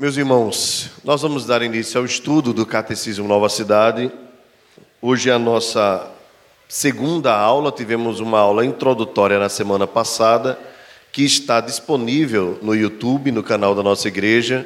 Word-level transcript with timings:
Meus 0.00 0.16
irmãos, 0.16 0.88
nós 1.04 1.20
vamos 1.20 1.44
dar 1.44 1.60
início 1.60 2.00
ao 2.00 2.06
estudo 2.06 2.54
do 2.54 2.64
Catecismo 2.64 3.28
Nova 3.28 3.50
Cidade. 3.50 4.10
Hoje 4.98 5.28
é 5.28 5.32
a 5.34 5.38
nossa 5.38 6.10
segunda 6.66 7.36
aula, 7.36 7.70
tivemos 7.70 8.18
uma 8.18 8.38
aula 8.38 8.64
introdutória 8.64 9.38
na 9.38 9.50
semana 9.50 9.86
passada, 9.86 10.58
que 11.12 11.22
está 11.22 11.60
disponível 11.60 12.58
no 12.62 12.74
YouTube, 12.74 13.30
no 13.30 13.42
canal 13.42 13.74
da 13.74 13.82
nossa 13.82 14.08
igreja, 14.08 14.64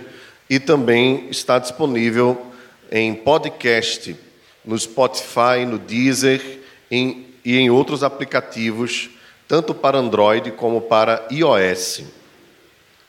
e 0.48 0.60
também 0.60 1.26
está 1.28 1.58
disponível 1.58 2.40
em 2.88 3.12
podcast, 3.12 4.16
no 4.64 4.78
Spotify, 4.78 5.66
no 5.66 5.80
Deezer 5.80 6.60
em, 6.88 7.26
e 7.44 7.58
em 7.58 7.70
outros 7.70 8.04
aplicativos, 8.04 9.10
tanto 9.48 9.74
para 9.74 9.98
Android 9.98 10.52
como 10.52 10.80
para 10.82 11.26
iOS. 11.28 12.04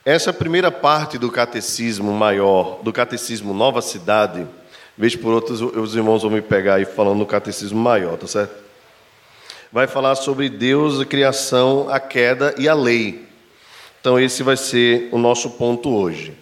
Essa 0.06 0.32
primeira 0.32 0.70
parte 0.70 1.18
do 1.18 1.32
catecismo 1.32 2.14
maior, 2.14 2.80
do 2.84 2.94
catecismo 2.94 3.56
Nova 3.56 3.82
Cidade, 3.82 4.46
vez 4.96 5.16
por 5.16 5.34
outras 5.34 5.60
os 5.62 5.96
irmãos 5.96 6.22
vão 6.22 6.30
me 6.30 6.44
pegar 6.44 6.76
aí 6.76 6.86
falando 6.86 7.18
do 7.18 7.26
catecismo 7.26 7.80
maior, 7.80 8.16
tá 8.16 8.28
certo? 8.28 8.54
Vai 9.72 9.88
falar 9.88 10.14
sobre 10.14 10.48
Deus, 10.48 11.00
a 11.00 11.06
criação, 11.06 11.88
a 11.90 12.00
queda 12.00 12.54
e 12.56 12.70
a 12.70 12.76
lei. 12.76 13.28
Então 14.00 14.20
esse 14.20 14.44
vai 14.44 14.56
ser 14.56 15.10
o 15.12 15.18
nosso 15.18 15.50
ponto 15.50 15.90
hoje. 15.90 16.38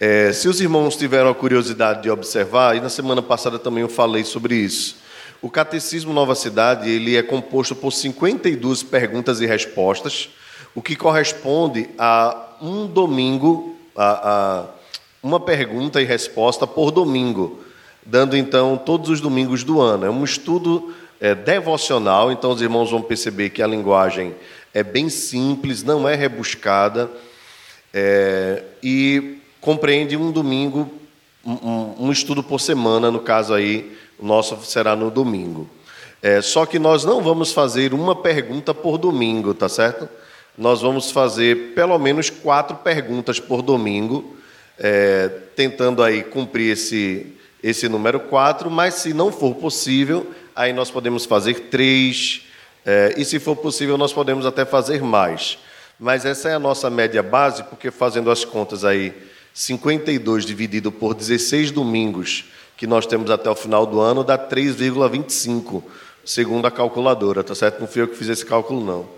É, 0.00 0.32
se 0.32 0.48
os 0.48 0.58
irmãos 0.58 0.96
tiveram 0.96 1.28
a 1.28 1.34
curiosidade 1.34 2.02
de 2.02 2.08
observar, 2.08 2.78
e 2.78 2.80
na 2.80 2.88
semana 2.88 3.20
passada 3.20 3.58
também 3.58 3.82
eu 3.82 3.90
falei 3.90 4.24
sobre 4.24 4.54
isso, 4.54 4.96
o 5.42 5.50
Catecismo 5.50 6.14
Nova 6.14 6.34
Cidade 6.34 6.88
ele 6.88 7.14
é 7.14 7.22
composto 7.22 7.76
por 7.76 7.92
52 7.92 8.82
perguntas 8.84 9.42
e 9.42 9.44
respostas, 9.44 10.30
o 10.74 10.80
que 10.80 10.96
corresponde 10.96 11.90
a 11.98 12.45
um 12.60 12.86
domingo, 12.86 13.76
a, 13.96 14.30
a, 14.30 14.64
uma 15.22 15.40
pergunta 15.40 16.00
e 16.00 16.04
resposta 16.04 16.66
por 16.66 16.90
domingo, 16.90 17.60
dando 18.04 18.36
então 18.36 18.76
todos 18.76 19.10
os 19.10 19.20
domingos 19.20 19.64
do 19.64 19.80
ano. 19.80 20.06
É 20.06 20.10
um 20.10 20.24
estudo 20.24 20.94
é, 21.20 21.34
devocional, 21.34 22.30
então 22.30 22.50
os 22.50 22.62
irmãos 22.62 22.90
vão 22.90 23.02
perceber 23.02 23.50
que 23.50 23.62
a 23.62 23.66
linguagem 23.66 24.34
é 24.72 24.82
bem 24.82 25.08
simples, 25.08 25.82
não 25.82 26.08
é 26.08 26.14
rebuscada 26.14 27.10
é, 27.92 28.62
e 28.82 29.38
compreende 29.60 30.16
um 30.16 30.30
domingo, 30.30 30.90
um, 31.44 32.06
um, 32.06 32.12
estudo 32.12 32.42
por 32.42 32.60
semana, 32.60 33.10
no 33.10 33.20
caso 33.20 33.54
aí, 33.54 33.96
o 34.18 34.26
nosso 34.26 34.56
será 34.64 34.94
no 34.94 35.10
domingo. 35.10 35.68
É, 36.22 36.42
só 36.42 36.66
que 36.66 36.78
nós 36.78 37.04
não 37.04 37.22
vamos 37.22 37.52
fazer 37.52 37.94
uma 37.94 38.14
pergunta 38.14 38.74
por 38.74 38.98
domingo, 38.98 39.54
tá 39.54 39.68
certo? 39.68 40.08
Nós 40.56 40.80
vamos 40.80 41.10
fazer 41.10 41.74
pelo 41.74 41.98
menos 41.98 42.30
quatro 42.30 42.76
perguntas 42.76 43.38
por 43.38 43.62
domingo, 43.62 44.36
é, 44.78 45.28
tentando 45.54 46.02
aí 46.02 46.22
cumprir 46.22 46.72
esse, 46.72 47.34
esse 47.62 47.88
número 47.88 48.20
quatro, 48.20 48.70
mas 48.70 48.94
se 48.94 49.12
não 49.12 49.30
for 49.30 49.54
possível, 49.54 50.30
aí 50.54 50.72
nós 50.72 50.90
podemos 50.90 51.24
fazer 51.24 51.68
três, 51.70 52.42
é, 52.84 53.14
e 53.16 53.24
se 53.24 53.38
for 53.38 53.56
possível, 53.56 53.98
nós 53.98 54.12
podemos 54.12 54.46
até 54.46 54.64
fazer 54.64 55.02
mais. 55.02 55.58
Mas 55.98 56.24
essa 56.24 56.48
é 56.48 56.54
a 56.54 56.58
nossa 56.58 56.88
média 56.88 57.22
base, 57.22 57.64
porque 57.64 57.90
fazendo 57.90 58.30
as 58.30 58.44
contas 58.44 58.84
aí, 58.84 59.12
52 59.52 60.44
dividido 60.44 60.92
por 60.92 61.14
16 61.14 61.70
domingos 61.70 62.44
que 62.76 62.86
nós 62.86 63.06
temos 63.06 63.30
até 63.30 63.48
o 63.48 63.54
final 63.54 63.86
do 63.86 64.00
ano, 64.00 64.22
dá 64.22 64.38
3,25, 64.38 65.82
segundo 66.24 66.66
a 66.66 66.70
calculadora, 66.70 67.42
tá 67.42 67.54
certo? 67.54 67.80
Não 67.80 67.86
fui 67.86 68.02
eu 68.02 68.08
que 68.08 68.16
fiz 68.16 68.28
esse 68.28 68.44
cálculo, 68.44 68.84
não. 68.84 69.08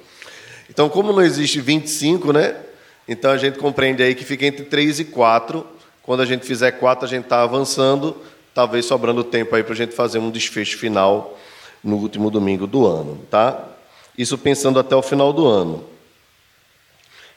Então, 0.68 0.88
como 0.88 1.12
não 1.12 1.22
existe 1.22 1.60
25, 1.60 2.32
né? 2.32 2.56
Então 3.08 3.30
a 3.30 3.38
gente 3.38 3.58
compreende 3.58 4.02
aí 4.02 4.14
que 4.14 4.24
fica 4.24 4.44
entre 4.44 4.64
3 4.64 5.00
e 5.00 5.04
4. 5.06 5.66
Quando 6.02 6.20
a 6.20 6.26
gente 6.26 6.44
fizer 6.44 6.72
4, 6.72 7.06
a 7.06 7.08
gente 7.08 7.24
está 7.24 7.42
avançando, 7.42 8.16
talvez 8.54 8.84
sobrando 8.84 9.24
tempo 9.24 9.54
aí 9.56 9.62
para 9.62 9.72
a 9.72 9.76
gente 9.76 9.94
fazer 9.94 10.18
um 10.18 10.30
desfecho 10.30 10.76
final 10.76 11.38
no 11.82 11.96
último 11.96 12.30
domingo 12.30 12.66
do 12.66 12.86
ano, 12.86 13.18
tá? 13.30 13.66
Isso 14.16 14.36
pensando 14.36 14.78
até 14.78 14.94
o 14.94 15.02
final 15.02 15.32
do 15.32 15.46
ano. 15.46 15.84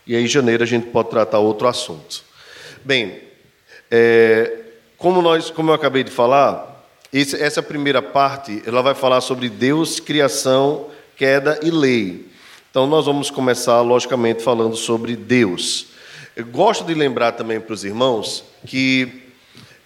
E 0.06 0.16
aí, 0.16 0.24
em 0.24 0.28
janeiro, 0.28 0.64
a 0.64 0.66
gente 0.66 0.88
pode 0.88 1.10
tratar 1.10 1.40
outro 1.40 1.68
assunto. 1.68 2.24
Bem, 2.84 3.22
é, 3.90 4.58
como, 4.98 5.22
nós, 5.22 5.50
como 5.50 5.70
eu 5.70 5.76
acabei 5.76 6.04
de 6.04 6.12
falar, 6.12 6.86
esse, 7.14 7.42
essa 7.42 7.62
primeira 7.62 8.02
parte 8.02 8.64
ela 8.66 8.82
vai 8.82 8.96
falar 8.96 9.22
sobre 9.22 9.48
Deus, 9.48 10.00
criação, 10.00 10.88
queda 11.16 11.60
e 11.62 11.70
lei. 11.70 12.31
Então, 12.72 12.88
nós 12.88 13.06
vamos 13.06 13.30
começar, 13.30 13.82
logicamente, 13.82 14.42
falando 14.42 14.78
sobre 14.78 15.18
Deus. 15.18 15.88
Eu 16.38 16.46
gosto 16.46 16.86
de 16.86 16.94
lembrar 16.94 17.34
também 17.34 17.60
para 17.60 17.74
os 17.74 17.84
irmãos 17.84 18.46
que 18.66 19.24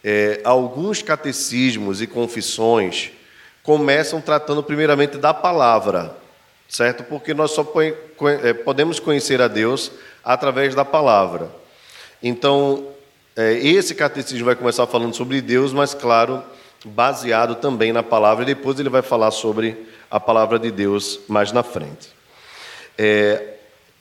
é, 0.03 0.40
alguns 0.44 1.01
catecismos 1.01 2.00
e 2.00 2.06
confissões 2.06 3.09
começam 3.63 4.22
tratando 4.22 4.62
primeiramente 4.62 5.18
da 5.18 5.34
palavra, 5.34 6.16
certo? 6.69 7.03
Porque 7.06 7.34
nós 7.34 7.50
só 7.50 7.68
é, 8.44 8.53
podemos 8.53 9.00
conhecer 9.00 9.41
a 9.41 9.47
Deus 9.47 9.91
através 10.23 10.75
da 10.75 10.85
palavra. 10.85 11.50
Então, 12.22 12.90
é, 13.35 13.53
esse 13.53 13.96
catecismo 13.96 14.46
vai 14.46 14.56
começar 14.56 14.85
falando 14.85 15.16
sobre 15.16 15.41
Deus, 15.41 15.73
mas, 15.73 15.96
claro, 15.96 16.44
baseado 16.85 17.56
também 17.56 17.91
na 17.91 18.03
palavra, 18.03 18.44
e 18.44 18.53
depois 18.53 18.79
ele 18.79 18.90
vai 18.90 19.02
falar 19.02 19.31
sobre 19.31 19.75
a 20.12 20.19
palavra 20.19 20.59
de 20.59 20.69
Deus 20.69 21.22
mais 21.28 21.52
na 21.52 21.63
frente. 21.63 22.15
É, 22.98 23.56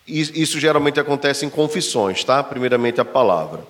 isso 0.06 0.60
geralmente 0.60 1.00
acontece 1.00 1.46
em 1.46 1.50
confissões, 1.50 2.22
tá? 2.24 2.42
Primeiramente 2.42 3.00
a 3.00 3.04
palavra. 3.04 3.62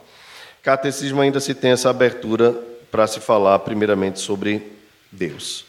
Catecismo 0.62 1.21
ainda 1.21 1.41
se 1.41 1.55
tem 1.55 1.71
essa 1.73 1.91
abertura 1.91 2.55
para 2.91 3.07
se 3.07 3.21
falar 3.21 3.59
primeiramente 3.61 4.21
sobre 4.21 4.73
Deus. 5.11 5.65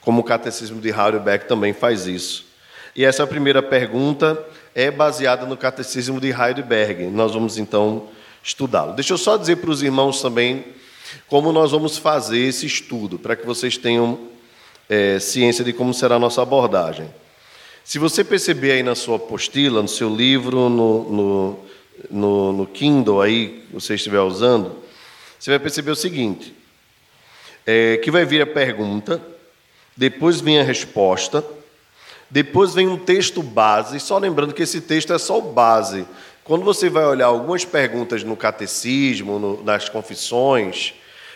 Como 0.00 0.20
o 0.20 0.24
Catecismo 0.24 0.80
de 0.80 0.88
Heidelberg 0.88 1.46
também 1.46 1.72
faz 1.72 2.06
isso. 2.06 2.46
E 2.94 3.04
essa 3.04 3.26
primeira 3.26 3.62
pergunta 3.62 4.38
é 4.74 4.90
baseada 4.90 5.46
no 5.46 5.56
Catecismo 5.56 6.20
de 6.20 6.28
Heidelberg. 6.28 7.06
Nós 7.06 7.32
vamos 7.32 7.58
então 7.58 8.08
estudá-lo. 8.42 8.94
Deixa 8.94 9.14
eu 9.14 9.18
só 9.18 9.36
dizer 9.36 9.56
para 9.56 9.70
os 9.70 9.82
irmãos 9.82 10.22
também 10.22 10.64
como 11.26 11.52
nós 11.52 11.70
vamos 11.72 11.96
fazer 11.96 12.38
esse 12.38 12.66
estudo, 12.66 13.18
para 13.18 13.34
que 13.34 13.46
vocês 13.46 13.76
tenham 13.76 14.18
é, 14.88 15.18
ciência 15.18 15.64
de 15.64 15.72
como 15.72 15.92
será 15.92 16.16
a 16.16 16.18
nossa 16.18 16.42
abordagem. 16.42 17.08
Se 17.88 17.98
você 17.98 18.22
perceber 18.22 18.72
aí 18.72 18.82
na 18.82 18.94
sua 18.94 19.16
apostila, 19.16 19.80
no 19.80 19.88
seu 19.88 20.14
livro, 20.14 20.68
no, 20.68 21.10
no, 21.10 21.58
no, 22.10 22.52
no 22.52 22.66
Kindle 22.66 23.22
aí, 23.22 23.64
você 23.72 23.94
estiver 23.94 24.20
usando, 24.20 24.76
você 25.38 25.48
vai 25.48 25.58
perceber 25.58 25.90
o 25.92 25.96
seguinte: 25.96 26.54
é, 27.66 27.96
que 27.96 28.10
vai 28.10 28.26
vir 28.26 28.42
a 28.42 28.46
pergunta, 28.46 29.22
depois 29.96 30.38
vem 30.38 30.60
a 30.60 30.62
resposta, 30.62 31.42
depois 32.28 32.74
vem 32.74 32.86
um 32.86 32.98
texto 32.98 33.42
base, 33.42 33.98
só 34.00 34.18
lembrando 34.18 34.52
que 34.52 34.64
esse 34.64 34.82
texto 34.82 35.14
é 35.14 35.18
só 35.18 35.38
o 35.38 35.52
base. 35.54 36.06
Quando 36.44 36.66
você 36.66 36.90
vai 36.90 37.06
olhar 37.06 37.28
algumas 37.28 37.64
perguntas 37.64 38.22
no 38.22 38.36
catecismo, 38.36 39.38
no, 39.38 39.64
nas 39.64 39.88
confissões, 39.88 40.92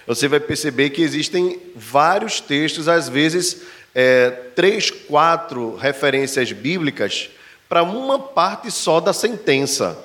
você 0.07 0.29
vai 0.29 0.39
perceber 0.39 0.91
que 0.91 1.01
existem 1.01 1.59
vários 1.75 2.43
textos, 2.43 2.89
às 2.89 3.09
vezes 3.09 3.63
é, 3.94 4.30
três, 4.54 4.91
quatro 4.91 5.76
referências 5.76 6.53
bíblicas 6.53 7.30
para 7.69 7.82
uma 7.82 8.19
parte 8.19 8.70
só 8.70 9.00
da 9.00 9.12
sentença. 9.12 9.98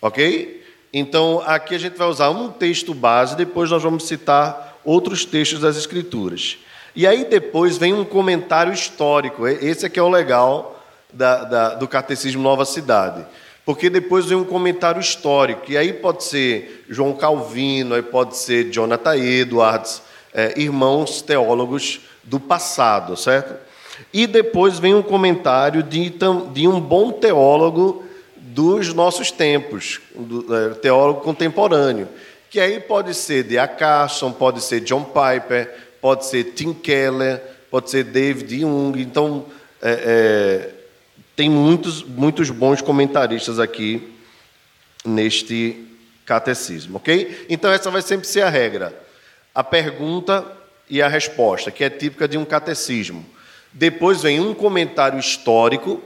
Ok? 0.00 0.64
Então, 0.92 1.42
aqui 1.44 1.74
a 1.74 1.78
gente 1.78 1.96
vai 1.96 2.08
usar 2.08 2.30
um 2.30 2.50
texto 2.50 2.94
base, 2.94 3.36
depois 3.36 3.70
nós 3.70 3.82
vamos 3.82 4.06
citar 4.06 4.78
outros 4.84 5.24
textos 5.24 5.60
das 5.60 5.76
Escrituras. 5.76 6.58
E 6.94 7.06
aí 7.06 7.24
depois 7.24 7.76
vem 7.76 7.92
um 7.92 8.04
comentário 8.04 8.72
histórico. 8.72 9.46
Esse 9.46 9.84
aqui 9.84 9.98
é 9.98 10.02
o 10.02 10.08
legal 10.08 10.82
da, 11.12 11.44
da, 11.44 11.74
do 11.74 11.86
Catecismo 11.86 12.42
Nova 12.42 12.64
Cidade. 12.64 13.26
Porque 13.66 13.90
depois 13.90 14.26
vem 14.26 14.38
um 14.38 14.44
comentário 14.44 15.00
histórico, 15.00 15.72
e 15.72 15.76
aí 15.76 15.92
pode 15.92 16.22
ser 16.22 16.84
João 16.88 17.12
Calvino, 17.12 17.96
aí 17.96 18.02
pode 18.02 18.36
ser 18.36 18.70
Jonathan 18.70 19.16
Edwards, 19.16 20.00
é, 20.32 20.54
irmãos 20.56 21.20
teólogos 21.20 22.00
do 22.26 22.38
passado, 22.38 23.16
certo? 23.16 23.54
E 24.12 24.26
depois 24.26 24.78
vem 24.78 24.94
um 24.94 25.02
comentário 25.02 25.82
de, 25.82 26.12
de 26.52 26.68
um 26.68 26.80
bom 26.80 27.12
teólogo 27.12 28.04
dos 28.36 28.92
nossos 28.92 29.30
tempos, 29.30 30.00
do, 30.14 30.54
é, 30.54 30.70
teólogo 30.74 31.20
contemporâneo, 31.20 32.08
que 32.50 32.60
aí 32.60 32.80
pode 32.80 33.14
ser 33.14 33.44
de 33.44 33.56
Carson, 33.68 34.32
pode 34.32 34.62
ser 34.62 34.80
John 34.80 35.04
Piper, 35.04 35.74
pode 36.00 36.26
ser 36.26 36.44
Tim 36.44 36.72
Keller, 36.72 37.42
pode 37.70 37.90
ser 37.90 38.04
David 38.04 38.60
Jung. 38.60 39.00
Então, 39.00 39.46
é, 39.82 39.90
é, 39.90 40.74
tem 41.34 41.50
muitos, 41.50 42.02
muitos 42.02 42.50
bons 42.50 42.80
comentaristas 42.80 43.58
aqui 43.58 44.14
neste 45.04 45.86
catecismo, 46.24 46.96
ok? 46.96 47.46
Então, 47.48 47.70
essa 47.70 47.90
vai 47.90 48.02
sempre 48.02 48.26
ser 48.26 48.42
a 48.42 48.48
regra. 48.48 48.98
A 49.54 49.62
pergunta 49.62 50.44
e 50.88 51.02
a 51.02 51.08
resposta, 51.08 51.70
que 51.70 51.84
é 51.84 51.90
típica 51.90 52.28
de 52.28 52.38
um 52.38 52.44
catecismo. 52.44 53.24
Depois 53.72 54.22
vem 54.22 54.40
um 54.40 54.54
comentário 54.54 55.18
histórico 55.18 56.00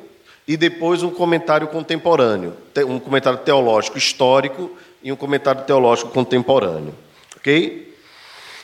e 0.46 0.56
depois 0.56 1.02
um 1.02 1.10
comentário 1.10 1.68
contemporâneo, 1.68 2.56
um 2.86 2.98
comentário 2.98 3.38
teológico 3.38 3.98
histórico 3.98 4.76
e 5.02 5.12
um 5.12 5.16
comentário 5.16 5.62
teológico 5.62 6.10
contemporâneo. 6.10 6.94
Ok? 7.36 7.94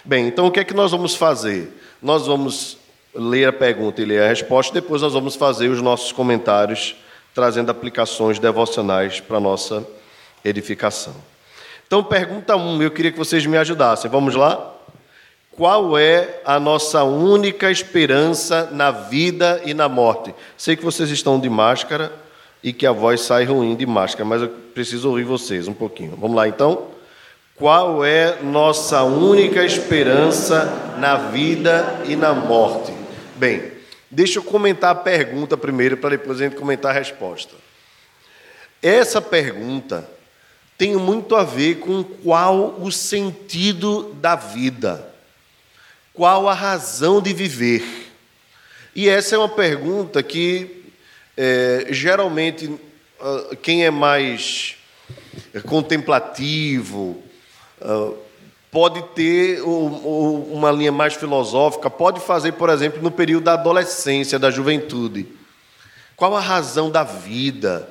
Bem, 0.05 0.27
então 0.27 0.47
o 0.47 0.51
que 0.51 0.61
é 0.61 0.65
que 0.65 0.75
nós 0.75 0.91
vamos 0.91 1.15
fazer? 1.15 1.73
Nós 2.03 2.27
vamos 2.27 2.79
ler 3.15 3.49
a 3.49 3.53
pergunta 3.53 4.03
e 4.03 4.05
ler 4.05 4.23
a 4.23 4.29
resposta, 4.29 4.75
depois 4.75 5.03
nós 5.03 5.13
vamos 5.13 5.37
fazer 5.37 5.69
os 5.69 5.81
nossos 5.81 6.13
comentários, 6.13 6.97
trazendo 7.35 7.71
aplicações 7.71 8.39
devocionais 8.39 9.21
para 9.21 9.39
a 9.39 9.41
nossa 9.41 9.87
edificação. 10.45 11.15
Então, 11.87 12.03
pergunta 12.03 12.57
1, 12.57 12.61
um, 12.61 12.83
eu 12.83 12.91
queria 12.91 13.13
que 13.13 13.19
vocês 13.19 13.47
me 13.47 13.57
ajudassem. 13.57 14.11
Vamos 14.11 14.35
lá? 14.35 14.76
Qual 15.57 15.97
é 15.97 16.43
a 16.45 16.61
nossa 16.61 17.03
única 17.03 17.71
esperança 17.71 18.69
na 18.73 18.91
vida 18.91 19.63
e 19.65 19.73
na 19.73 19.89
morte? 19.89 20.35
Sei 20.55 20.77
que 20.77 20.85
vocês 20.85 21.11
estão 21.11 21.41
de 21.41 21.49
máscara 21.49 22.13
e 22.63 22.75
que 22.75 22.87
a 22.87 22.93
voz 22.93 23.23
sai 23.23 23.45
ruim 23.45 23.75
de 23.75 23.87
máscara, 23.87 24.25
mas 24.25 24.43
eu 24.43 24.49
preciso 24.49 25.09
ouvir 25.09 25.25
vocês 25.25 25.67
um 25.67 25.73
pouquinho. 25.73 26.15
Vamos 26.21 26.37
lá 26.37 26.47
então? 26.47 26.89
Qual 27.57 28.05
é 28.05 28.43
nossa 28.43 29.03
única 29.03 29.65
esperança 29.65 30.95
na 30.99 31.17
vida 31.17 32.03
e 32.07 32.15
na 32.15 32.35
morte? 32.35 32.93
Bem, 33.37 33.73
deixa 34.11 34.39
eu 34.39 34.43
comentar 34.43 34.91
a 34.91 34.95
pergunta 34.95 35.57
primeiro 35.57 35.97
para 35.97 36.11
depois 36.11 36.39
a 36.39 36.45
gente 36.45 36.57
comentar 36.57 36.91
a 36.91 36.95
resposta. 36.99 37.55
Essa 38.83 39.23
pergunta 39.23 40.07
tem 40.77 40.97
muito 40.97 41.35
a 41.35 41.43
ver 41.43 41.77
com 41.77 42.05
qual 42.05 42.77
o 42.79 42.93
sentido 42.93 44.15
da 44.21 44.37
vida, 44.37 45.16
qual 46.17 46.49
a 46.49 46.55
razão 46.55 47.21
de 47.21 47.35
viver. 47.35 47.85
E 48.95 49.09
essa 49.09 49.35
é 49.35 49.39
uma 49.39 49.51
pergunta 49.51 50.23
que 50.23 50.85
é, 51.37 51.89
geralmente 51.91 52.75
ah, 53.21 53.55
quem 53.63 53.85
é 53.85 53.91
mais 53.91 54.77
contemplativo, 55.67 57.23
ah, 57.81 58.13
pode 58.71 59.03
ter 59.15 59.61
uma 59.63 60.71
linha 60.71 60.93
mais 60.93 61.15
filosófica, 61.15 61.89
pode 61.89 62.21
fazer, 62.21 62.53
por 62.53 62.69
exemplo, 62.71 63.03
no 63.03 63.11
período 63.11 63.45
da 63.45 63.53
adolescência, 63.53 64.39
da 64.39 64.51
juventude. 64.51 65.27
Qual 66.17 66.35
a 66.35 66.41
razão 66.41 66.91
da 66.91 67.05
vida? 67.05 67.91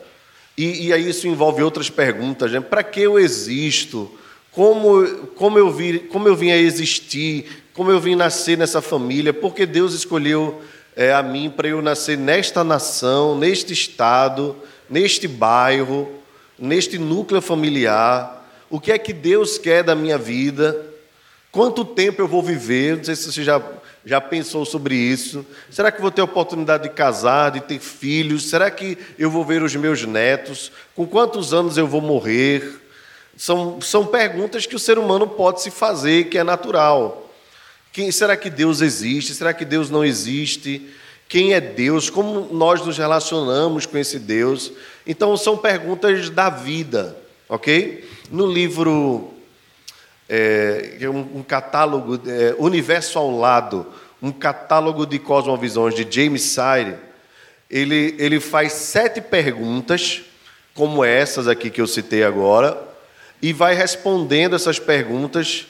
E, 0.58 0.88
e 0.88 0.94
aí 0.94 1.10
isso 1.10 1.28
envolve 1.28 1.62
outras 1.62 1.90
perguntas. 1.90 2.52
Né? 2.52 2.60
Para 2.60 2.84
que 2.84 3.02
eu 3.02 3.20
existo? 3.20 4.12
Como, 4.56 5.06
como, 5.36 5.60
eu 5.60 5.70
vi, 5.70 6.00
como 6.00 6.30
eu 6.30 6.36
vim 6.36 6.50
a 6.50 6.58
existir? 6.58 7.66
Como 7.74 7.92
eu 7.92 8.00
vim 8.00 8.16
nascer 8.16 8.58
nessa 8.58 8.82
família? 8.82 9.34
Porque 9.34 9.66
Deus 9.66 9.94
escolheu 9.94 10.62
é, 10.96 11.14
a 11.14 11.22
mim 11.22 11.50
para 11.50 11.68
eu 11.68 11.82
nascer 11.82 12.18
nesta 12.18 12.64
nação, 12.64 13.38
neste 13.38 13.74
estado, 13.74 14.56
neste 14.90 15.28
bairro, 15.28 16.10
neste 16.58 16.98
núcleo 16.98 17.42
familiar? 17.42 18.50
O 18.70 18.80
que 18.80 18.94
é 18.94 18.98
que 18.98 19.12
Deus 19.12 19.58
quer 19.58 19.84
da 19.84 19.94
minha 19.94 20.18
vida? 20.18 20.86
Quanto 21.52 21.84
tempo 21.84 22.22
eu 22.22 22.28
vou 22.28 22.42
viver? 22.42 22.96
Não 22.96 23.04
sei 23.04 23.16
se 23.18 23.30
você 23.34 23.44
já, 23.44 23.62
já 24.06 24.22
pensou 24.22 24.64
sobre 24.64 24.96
isso. 24.96 25.46
Será 25.70 25.92
que 25.92 26.02
vou 26.02 26.12
ter 26.12 26.22
a 26.22 26.26
oportunidade 26.26 26.84
de 26.84 26.96
casar, 26.96 27.52
de 27.52 27.60
ter 27.60 27.80
filhos? 27.80 28.50
Será 28.50 28.72
que 28.72 28.98
eu 29.20 29.30
vou 29.30 29.44
ver 29.44 29.62
os 29.62 29.76
meus 29.76 30.06
netos? 30.06 30.72
Com 30.96 31.06
quantos 31.06 31.54
anos 31.54 31.78
eu 31.78 31.86
vou 31.86 32.00
morrer? 32.00 32.85
São, 33.38 33.82
são 33.82 34.06
perguntas 34.06 34.66
que 34.66 34.76
o 34.76 34.80
ser 34.80 34.98
humano 34.98 35.28
pode 35.28 35.62
se 35.62 35.70
fazer, 35.70 36.26
que 36.30 36.38
é 36.38 36.44
natural. 36.44 37.30
Quem, 37.92 38.12
será 38.12 38.36
que 38.38 38.50
Deus 38.50 38.82
existe? 38.82 39.34
Será 39.34 39.54
que 39.54 39.66
Deus 39.66 39.90
não 39.90 40.04
existe? 40.04 40.90
Quem 41.28 41.54
é 41.54 41.62
Deus? 41.62 42.10
Como 42.10 42.54
nós 42.54 42.86
nos 42.86 42.98
relacionamos 42.98 43.86
com 43.86 43.98
esse 43.98 44.20
Deus? 44.20 44.72
Então, 45.06 45.36
são 45.36 45.58
perguntas 45.58 46.30
da 46.30 46.50
vida, 46.50 47.18
ok? 47.50 48.08
No 48.32 48.46
livro, 48.46 49.34
é, 50.30 50.98
é, 51.02 51.10
um, 51.10 51.38
um, 51.38 51.44
catálogo, 51.44 52.20
é, 52.28 52.56
Universo 52.58 53.20
ao 53.20 53.38
Lado, 53.38 53.86
um 54.22 54.32
catálogo 54.32 55.06
de 55.06 55.20
cosmovisões 55.20 55.94
de 55.94 56.08
James 56.10 56.42
Sire, 56.42 56.96
ele, 57.70 58.16
ele 58.18 58.40
faz 58.40 58.74
sete 58.74 59.20
perguntas, 59.20 60.22
como 60.74 61.04
essas 61.04 61.48
aqui 61.48 61.70
que 61.70 61.82
eu 61.82 61.88
citei 61.88 62.24
agora, 62.24 62.95
e 63.42 63.54
vai 63.54 63.76
respondendo 63.76 64.56
essas 64.56 64.80
perguntas 64.80 65.68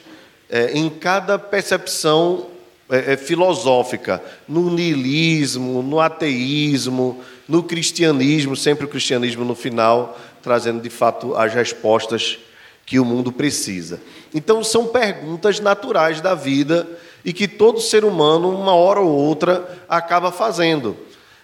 é, 0.49 0.71
em 0.73 0.89
cada 0.89 1.37
percepção 1.39 2.47
é, 2.89 3.13
é, 3.13 3.17
filosófica, 3.17 4.21
no 4.47 4.69
niilismo, 4.69 5.81
no 5.81 5.99
ateísmo, 5.99 7.19
no 7.47 7.63
cristianismo, 7.63 8.55
sempre 8.55 8.85
o 8.85 8.89
cristianismo 8.89 9.43
no 9.43 9.55
final, 9.55 10.17
trazendo 10.43 10.81
de 10.81 10.89
fato 10.89 11.35
as 11.35 11.53
respostas 11.53 12.37
que 12.85 12.99
o 12.99 13.05
mundo 13.05 13.31
precisa. 13.31 13.99
Então, 14.33 14.63
são 14.63 14.85
perguntas 14.87 15.59
naturais 15.59 16.21
da 16.21 16.35
vida 16.35 16.87
e 17.23 17.33
que 17.33 17.47
todo 17.47 17.81
ser 17.81 18.05
humano, 18.05 18.49
uma 18.49 18.75
hora 18.75 18.99
ou 18.99 19.09
outra, 19.09 19.67
acaba 19.89 20.31
fazendo. 20.31 20.95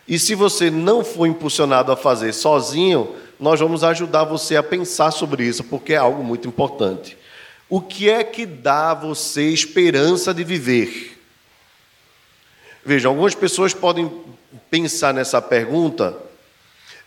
E 0.08 0.20
se 0.20 0.36
você 0.36 0.70
não 0.70 1.04
for 1.04 1.26
impulsionado 1.26 1.92
a 1.92 1.98
fazer 1.98 2.34
sozinho, 2.34 3.16
nós 3.42 3.60
vamos 3.60 3.84
ajudar 3.84 4.24
você 4.24 4.56
a 4.56 4.62
pensar 4.62 5.10
sobre 5.10 5.44
isso, 5.44 5.64
porque 5.64 5.94
é 5.94 5.98
algo 5.98 6.24
muito 6.24 6.48
importante. 6.48 7.18
O 7.68 7.82
que 7.82 8.08
é 8.08 8.24
que 8.24 8.46
dá 8.46 8.92
a 8.92 8.94
você 8.94 9.50
esperança 9.50 10.32
de 10.32 10.44
viver? 10.44 11.20
Veja, 12.86 13.08
algumas 13.08 13.34
pessoas 13.34 13.74
podem 13.74 14.12
pensar 14.70 15.12
nessa 15.12 15.42
pergunta 15.42 16.16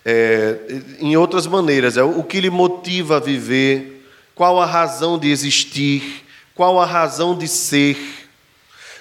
é, 0.05 0.59
em 0.99 1.17
outras 1.17 1.47
maneiras. 1.47 1.97
É 1.97 2.03
o 2.03 2.25
que 2.25 2.41
lhe 2.41 2.51
motiva 2.51 3.19
a 3.19 3.21
viver, 3.21 4.05
qual 4.35 4.61
a 4.61 4.67
razão 4.67 5.17
de 5.17 5.31
existir, 5.31 6.25
qual 6.53 6.81
a 6.81 6.85
razão 6.85 7.39
de 7.39 7.47
ser, 7.47 7.97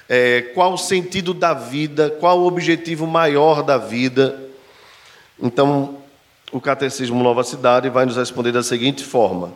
é, 0.07 0.51
qual 0.53 0.73
o 0.73 0.77
sentido 0.77 1.33
da 1.33 1.55
vida, 1.55 2.11
qual 2.11 2.41
o 2.41 2.45
objetivo 2.45 3.07
maior 3.07 3.63
da 3.63 3.79
vida. 3.79 4.39
Então, 5.41 6.02
o 6.53 6.61
Catecismo 6.61 7.21
Nova 7.23 7.43
Cidade 7.43 7.89
vai 7.89 8.05
nos 8.05 8.15
responder 8.15 8.51
da 8.51 8.63
seguinte 8.63 9.03
forma: 9.03 9.51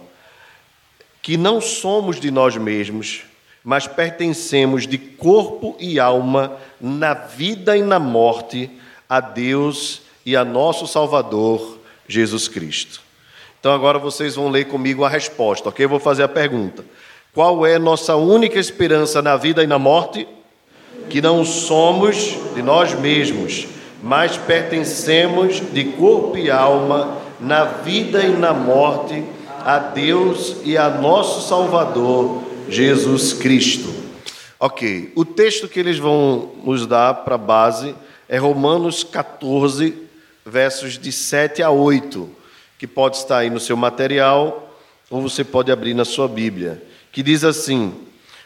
que 1.22 1.38
não 1.38 1.62
somos 1.62 2.20
de 2.20 2.32
nós 2.32 2.58
mesmos, 2.58 3.22
mas 3.64 3.88
pertencemos 3.88 4.88
de 4.88 4.98
corpo 4.98 5.78
e 5.80 6.00
alma, 6.00 6.58
na 6.82 7.14
vida 7.14 7.78
e 7.78 7.84
na 7.84 8.00
morte, 8.00 8.70
a 9.08 9.20
Deus 9.20 10.02
e 10.26 10.36
a 10.36 10.44
nosso 10.44 10.88
Salvador 10.88 11.78
Jesus 12.08 12.48
Cristo. 12.48 13.02
Então 13.60 13.72
agora 13.74 14.00
vocês 14.00 14.36
vão 14.36 14.50
ler 14.50 14.66
comigo 14.66 15.04
a 15.04 15.10
resposta, 15.10 15.70
ok? 15.70 15.86
Eu 15.86 15.90
vou 15.90 16.00
fazer 16.00 16.24
a 16.24 16.28
pergunta. 16.28 16.84
Qual 17.34 17.66
é 17.66 17.78
nossa 17.78 18.16
única 18.16 18.58
esperança 18.58 19.22
na 19.22 19.38
vida 19.38 19.64
e 19.64 19.68
na 19.68 19.78
morte? 19.78 20.28
Que 21.10 21.22
não 21.22 21.46
somos 21.46 22.36
de 22.56 22.62
nós 22.62 22.94
mesmos, 22.94 23.68
mas 24.08 24.38
pertencemos 24.38 25.62
de 25.74 25.84
corpo 25.84 26.38
e 26.38 26.50
alma, 26.50 27.18
na 27.42 27.66
vida 27.66 28.24
e 28.24 28.30
na 28.32 28.54
morte, 28.54 29.22
a 29.66 29.80
Deus 29.80 30.56
e 30.64 30.78
a 30.78 30.90
nosso 30.90 31.46
Salvador, 31.46 32.42
Jesus 32.70 33.34
Cristo. 33.34 33.94
Ok, 34.58 35.12
o 35.14 35.26
texto 35.26 35.68
que 35.68 35.78
eles 35.78 36.00
vão 36.00 36.52
nos 36.64 36.88
dar 36.88 37.16
para 37.16 37.38
base 37.38 37.94
é 38.30 38.38
Romanos 38.38 39.04
14, 39.04 39.94
versos 40.46 40.98
de 40.98 41.12
7 41.12 41.62
a 41.62 41.70
8, 41.70 42.30
que 42.80 42.88
pode 42.88 43.18
estar 43.18 43.40
aí 43.40 43.50
no 43.50 43.60
seu 43.60 43.76
material, 43.76 44.74
ou 45.10 45.22
você 45.22 45.44
pode 45.44 45.70
abrir 45.70 45.94
na 45.94 46.06
sua 46.06 46.30
Bíblia, 46.30 46.82
que 47.12 47.22
diz 47.22 47.44
assim: 47.44 47.94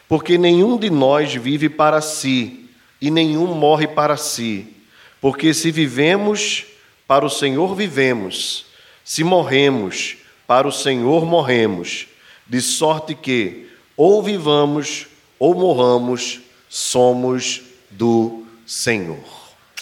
Porque 0.08 0.36
nenhum 0.36 0.76
de 0.76 0.90
nós 0.90 1.32
vive 1.32 1.68
para 1.68 2.00
si, 2.00 2.68
e 3.00 3.12
nenhum 3.12 3.54
morre 3.54 3.86
para 3.86 4.16
si. 4.16 4.81
Porque 5.22 5.54
se 5.54 5.70
vivemos, 5.70 6.64
para 7.06 7.24
o 7.24 7.30
Senhor 7.30 7.76
vivemos, 7.76 8.66
se 9.04 9.22
morremos, 9.22 10.16
para 10.48 10.66
o 10.66 10.72
Senhor 10.72 11.24
morremos, 11.24 12.08
de 12.44 12.60
sorte 12.60 13.14
que, 13.14 13.68
ou 13.96 14.20
vivamos, 14.20 15.06
ou 15.38 15.54
morramos, 15.54 16.40
somos 16.68 17.62
do 17.88 18.44
Senhor. 18.66 19.22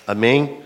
Amém? 0.07 0.59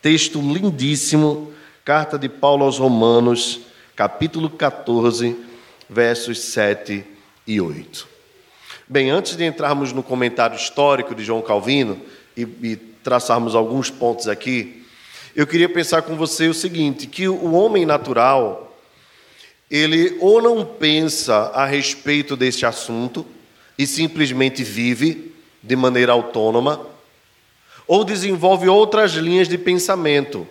Texto 0.00 0.40
lindíssimo, 0.40 1.52
carta 1.84 2.16
de 2.16 2.28
Paulo 2.28 2.64
aos 2.64 2.78
Romanos, 2.78 3.62
capítulo 3.96 4.48
14, 4.48 5.36
versos 5.88 6.38
7 6.38 7.04
e 7.48 7.60
8. 7.60 8.06
Bem, 8.86 9.10
antes 9.10 9.36
de 9.36 9.44
entrarmos 9.44 9.92
no 9.92 10.04
comentário 10.04 10.54
histórico 10.56 11.16
de 11.16 11.24
João 11.24 11.42
Calvino 11.42 12.00
e, 12.36 12.42
e 12.42 12.89
traçarmos 13.02 13.54
alguns 13.54 13.90
pontos 13.90 14.28
aqui, 14.28 14.84
eu 15.34 15.46
queria 15.46 15.68
pensar 15.68 16.02
com 16.02 16.16
você 16.16 16.48
o 16.48 16.54
seguinte: 16.54 17.06
que 17.06 17.28
o 17.28 17.52
homem 17.52 17.86
natural, 17.86 18.76
ele 19.70 20.16
ou 20.20 20.42
não 20.42 20.64
pensa 20.64 21.50
a 21.54 21.64
respeito 21.64 22.36
deste 22.36 22.66
assunto 22.66 23.24
e 23.78 23.86
simplesmente 23.86 24.62
vive 24.62 25.32
de 25.62 25.76
maneira 25.76 26.12
autônoma, 26.12 26.86
ou 27.86 28.04
desenvolve 28.04 28.68
outras 28.68 29.12
linhas 29.12 29.48
de 29.48 29.56
pensamento. 29.56 30.46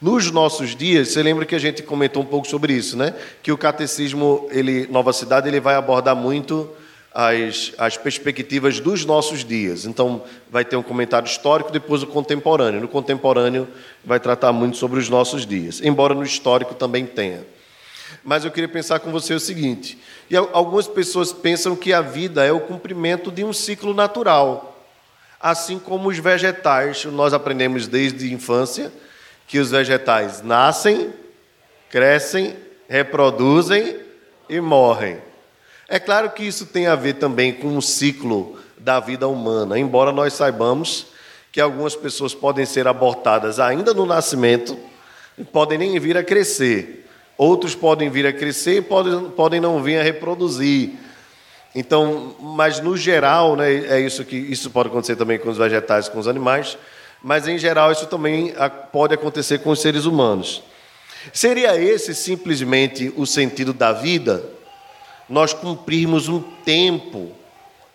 Nos 0.00 0.30
nossos 0.30 0.76
dias, 0.76 1.08
você 1.08 1.22
lembra 1.22 1.46
que 1.46 1.54
a 1.54 1.58
gente 1.58 1.82
comentou 1.82 2.22
um 2.22 2.26
pouco 2.26 2.46
sobre 2.46 2.74
isso, 2.74 2.96
né? 2.96 3.14
Que 3.42 3.52
o 3.52 3.56
catecismo, 3.56 4.48
ele, 4.50 4.86
Nova 4.88 5.12
Cidade, 5.12 5.48
ele 5.48 5.60
vai 5.60 5.76
abordar 5.76 6.14
muito 6.14 6.68
as, 7.14 7.72
as 7.78 7.96
perspectivas 7.96 8.80
dos 8.80 9.04
nossos 9.04 9.44
dias. 9.44 9.84
Então, 9.84 10.24
vai 10.50 10.64
ter 10.64 10.74
um 10.74 10.82
comentário 10.82 11.28
histórico, 11.28 11.70
depois 11.70 12.02
o 12.02 12.08
contemporâneo. 12.08 12.80
No 12.80 12.88
contemporâneo, 12.88 13.68
vai 14.04 14.18
tratar 14.18 14.52
muito 14.52 14.76
sobre 14.76 14.98
os 14.98 15.08
nossos 15.08 15.46
dias, 15.46 15.80
embora 15.80 16.12
no 16.12 16.24
histórico 16.24 16.74
também 16.74 17.06
tenha. 17.06 17.46
Mas 18.24 18.44
eu 18.44 18.50
queria 18.50 18.68
pensar 18.68 18.98
com 18.98 19.12
você 19.12 19.32
o 19.32 19.40
seguinte: 19.40 19.96
e 20.28 20.36
algumas 20.36 20.88
pessoas 20.88 21.32
pensam 21.32 21.76
que 21.76 21.92
a 21.92 22.00
vida 22.00 22.44
é 22.44 22.50
o 22.50 22.60
cumprimento 22.60 23.30
de 23.30 23.44
um 23.44 23.52
ciclo 23.52 23.94
natural, 23.94 24.84
assim 25.40 25.78
como 25.78 26.08
os 26.08 26.18
vegetais. 26.18 27.04
Nós 27.04 27.32
aprendemos 27.32 27.86
desde 27.86 28.26
a 28.26 28.32
infância 28.32 28.92
que 29.46 29.58
os 29.58 29.70
vegetais 29.70 30.42
nascem, 30.42 31.12
crescem, 31.90 32.56
reproduzem 32.88 34.00
e 34.48 34.60
morrem. 34.60 35.18
É 35.88 35.98
claro 35.98 36.30
que 36.30 36.42
isso 36.42 36.66
tem 36.66 36.86
a 36.86 36.94
ver 36.94 37.14
também 37.14 37.52
com 37.52 37.76
o 37.76 37.82
ciclo 37.82 38.58
da 38.78 39.00
vida 39.00 39.28
humana, 39.28 39.78
embora 39.78 40.12
nós 40.12 40.32
saibamos 40.32 41.06
que 41.52 41.60
algumas 41.60 41.94
pessoas 41.94 42.34
podem 42.34 42.66
ser 42.66 42.88
abortadas 42.88 43.60
ainda 43.60 43.94
no 43.94 44.04
nascimento 44.04 44.76
e 45.38 45.44
podem 45.44 45.78
nem 45.78 45.98
vir 45.98 46.16
a 46.16 46.24
crescer. 46.24 47.06
Outros 47.36 47.74
podem 47.74 48.10
vir 48.10 48.26
a 48.26 48.32
crescer 48.32 48.78
e 48.78 48.82
podem, 48.82 49.30
podem 49.30 49.60
não 49.60 49.82
vir 49.82 49.98
a 49.98 50.02
reproduzir. 50.02 50.92
Então, 51.74 52.36
mas 52.40 52.80
no 52.80 52.96
geral, 52.96 53.56
né, 53.56 53.72
é 53.86 54.00
isso 54.00 54.24
que 54.24 54.36
isso 54.36 54.70
pode 54.70 54.88
acontecer 54.88 55.16
também 55.16 55.38
com 55.38 55.48
os 55.48 55.58
vegetais, 55.58 56.08
com 56.08 56.18
os 56.18 56.28
animais, 56.28 56.78
mas 57.22 57.48
em 57.48 57.58
geral 57.58 57.90
isso 57.90 58.06
também 58.06 58.54
pode 58.92 59.14
acontecer 59.14 59.58
com 59.58 59.70
os 59.70 59.80
seres 59.80 60.04
humanos. 60.04 60.62
Seria 61.32 61.80
esse 61.80 62.14
simplesmente 62.14 63.12
o 63.16 63.26
sentido 63.26 63.72
da 63.72 63.92
vida? 63.92 64.44
Nós 65.28 65.52
cumprirmos 65.52 66.28
um 66.28 66.40
tempo 66.40 67.32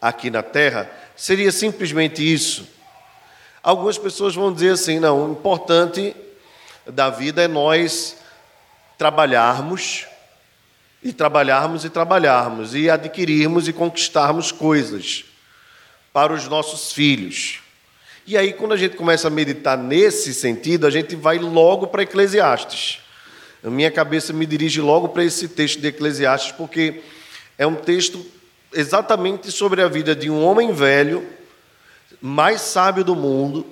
aqui 0.02 0.30
na 0.30 0.42
terra, 0.42 0.90
seria 1.16 1.52
simplesmente 1.52 2.22
isso. 2.22 2.68
Algumas 3.62 3.98
pessoas 3.98 4.36
vão 4.36 4.54
dizer 4.54 4.72
assim: 4.72 5.00
não, 5.00 5.28
o 5.28 5.32
importante 5.32 6.16
da 6.88 7.10
vida 7.10 7.44
é 7.44 7.48
nós 7.48 8.18
trabalharmos, 8.98 10.06
e 11.02 11.14
trabalharmos 11.14 11.86
e 11.86 11.90
trabalharmos, 11.90 12.76
e 12.76 12.90
adquirirmos 12.90 13.68
e 13.68 13.74
conquistarmos 13.74 14.52
coisas 14.52 15.24
para 16.12 16.34
os 16.34 16.48
nossos 16.48 16.92
filhos. 16.92 17.60
E 18.28 18.38
aí, 18.38 18.54
quando 18.54 18.74
a 18.74 18.78
gente 18.78 18.96
começa 18.96 19.28
a 19.28 19.32
meditar 19.32 19.78
nesse 19.78 20.34
sentido, 20.34 20.86
a 20.86 20.90
gente 20.90 21.16
vai 21.16 21.38
logo 21.40 21.88
para 21.88 22.04
Eclesiastes. 22.04 23.00
A 23.64 23.70
minha 23.70 23.90
cabeça 23.90 24.32
me 24.32 24.46
dirige 24.46 24.80
logo 24.82 25.10
para 25.10 25.24
esse 25.24 25.48
texto 25.48 25.80
de 25.80 25.88
Eclesiastes, 25.88 26.52
porque 26.52 27.02
é 27.60 27.68
um 27.68 27.76
texto 27.76 28.26
exatamente 28.74 29.52
sobre 29.52 29.82
a 29.82 29.90
vida 29.90 30.16
de 30.16 30.30
um 30.30 30.42
homem 30.42 30.72
velho, 30.72 31.28
mais 32.22 32.62
sábio 32.62 33.04
do 33.04 33.18
mundo, 33.18 33.66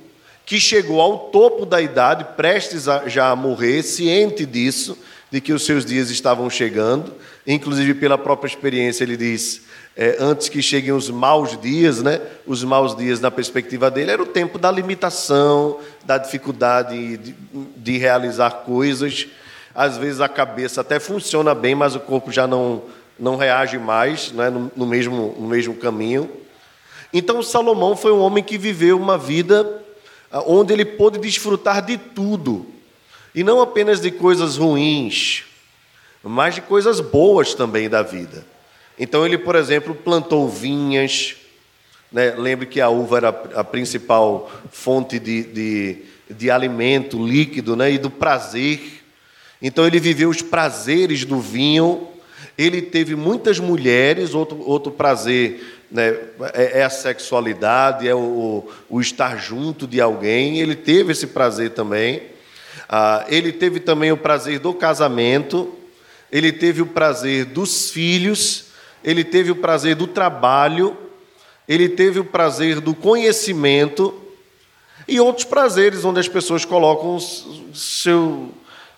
que 0.45 0.59
chegou 0.59 0.99
ao 0.99 1.29
topo 1.29 1.65
da 1.65 1.81
idade, 1.81 2.25
prestes 2.35 2.89
a, 2.89 3.07
já 3.07 3.29
a 3.29 3.35
morrer, 3.35 3.83
ciente 3.83 4.45
disso, 4.45 4.97
de 5.31 5.39
que 5.39 5.53
os 5.53 5.65
seus 5.65 5.85
dias 5.85 6.09
estavam 6.09 6.49
chegando, 6.49 7.13
inclusive 7.45 7.93
pela 7.93 8.17
própria 8.17 8.49
experiência, 8.49 9.05
ele 9.05 9.15
diz: 9.15 9.61
é, 9.95 10.17
antes 10.19 10.49
que 10.49 10.61
cheguem 10.61 10.91
os 10.91 11.09
maus 11.09 11.59
dias, 11.59 12.03
né? 12.03 12.19
Os 12.45 12.63
maus 12.65 12.95
dias, 12.95 13.21
na 13.21 13.31
perspectiva 13.31 13.89
dele, 13.89 14.11
era 14.11 14.21
o 14.21 14.25
tempo 14.25 14.57
da 14.57 14.69
limitação, 14.69 15.79
da 16.05 16.17
dificuldade 16.17 17.17
de, 17.17 17.35
de 17.77 17.97
realizar 17.97 18.51
coisas. 18.51 19.27
Às 19.73 19.97
vezes 19.97 20.19
a 20.21 20.27
cabeça 20.27 20.81
até 20.81 20.99
funciona 20.99 21.53
bem, 21.53 21.75
mas 21.75 21.95
o 21.95 21.99
corpo 21.99 22.31
já 22.31 22.47
não, 22.47 22.81
não 23.19 23.35
reage 23.35 23.77
mais 23.77 24.31
né, 24.31 24.49
no, 24.49 24.71
no, 24.75 24.85
mesmo, 24.85 25.35
no 25.39 25.47
mesmo 25.47 25.73
caminho. 25.75 26.29
Então, 27.11 27.41
Salomão 27.41 27.95
foi 27.95 28.11
um 28.11 28.19
homem 28.19 28.43
que 28.43 28.57
viveu 28.57 28.99
uma 28.99 29.17
vida 29.17 29.83
ah, 30.31 30.43
onde 30.45 30.73
ele 30.73 30.85
pôde 30.85 31.19
desfrutar 31.19 31.85
de 31.85 31.97
tudo, 31.97 32.65
e 33.33 33.43
não 33.43 33.61
apenas 33.61 34.01
de 34.01 34.11
coisas 34.11 34.57
ruins, 34.57 35.43
mas 36.23 36.55
de 36.55 36.61
coisas 36.61 36.99
boas 36.99 37.53
também 37.53 37.87
da 37.87 38.01
vida. 38.01 38.45
Então, 38.99 39.25
ele, 39.25 39.37
por 39.37 39.55
exemplo, 39.55 39.93
plantou 39.93 40.49
vinhas. 40.49 41.35
Né? 42.11 42.31
Lembre 42.31 42.65
que 42.65 42.81
a 42.81 42.89
uva 42.89 43.17
era 43.17 43.29
a 43.29 43.63
principal 43.63 44.49
fonte 44.71 45.19
de, 45.19 45.43
de, 45.43 45.97
de 46.29 46.49
alimento 46.49 47.23
líquido 47.23 47.75
né? 47.75 47.91
e 47.91 47.97
do 47.97 48.09
prazer. 48.09 49.03
Então, 49.61 49.85
ele 49.85 49.99
viveu 49.99 50.29
os 50.29 50.41
prazeres 50.41 51.23
do 51.23 51.39
vinho 51.39 52.07
ele 52.57 52.81
teve 52.81 53.15
muitas 53.15 53.59
mulheres, 53.59 54.33
outro, 54.33 54.59
outro 54.67 54.91
prazer 54.91 55.77
né, 55.91 56.09
é, 56.53 56.79
é, 56.79 56.83
a 56.83 56.89
sexualidade, 56.89 58.07
é 58.07 58.15
o, 58.15 58.67
o, 58.89 58.99
estar 58.99 59.37
junto 59.37 59.85
de 59.85 60.01
alguém. 60.01 60.59
Ele 60.59 60.75
teve 60.75 61.11
esse 61.11 61.27
prazer 61.27 61.71
também. 61.71 62.23
Ah, 62.89 63.25
ele 63.29 63.51
teve 63.51 63.79
também 63.79 64.11
o 64.11 64.17
prazer 64.17 64.59
do 64.59 64.73
casamento, 64.73 65.75
ele 66.31 66.51
teve 66.51 66.81
o 66.81 66.87
prazer 66.87 67.45
dos 67.45 67.91
filhos, 67.91 68.65
ele 69.03 69.23
teve 69.23 69.51
o 69.51 69.55
prazer 69.55 69.95
do 69.95 70.07
trabalho, 70.07 70.97
ele 71.67 71.89
teve 71.89 72.19
o 72.19 72.25
prazer 72.25 72.79
do 72.79 72.95
conhecimento 72.95 74.13
e 75.07 75.19
outros 75.19 75.45
prazeres 75.45 76.03
onde 76.03 76.19
as 76.19 76.27
pessoas 76.27 76.65
colocam 76.65 77.19
seu 77.73 78.51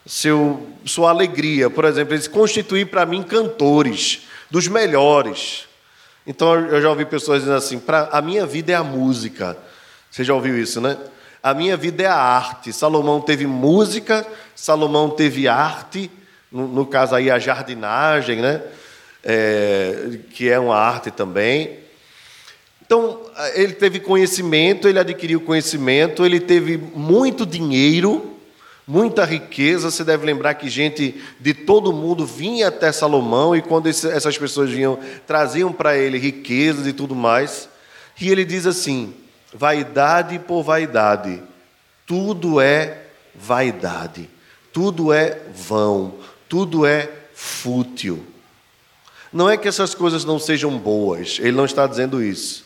seu, 0.05 0.67
sua 0.85 1.09
alegria. 1.09 1.69
Por 1.69 1.85
exemplo, 1.85 2.13
eles 2.13 2.27
constituir 2.27 2.85
para 2.85 3.05
mim 3.05 3.23
cantores, 3.23 4.27
dos 4.49 4.67
melhores. 4.67 5.67
Então 6.25 6.53
eu 6.67 6.81
já 6.81 6.89
ouvi 6.89 7.05
pessoas 7.05 7.41
dizendo 7.41 7.57
assim: 7.57 7.79
pra, 7.79 8.09
a 8.11 8.21
minha 8.21 8.45
vida 8.45 8.71
é 8.71 8.75
a 8.75 8.83
música. 8.83 9.57
Você 10.09 10.23
já 10.23 10.33
ouviu 10.33 10.57
isso, 10.57 10.81
né? 10.81 10.97
A 11.41 11.53
minha 11.53 11.77
vida 11.77 12.03
é 12.03 12.07
a 12.07 12.15
arte. 12.15 12.73
Salomão 12.73 13.21
teve 13.21 13.47
música, 13.47 14.25
Salomão 14.55 15.09
teve 15.09 15.47
arte, 15.47 16.11
no, 16.51 16.67
no 16.67 16.85
caso 16.85 17.15
aí 17.15 17.31
a 17.31 17.39
jardinagem, 17.39 18.41
né? 18.41 18.61
É, 19.23 20.19
que 20.31 20.49
é 20.49 20.59
uma 20.59 20.75
arte 20.75 21.11
também. 21.11 21.79
Então, 22.85 23.21
ele 23.53 23.73
teve 23.73 23.99
conhecimento, 23.99 24.87
ele 24.87 24.97
adquiriu 24.97 25.39
conhecimento, 25.41 26.25
ele 26.25 26.39
teve 26.39 26.75
muito 26.75 27.45
dinheiro, 27.45 28.38
muita 28.89 29.23
riqueza. 29.23 29.91
Você 29.91 30.03
deve 30.03 30.25
lembrar 30.25 30.55
que 30.55 30.67
gente 30.67 31.21
de 31.39 31.53
todo 31.53 31.93
mundo 31.93 32.25
vinha 32.25 32.69
até 32.69 32.91
Salomão 32.91 33.55
e 33.55 33.61
quando 33.61 33.87
essas 33.87 34.35
pessoas 34.35 34.71
vinham, 34.71 34.97
traziam 35.27 35.71
para 35.71 35.95
ele 35.95 36.17
riquezas 36.17 36.87
e 36.87 36.91
tudo 36.91 37.15
mais. 37.15 37.69
E 38.19 38.29
ele 38.29 38.43
diz 38.43 38.65
assim: 38.65 39.13
vaidade 39.53 40.39
por 40.39 40.63
vaidade, 40.63 41.41
tudo 42.07 42.59
é 42.59 43.03
vaidade, 43.35 44.27
tudo 44.73 45.13
é 45.13 45.39
vão, 45.53 46.15
tudo 46.49 46.83
é 46.83 47.07
fútil. 47.35 48.25
Não 49.31 49.47
é 49.47 49.55
que 49.55 49.67
essas 49.67 49.93
coisas 49.93 50.25
não 50.25 50.39
sejam 50.39 50.75
boas, 50.75 51.37
ele 51.39 51.51
não 51.51 51.65
está 51.65 51.85
dizendo 51.85 52.23
isso. 52.23 52.65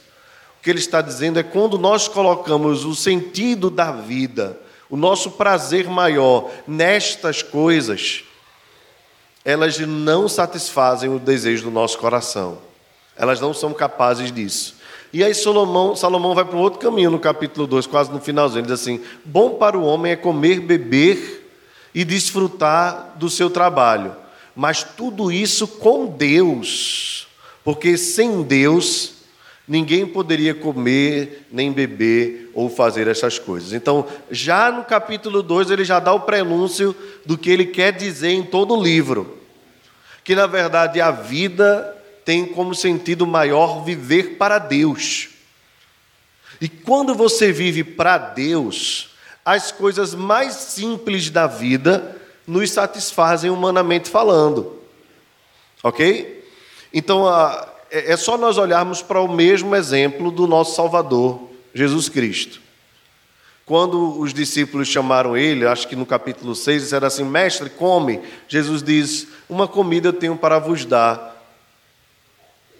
O 0.57 0.63
que 0.63 0.69
ele 0.69 0.79
está 0.79 1.01
dizendo 1.01 1.37
é 1.37 1.43
quando 1.43 1.77
nós 1.77 2.07
colocamos 2.07 2.85
o 2.85 2.95
sentido 2.95 3.69
da 3.69 3.91
vida, 3.91 4.57
o 4.93 4.95
nosso 4.95 5.31
prazer 5.31 5.87
maior 5.87 6.51
nestas 6.67 7.41
coisas, 7.41 8.23
elas 9.43 9.79
não 9.79 10.29
satisfazem 10.29 11.09
o 11.09 11.17
desejo 11.17 11.63
do 11.63 11.71
nosso 11.71 11.97
coração. 11.97 12.59
Elas 13.17 13.41
não 13.41 13.55
são 13.55 13.73
capazes 13.73 14.31
disso. 14.31 14.75
E 15.11 15.23
aí 15.23 15.33
Salomão, 15.33 15.95
Salomão 15.95 16.35
vai 16.35 16.45
para 16.45 16.55
um 16.55 16.61
outro 16.61 16.79
caminho 16.79 17.09
no 17.09 17.17
capítulo 17.17 17.65
2, 17.65 17.87
quase 17.87 18.11
no 18.11 18.21
finalzinho. 18.21 18.59
Ele 18.59 18.67
diz 18.67 18.79
assim: 18.79 19.01
Bom 19.25 19.55
para 19.55 19.75
o 19.75 19.83
homem 19.83 20.11
é 20.11 20.15
comer, 20.15 20.59
beber 20.59 21.51
e 21.91 22.05
desfrutar 22.05 23.13
do 23.15 23.31
seu 23.31 23.49
trabalho, 23.49 24.15
mas 24.55 24.83
tudo 24.83 25.31
isso 25.31 25.67
com 25.67 26.05
Deus, 26.05 27.27
porque 27.63 27.97
sem 27.97 28.43
Deus 28.43 29.12
ninguém 29.67 30.05
poderia 30.05 30.53
comer, 30.53 31.47
nem 31.51 31.71
beber 31.71 32.51
ou 32.53 32.69
fazer 32.69 33.07
essas 33.07 33.39
coisas. 33.39 33.73
Então, 33.73 34.07
já 34.29 34.71
no 34.71 34.83
capítulo 34.83 35.41
2, 35.41 35.71
ele 35.71 35.85
já 35.85 35.99
dá 35.99 36.13
o 36.13 36.21
prenúncio 36.21 36.95
do 37.25 37.37
que 37.37 37.49
ele 37.49 37.65
quer 37.65 37.93
dizer 37.93 38.29
em 38.29 38.43
todo 38.43 38.75
o 38.75 38.83
livro. 38.83 39.39
Que, 40.23 40.35
na 40.35 40.47
verdade, 40.47 40.99
a 41.01 41.11
vida 41.11 41.97
tem 42.25 42.45
como 42.45 42.75
sentido 42.75 43.25
maior 43.25 43.83
viver 43.83 44.37
para 44.37 44.57
Deus. 44.57 45.29
E 46.61 46.67
quando 46.69 47.15
você 47.15 47.51
vive 47.51 47.83
para 47.83 48.17
Deus, 48.17 49.09
as 49.43 49.71
coisas 49.71 50.13
mais 50.13 50.53
simples 50.53 51.29
da 51.29 51.47
vida 51.47 52.17
nos 52.47 52.71
satisfazem 52.71 53.49
humanamente 53.49 54.09
falando. 54.09 54.79
Ok? 55.81 56.45
Então, 56.93 57.27
a, 57.27 57.72
é, 57.93 58.13
é 58.13 58.17
só 58.17 58.35
nós 58.37 58.57
olharmos 58.57 59.03
para 59.03 59.21
o 59.21 59.31
mesmo 59.31 59.75
exemplo 59.75 60.31
do 60.31 60.47
nosso 60.47 60.75
Salvador, 60.75 61.39
Jesus 61.73 62.09
Cristo. 62.09 62.59
Quando 63.65 64.19
os 64.19 64.33
discípulos 64.33 64.87
chamaram 64.87 65.37
ele, 65.37 65.65
acho 65.65 65.87
que 65.87 65.95
no 65.95 66.05
capítulo 66.05 66.53
6, 66.53 66.81
disseram 66.81 67.07
assim: 67.07 67.23
Mestre, 67.23 67.69
come. 67.69 68.19
Jesus 68.47 68.83
diz: 68.83 69.27
Uma 69.47 69.67
comida 69.67 70.09
eu 70.09 70.13
tenho 70.13 70.35
para 70.35 70.59
vos 70.59 70.83
dar. 70.83 71.31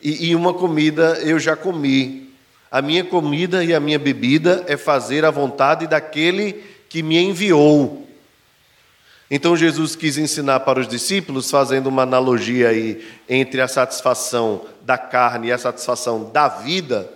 E, 0.02 0.30
e 0.30 0.36
uma 0.36 0.54
comida 0.54 1.20
eu 1.22 1.40
já 1.40 1.56
comi. 1.56 2.34
A 2.70 2.82
minha 2.82 3.04
comida 3.04 3.64
e 3.64 3.74
a 3.74 3.80
minha 3.80 4.00
bebida 4.00 4.66
é 4.68 4.76
fazer 4.76 5.24
a 5.24 5.32
vontade 5.32 5.88
daquele 5.88 6.64
que 6.90 7.02
me 7.04 7.18
enviou. 7.18 8.03
Então 9.36 9.58
Jesus 9.58 9.96
quis 9.96 10.20
ensinar 10.20 10.60
para 10.60 10.80
os 10.80 10.88
discípulos, 10.88 11.50
fazendo 11.50 11.88
uma 11.88 12.04
analogia 12.04 12.70
aí 12.70 13.04
entre 13.28 13.62
a 13.62 13.68
satisfação 13.68 14.64
da 14.84 14.96
carne 14.96 15.48
e 15.48 15.52
a 15.52 15.58
satisfação 15.58 16.30
da 16.32 16.48
vida 16.48 17.12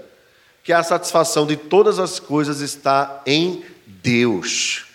que 0.64 0.74
a 0.74 0.82
satisfação 0.82 1.46
de 1.46 1.56
todas 1.56 2.00
as 2.00 2.20
coisas 2.20 2.60
está 2.60 3.22
em 3.24 3.64
Deus. 3.86 4.88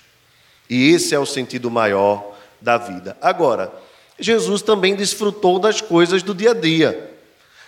E 0.69 0.91
esse 0.91 1.15
é 1.15 1.19
o 1.21 1.25
sentido 1.25 1.71
maior 1.71 2.37
da 2.61 2.77
vida. 2.77 3.17
Agora, 3.23 3.73
Jesus 4.19 4.61
também 4.61 4.97
desfrutou 4.97 5.61
das 5.61 5.81
coisas 5.81 6.25
do 6.25 6.35
dia 6.35 6.51
a 6.51 6.55
dia. 6.55 7.09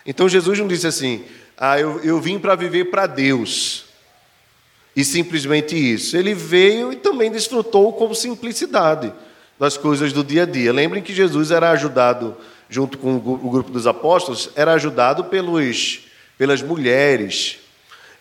Então 0.04 0.28
Jesus 0.28 0.58
não 0.58 0.66
disse 0.66 0.88
assim: 0.88 1.24
ah, 1.56 1.78
eu, 1.78 2.00
eu 2.00 2.20
vim 2.20 2.40
para 2.40 2.56
viver 2.56 2.86
para 2.86 3.06
Deus. 3.06 3.84
E 4.96 5.04
simplesmente 5.04 5.76
isso. 5.76 6.16
Ele 6.16 6.34
veio 6.34 6.92
e 6.92 6.96
também 6.96 7.30
desfrutou 7.30 7.92
com 7.92 8.12
simplicidade 8.12 9.12
das 9.64 9.78
coisas 9.78 10.12
do 10.12 10.22
dia 10.22 10.42
a 10.42 10.46
dia. 10.46 10.70
Lembrem 10.72 11.02
que 11.02 11.14
Jesus 11.14 11.50
era 11.50 11.70
ajudado, 11.70 12.36
junto 12.68 12.98
com 12.98 13.16
o 13.16 13.50
grupo 13.50 13.70
dos 13.70 13.86
apóstolos, 13.86 14.50
era 14.54 14.74
ajudado 14.74 15.24
pelos, 15.24 16.00
pelas 16.36 16.60
mulheres, 16.60 17.56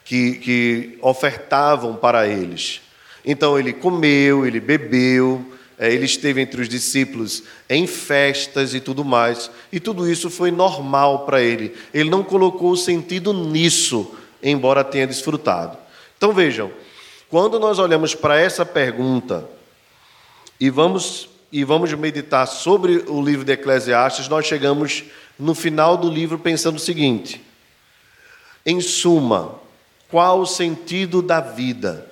que, 0.05 0.35
que 0.35 0.97
ofertavam 1.01 1.97
para 1.97 2.25
eles. 2.25 2.79
Então 3.25 3.59
ele 3.59 3.73
comeu, 3.73 4.45
ele 4.45 4.61
bebeu, 4.61 5.45
é, 5.77 5.91
ele 5.93 6.05
esteve 6.05 6.39
entre 6.39 6.61
os 6.61 6.69
discípulos 6.69 7.43
em 7.69 7.85
festas 7.85 8.73
e 8.73 8.79
tudo 8.79 9.03
mais, 9.03 9.51
e 9.69 9.81
tudo 9.81 10.09
isso 10.09 10.29
foi 10.29 10.49
normal 10.49 11.25
para 11.25 11.41
ele. 11.41 11.75
Ele 11.93 12.09
não 12.09 12.23
colocou 12.23 12.77
sentido 12.77 13.33
nisso, 13.33 14.15
embora 14.41 14.81
tenha 14.81 15.05
desfrutado. 15.05 15.77
Então 16.17 16.31
vejam, 16.31 16.71
quando 17.29 17.59
nós 17.59 17.79
olhamos 17.79 18.15
para 18.15 18.39
essa 18.39 18.65
pergunta 18.65 19.45
e 20.57 20.69
vamos 20.69 21.32
e 21.53 21.63
vamos 21.63 21.93
meditar 21.93 22.47
sobre 22.47 23.03
o 23.07 23.21
livro 23.21 23.45
de 23.45 23.51
Eclesiastes, 23.51 24.27
nós 24.27 24.47
chegamos 24.47 25.03
no 25.37 25.53
final 25.53 25.95
do 25.95 26.09
livro 26.09 26.39
pensando 26.39 26.77
o 26.77 26.79
seguinte: 26.79 27.39
em 28.65 28.81
suma, 28.81 29.59
qual 30.09 30.41
o 30.41 30.47
sentido 30.47 31.21
da 31.21 31.39
vida? 31.39 32.11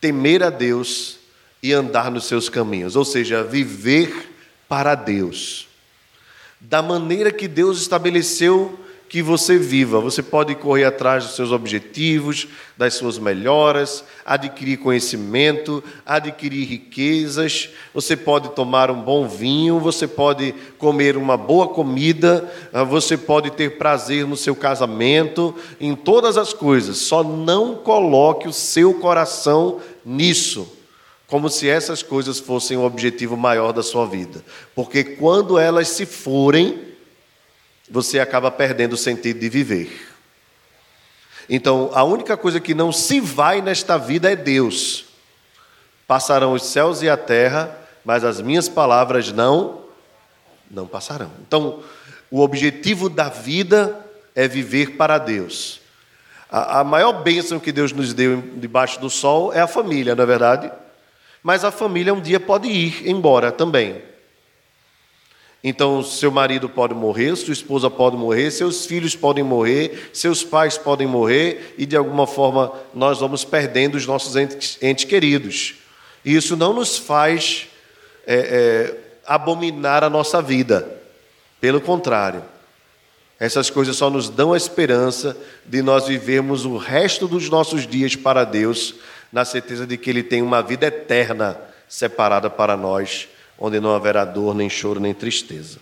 Temer 0.00 0.42
a 0.42 0.50
Deus 0.50 1.20
e 1.62 1.72
andar 1.72 2.10
nos 2.10 2.24
seus 2.24 2.48
caminhos, 2.48 2.96
ou 2.96 3.04
seja, 3.04 3.44
viver 3.44 4.28
para 4.68 4.96
Deus. 4.96 5.68
Da 6.60 6.82
maneira 6.82 7.30
que 7.30 7.46
Deus 7.46 7.80
estabeleceu 7.80 8.76
que 9.08 9.22
você 9.22 9.56
viva. 9.56 10.00
Você 10.00 10.22
pode 10.22 10.54
correr 10.54 10.84
atrás 10.84 11.24
dos 11.24 11.34
seus 11.34 11.50
objetivos, 11.50 12.46
das 12.76 12.94
suas 12.94 13.18
melhoras, 13.18 14.04
adquirir 14.24 14.78
conhecimento, 14.78 15.82
adquirir 16.04 16.66
riquezas. 16.66 17.70
Você 17.94 18.16
pode 18.16 18.50
tomar 18.50 18.90
um 18.90 19.00
bom 19.00 19.26
vinho, 19.26 19.80
você 19.80 20.06
pode 20.06 20.54
comer 20.76 21.16
uma 21.16 21.36
boa 21.36 21.68
comida, 21.68 22.48
ah, 22.72 22.84
você 22.84 23.16
pode 23.16 23.50
ter 23.52 23.78
prazer 23.78 24.26
no 24.26 24.36
seu 24.36 24.54
casamento, 24.54 25.54
em 25.80 25.94
todas 25.94 26.36
as 26.36 26.52
coisas. 26.52 26.98
Só 26.98 27.24
não 27.24 27.76
coloque 27.76 28.46
o 28.46 28.52
seu 28.52 28.94
coração 28.94 29.80
nisso. 30.04 30.74
Como 31.26 31.50
se 31.50 31.68
essas 31.68 32.02
coisas 32.02 32.38
fossem 32.38 32.76
o 32.76 32.84
objetivo 32.84 33.36
maior 33.36 33.72
da 33.72 33.82
sua 33.82 34.06
vida. 34.06 34.42
Porque 34.74 35.04
quando 35.04 35.58
elas 35.58 35.88
se 35.88 36.06
forem, 36.06 36.87
você 37.90 38.20
acaba 38.20 38.50
perdendo 38.50 38.92
o 38.92 38.96
sentido 38.96 39.40
de 39.40 39.48
viver. 39.48 40.08
Então, 41.48 41.90
a 41.94 42.04
única 42.04 42.36
coisa 42.36 42.60
que 42.60 42.74
não 42.74 42.92
se 42.92 43.20
vai 43.20 43.62
nesta 43.62 43.96
vida 43.96 44.30
é 44.30 44.36
Deus. 44.36 45.06
Passarão 46.06 46.52
os 46.52 46.64
céus 46.64 47.02
e 47.02 47.08
a 47.08 47.16
terra, 47.16 47.76
mas 48.04 48.24
as 48.24 48.40
minhas 48.40 48.68
palavras 48.68 49.32
não 49.32 49.78
não 50.70 50.86
passarão. 50.86 51.30
Então, 51.46 51.82
o 52.30 52.40
objetivo 52.40 53.08
da 53.08 53.30
vida 53.30 53.98
é 54.34 54.46
viver 54.46 54.96
para 54.96 55.16
Deus. 55.16 55.80
A, 56.50 56.80
a 56.80 56.84
maior 56.84 57.22
bênção 57.22 57.58
que 57.58 57.72
Deus 57.72 57.92
nos 57.92 58.12
deu 58.12 58.42
debaixo 58.56 59.00
do 59.00 59.08
sol 59.08 59.52
é 59.52 59.60
a 59.60 59.66
família, 59.66 60.14
não 60.14 60.24
é 60.24 60.26
verdade? 60.26 60.70
Mas 61.42 61.64
a 61.64 61.70
família 61.70 62.12
um 62.12 62.20
dia 62.20 62.38
pode 62.38 62.68
ir 62.68 63.08
embora 63.08 63.50
também. 63.50 64.02
Então, 65.62 66.04
seu 66.04 66.30
marido 66.30 66.68
pode 66.68 66.94
morrer, 66.94 67.34
sua 67.34 67.52
esposa 67.52 67.90
pode 67.90 68.16
morrer, 68.16 68.50
seus 68.50 68.86
filhos 68.86 69.16
podem 69.16 69.42
morrer, 69.42 70.10
seus 70.12 70.44
pais 70.44 70.78
podem 70.78 71.06
morrer, 71.06 71.74
e 71.76 71.84
de 71.84 71.96
alguma 71.96 72.26
forma 72.28 72.72
nós 72.94 73.18
vamos 73.18 73.44
perdendo 73.44 73.96
os 73.96 74.06
nossos 74.06 74.36
entes, 74.36 74.78
entes 74.80 75.04
queridos. 75.04 75.74
E 76.24 76.36
isso 76.36 76.56
não 76.56 76.72
nos 76.72 76.96
faz 76.96 77.66
é, 78.24 78.36
é, 78.36 78.96
abominar 79.26 80.04
a 80.04 80.10
nossa 80.10 80.40
vida, 80.40 80.88
pelo 81.60 81.80
contrário. 81.80 82.44
Essas 83.40 83.68
coisas 83.68 83.96
só 83.96 84.08
nos 84.08 84.28
dão 84.28 84.52
a 84.52 84.56
esperança 84.56 85.36
de 85.66 85.82
nós 85.82 86.06
vivermos 86.06 86.64
o 86.64 86.76
resto 86.76 87.26
dos 87.26 87.48
nossos 87.48 87.84
dias 87.84 88.14
para 88.14 88.44
Deus, 88.44 88.94
na 89.32 89.44
certeza 89.44 89.86
de 89.86 89.96
que 89.96 90.08
Ele 90.08 90.22
tem 90.22 90.40
uma 90.40 90.62
vida 90.62 90.86
eterna 90.86 91.60
separada 91.88 92.48
para 92.48 92.76
nós 92.76 93.28
onde 93.58 93.80
não 93.80 93.94
haverá 93.94 94.24
dor, 94.24 94.54
nem 94.54 94.70
choro, 94.70 95.00
nem 95.00 95.12
tristeza. 95.12 95.78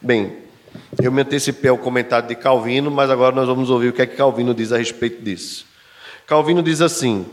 Bem, 0.00 0.36
eu 1.00 1.12
me 1.12 1.22
antecipei 1.22 1.70
ao 1.70 1.78
comentário 1.78 2.28
de 2.28 2.34
Calvino, 2.34 2.90
mas 2.90 3.10
agora 3.10 3.34
nós 3.34 3.46
vamos 3.46 3.70
ouvir 3.70 3.88
o 3.88 3.92
que 3.92 4.02
é 4.02 4.06
que 4.06 4.16
Calvino 4.16 4.54
diz 4.54 4.72
a 4.72 4.78
respeito 4.78 5.22
disso. 5.22 5.66
Calvino 6.26 6.62
diz 6.62 6.80
assim: 6.80 7.26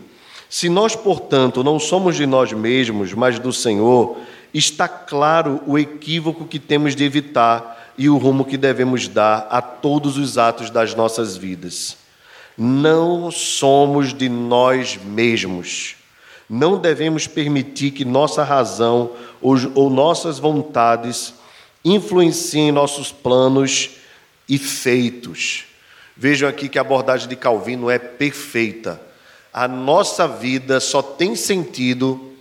Se 0.49 0.69
nós, 0.69 0.95
portanto, 0.95 1.63
não 1.63 1.79
somos 1.79 2.15
de 2.15 2.25
nós 2.25 2.53
mesmos, 2.53 3.13
mas 3.13 3.39
do 3.39 3.51
Senhor, 3.51 4.17
está 4.53 4.87
claro 4.87 5.61
o 5.65 5.77
equívoco 5.77 6.45
que 6.45 6.59
temos 6.59 6.95
de 6.95 7.03
evitar 7.03 7.93
e 7.97 8.09
o 8.09 8.17
rumo 8.17 8.45
que 8.45 8.57
devemos 8.57 9.07
dar 9.07 9.47
a 9.49 9.61
todos 9.61 10.17
os 10.17 10.37
atos 10.37 10.69
das 10.69 10.93
nossas 10.93 11.35
vidas. 11.35 11.97
Não 12.57 13.31
somos 13.31 14.13
de 14.13 14.29
nós 14.29 14.97
mesmos 14.97 15.98
não 16.49 16.79
devemos 16.79 17.27
permitir 17.27 17.91
que 17.91 18.03
nossa 18.03 18.43
razão 18.43 19.11
ou, 19.39 19.89
nossas 19.89 20.39
vontades 20.39 21.35
influenciem 21.85 22.71
nossos 22.71 23.11
planos 23.11 23.91
e 24.47 24.57
feitos. 24.57 25.65
Vejam 26.17 26.49
aqui 26.49 26.67
que 26.67 26.79
a 26.79 26.81
abordagem 26.81 27.29
de 27.29 27.35
Calvino 27.35 27.89
é 27.89 27.99
perfeita. 27.99 28.99
A 29.53 29.67
nossa 29.67 30.27
vida 30.27 30.79
só 30.79 31.01
tem 31.01 31.35
sentido 31.35 32.33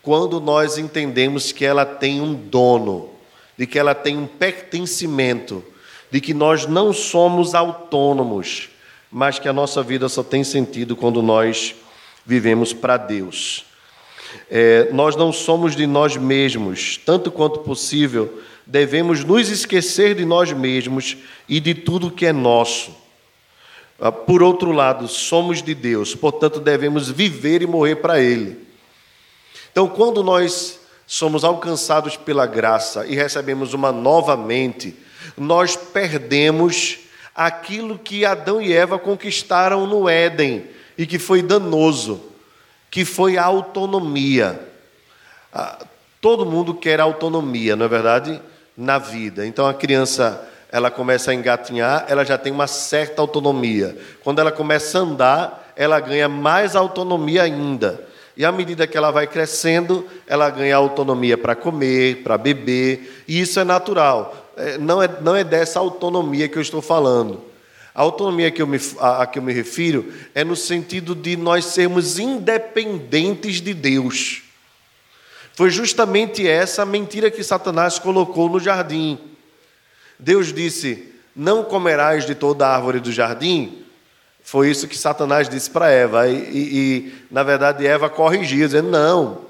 quando 0.00 0.40
nós 0.40 0.78
entendemos 0.78 1.50
que 1.50 1.64
ela 1.64 1.84
tem 1.84 2.20
um 2.20 2.34
dono, 2.34 3.10
de 3.58 3.66
que 3.66 3.78
ela 3.78 3.94
tem 3.94 4.16
um 4.16 4.26
pertencimento, 4.26 5.64
de 6.10 6.20
que 6.20 6.32
nós 6.32 6.66
não 6.66 6.92
somos 6.92 7.54
autônomos, 7.54 8.68
mas 9.10 9.38
que 9.38 9.48
a 9.48 9.52
nossa 9.52 9.82
vida 9.82 10.08
só 10.08 10.22
tem 10.22 10.44
sentido 10.44 10.94
quando 10.94 11.20
nós 11.20 11.74
vivemos 12.26 12.72
para 12.72 12.96
Deus. 12.96 13.64
É, 14.50 14.90
nós 14.92 15.14
não 15.14 15.32
somos 15.32 15.76
de 15.76 15.86
nós 15.86 16.16
mesmos, 16.16 16.98
tanto 17.06 17.30
quanto 17.30 17.60
possível, 17.60 18.42
devemos 18.66 19.24
nos 19.24 19.48
esquecer 19.48 20.14
de 20.14 20.24
nós 20.24 20.52
mesmos 20.52 21.16
e 21.48 21.60
de 21.60 21.74
tudo 21.74 22.10
que 22.10 22.26
é 22.26 22.32
nosso. 22.32 22.94
Ah, 23.98 24.12
por 24.12 24.42
outro 24.42 24.72
lado, 24.72 25.08
somos 25.08 25.62
de 25.62 25.74
Deus, 25.74 26.14
portanto, 26.14 26.60
devemos 26.60 27.08
viver 27.08 27.62
e 27.62 27.66
morrer 27.66 27.96
para 27.96 28.20
Ele. 28.20 28.66
Então, 29.70 29.88
quando 29.88 30.22
nós 30.22 30.80
somos 31.06 31.44
alcançados 31.44 32.16
pela 32.16 32.46
graça 32.46 33.06
e 33.06 33.14
recebemos 33.14 33.72
uma 33.72 33.92
nova 33.92 34.36
mente, 34.36 34.96
nós 35.36 35.76
perdemos 35.76 36.98
aquilo 37.34 37.98
que 37.98 38.24
Adão 38.24 38.60
e 38.60 38.72
Eva 38.72 38.98
conquistaram 38.98 39.86
no 39.86 40.08
Éden, 40.08 40.64
e 40.96 41.06
que 41.06 41.18
foi 41.18 41.42
danoso, 41.42 42.20
que 42.90 43.04
foi 43.04 43.36
a 43.36 43.44
autonomia. 43.44 44.60
Ah, 45.52 45.78
todo 46.20 46.46
mundo 46.46 46.74
quer 46.74 47.00
autonomia, 47.00 47.76
não 47.76 47.86
é 47.86 47.88
verdade? 47.88 48.40
Na 48.76 48.98
vida. 48.98 49.46
Então 49.46 49.66
a 49.66 49.74
criança, 49.74 50.46
ela 50.70 50.90
começa 50.90 51.30
a 51.30 51.34
engatinhar, 51.34 52.04
ela 52.08 52.24
já 52.24 52.36
tem 52.36 52.52
uma 52.52 52.66
certa 52.66 53.22
autonomia. 53.22 53.96
Quando 54.22 54.40
ela 54.40 54.52
começa 54.52 54.98
a 54.98 55.02
andar, 55.02 55.72
ela 55.76 56.00
ganha 56.00 56.28
mais 56.28 56.74
autonomia 56.74 57.42
ainda. 57.42 58.06
E 58.36 58.44
à 58.44 58.52
medida 58.52 58.86
que 58.86 58.96
ela 58.96 59.10
vai 59.10 59.26
crescendo, 59.26 60.06
ela 60.26 60.50
ganha 60.50 60.76
autonomia 60.76 61.38
para 61.38 61.54
comer, 61.54 62.22
para 62.22 62.36
beber, 62.36 63.24
e 63.26 63.40
isso 63.40 63.58
é 63.58 63.64
natural. 63.64 64.52
É, 64.56 64.76
não 64.76 65.02
é, 65.02 65.08
não 65.20 65.34
é 65.34 65.42
dessa 65.42 65.78
autonomia 65.78 66.48
que 66.48 66.56
eu 66.56 66.62
estou 66.62 66.82
falando. 66.82 67.42
A 67.96 68.02
autonomia 68.02 68.48
a 68.48 68.50
que, 68.50 68.60
eu 68.60 68.66
me, 68.66 68.78
a, 69.00 69.22
a 69.22 69.26
que 69.26 69.38
eu 69.38 69.42
me 69.42 69.54
refiro 69.54 70.12
é 70.34 70.44
no 70.44 70.54
sentido 70.54 71.14
de 71.14 71.34
nós 71.34 71.64
sermos 71.64 72.18
independentes 72.18 73.62
de 73.62 73.72
Deus. 73.72 74.42
Foi 75.54 75.70
justamente 75.70 76.46
essa 76.46 76.82
a 76.82 76.84
mentira 76.84 77.30
que 77.30 77.42
Satanás 77.42 77.98
colocou 77.98 78.50
no 78.50 78.60
jardim. 78.60 79.18
Deus 80.18 80.52
disse: 80.52 81.10
Não 81.34 81.64
comerás 81.64 82.26
de 82.26 82.34
toda 82.34 82.68
árvore 82.68 83.00
do 83.00 83.10
jardim. 83.10 83.82
Foi 84.42 84.70
isso 84.70 84.86
que 84.86 84.98
Satanás 84.98 85.48
disse 85.48 85.70
para 85.70 85.90
Eva. 85.90 86.28
E, 86.28 86.34
e, 86.34 86.76
e, 86.76 87.14
na 87.30 87.42
verdade, 87.42 87.86
Eva 87.86 88.10
corrigia, 88.10 88.66
dizendo: 88.66 88.90
Não, 88.90 89.40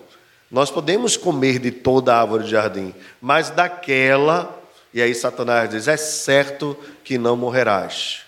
nós 0.49 0.71
podemos 0.71 1.17
comer 1.17 1.59
de 1.59 1.73
toda 1.73 2.17
árvore 2.17 2.45
do 2.45 2.49
jardim, 2.49 2.95
mas 3.21 3.51
daquela. 3.51 4.57
E 4.95 5.03
aí 5.03 5.13
Satanás 5.17 5.69
diz: 5.69 5.89
É 5.89 5.97
certo 5.97 6.77
que 7.03 7.19
não 7.19 7.37
morrerás. 7.37 8.26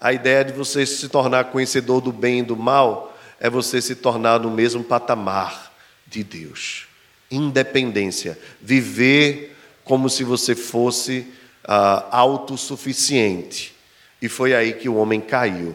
A 0.00 0.12
ideia 0.12 0.44
de 0.44 0.52
você 0.52 0.86
se 0.86 1.08
tornar 1.08 1.46
conhecedor 1.46 2.00
do 2.00 2.12
bem 2.12 2.40
e 2.40 2.42
do 2.42 2.56
mal 2.56 3.16
é 3.40 3.50
você 3.50 3.80
se 3.80 3.96
tornar 3.96 4.40
no 4.40 4.50
mesmo 4.50 4.84
patamar 4.84 5.72
de 6.06 6.22
Deus. 6.22 6.86
Independência. 7.30 8.38
Viver 8.60 9.56
como 9.84 10.08
se 10.08 10.22
você 10.22 10.54
fosse 10.54 11.26
uh, 11.64 12.04
autossuficiente. 12.10 13.74
E 14.22 14.28
foi 14.28 14.54
aí 14.54 14.72
que 14.72 14.88
o 14.88 14.96
homem 14.96 15.20
caiu. 15.20 15.74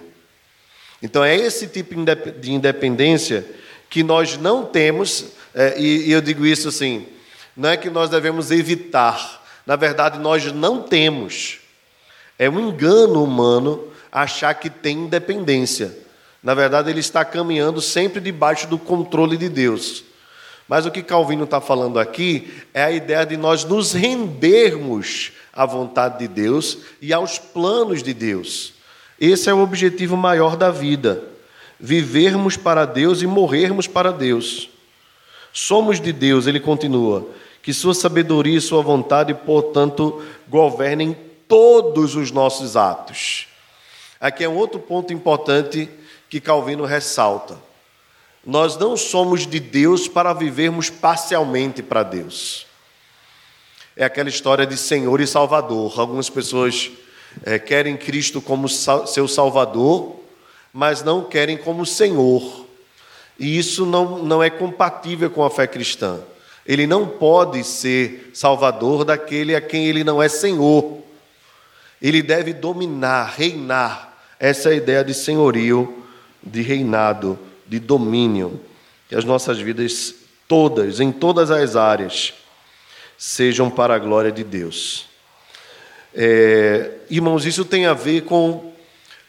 Então 1.01 1.23
é 1.23 1.36
esse 1.36 1.67
tipo 1.67 1.93
de 2.39 2.51
independência 2.51 3.45
que 3.89 4.03
nós 4.03 4.38
não 4.38 4.65
temos, 4.65 5.25
é, 5.53 5.79
e, 5.79 6.07
e 6.07 6.12
eu 6.12 6.21
digo 6.21 6.45
isso 6.45 6.69
assim, 6.69 7.05
não 7.55 7.69
é 7.69 7.77
que 7.77 7.89
nós 7.89 8.09
devemos 8.09 8.49
evitar, 8.49 9.43
na 9.67 9.75
verdade 9.75 10.17
nós 10.17 10.51
não 10.51 10.81
temos. 10.81 11.59
É 12.39 12.49
um 12.49 12.69
engano 12.69 13.23
humano 13.23 13.92
achar 14.13 14.54
que 14.54 14.69
tem 14.69 14.99
independência. 14.99 15.97
Na 16.43 16.54
verdade, 16.54 16.91
ele 16.91 16.99
está 16.99 17.26
caminhando 17.26 17.82
sempre 17.82 18.21
debaixo 18.21 18.67
do 18.67 18.78
controle 18.78 19.36
de 19.36 19.49
Deus. 19.49 20.04
Mas 20.67 20.86
o 20.86 20.91
que 20.91 21.02
Calvino 21.02 21.45
está 21.45 21.60
falando 21.60 21.99
aqui 21.99 22.54
é 22.73 22.84
a 22.84 22.91
ideia 22.91 23.26
de 23.26 23.36
nós 23.36 23.65
nos 23.65 23.91
rendermos 23.91 25.32
à 25.52 25.65
vontade 25.65 26.19
de 26.19 26.28
Deus 26.28 26.78
e 27.02 27.12
aos 27.12 27.39
planos 27.39 28.04
de 28.04 28.13
Deus. 28.13 28.73
Esse 29.19 29.49
é 29.49 29.54
o 29.54 29.63
objetivo 29.63 30.15
maior 30.15 30.56
da 30.56 30.69
vida: 30.69 31.23
vivermos 31.80 32.56
para 32.56 32.86
Deus 32.86 33.21
e 33.21 33.28
morrermos 33.28 33.88
para 33.88 34.12
Deus. 34.12 34.69
Somos 35.52 35.99
de 35.99 36.12
Deus, 36.12 36.47
ele 36.47 36.60
continua, 36.60 37.28
que 37.62 37.73
Sua 37.73 37.93
sabedoria 37.93 38.58
e 38.58 38.62
Sua 38.62 38.82
vontade, 38.82 39.34
portanto, 39.34 40.23
governem 40.47 41.15
todos 41.47 42.15
os 42.15 42.32
nossos 42.32 42.76
atos. 42.76 43.52
Aqui 44.23 44.45
é 44.45 44.47
um 44.47 44.55
outro 44.55 44.79
ponto 44.79 45.12
importante 45.12 45.89
que 46.29 46.39
Calvino 46.39 46.86
ressalta. 46.86 47.57
Nós 48.45 48.77
não 48.77 48.95
somos 48.95 49.45
de 49.45 49.59
Deus 49.59 50.07
para 50.07 50.31
vivermos 50.31 50.89
parcialmente 50.89 51.83
para 51.83 52.03
Deus. 52.03 52.65
É 53.97 54.05
aquela 54.05 54.29
história 54.29 54.65
de 54.65 54.77
Senhor 54.77 55.19
e 55.19 55.27
Salvador. 55.27 55.99
Algumas 55.99 56.29
pessoas 56.29 56.89
é, 57.43 57.59
querem 57.59 57.97
Cristo 57.97 58.41
como 58.41 58.69
seu 58.69 59.27
Salvador, 59.27 60.15
mas 60.71 61.03
não 61.03 61.25
querem 61.25 61.57
como 61.57 61.86
Senhor. 61.86 62.65
E 63.38 63.57
isso 63.57 63.86
não, 63.86 64.19
não 64.19 64.41
é 64.41 64.49
compatível 64.49 65.29
com 65.29 65.43
a 65.43 65.49
fé 65.49 65.67
cristã. 65.67 66.21
Ele 66.65 66.88
não 66.88 67.05
pode 67.05 67.62
ser 67.65 68.31
Salvador 68.33 69.03
daquele 69.03 69.53
a 69.53 69.59
quem 69.59 69.86
ele 69.86 70.01
não 70.01 70.23
é 70.23 70.29
Senhor. 70.29 70.99
Ele 72.01 72.21
deve 72.21 72.53
dominar, 72.53 73.33
reinar. 73.36 74.12
Essa 74.43 74.67
é 74.67 74.71
a 74.73 74.75
ideia 74.75 75.06
de 75.06 75.13
senhorio, 75.13 76.03
de 76.43 76.62
reinado 76.62 77.39
de 77.65 77.79
domínio, 77.79 78.60
que 79.08 79.15
as 79.15 79.23
nossas 79.23 79.58
vidas 79.58 80.15
todas, 80.49 80.99
em 80.99 81.13
todas 81.13 81.49
as 81.49 81.77
áreas, 81.77 82.34
sejam 83.17 83.69
para 83.69 83.95
a 83.95 83.97
glória 83.97 84.34
de 84.34 84.43
Deus. 84.43 85.06
É, 86.13 86.91
irmãos, 87.10 87.45
isso 87.45 87.63
tem 87.63 87.86
a 87.86 87.93
ver 87.93 88.25
com 88.25 88.73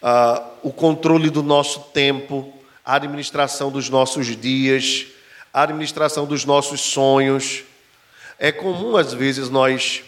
ah, 0.03 0.51
o 0.65 0.73
controle 0.73 1.31
do 1.31 1.45
nosso 1.45 1.79
tempo, 1.93 2.53
a 2.85 2.97
administração 2.97 3.71
dos 3.71 3.89
nossos 3.89 4.37
dias, 4.37 5.07
a 5.53 5.63
administração 5.63 6.27
dos 6.27 6.45
nossos 6.45 6.81
sonhos. 6.81 7.63
É 8.37 8.51
comum, 8.51 8.97
às 8.97 9.13
vezes, 9.13 9.49
nós 9.49 10.03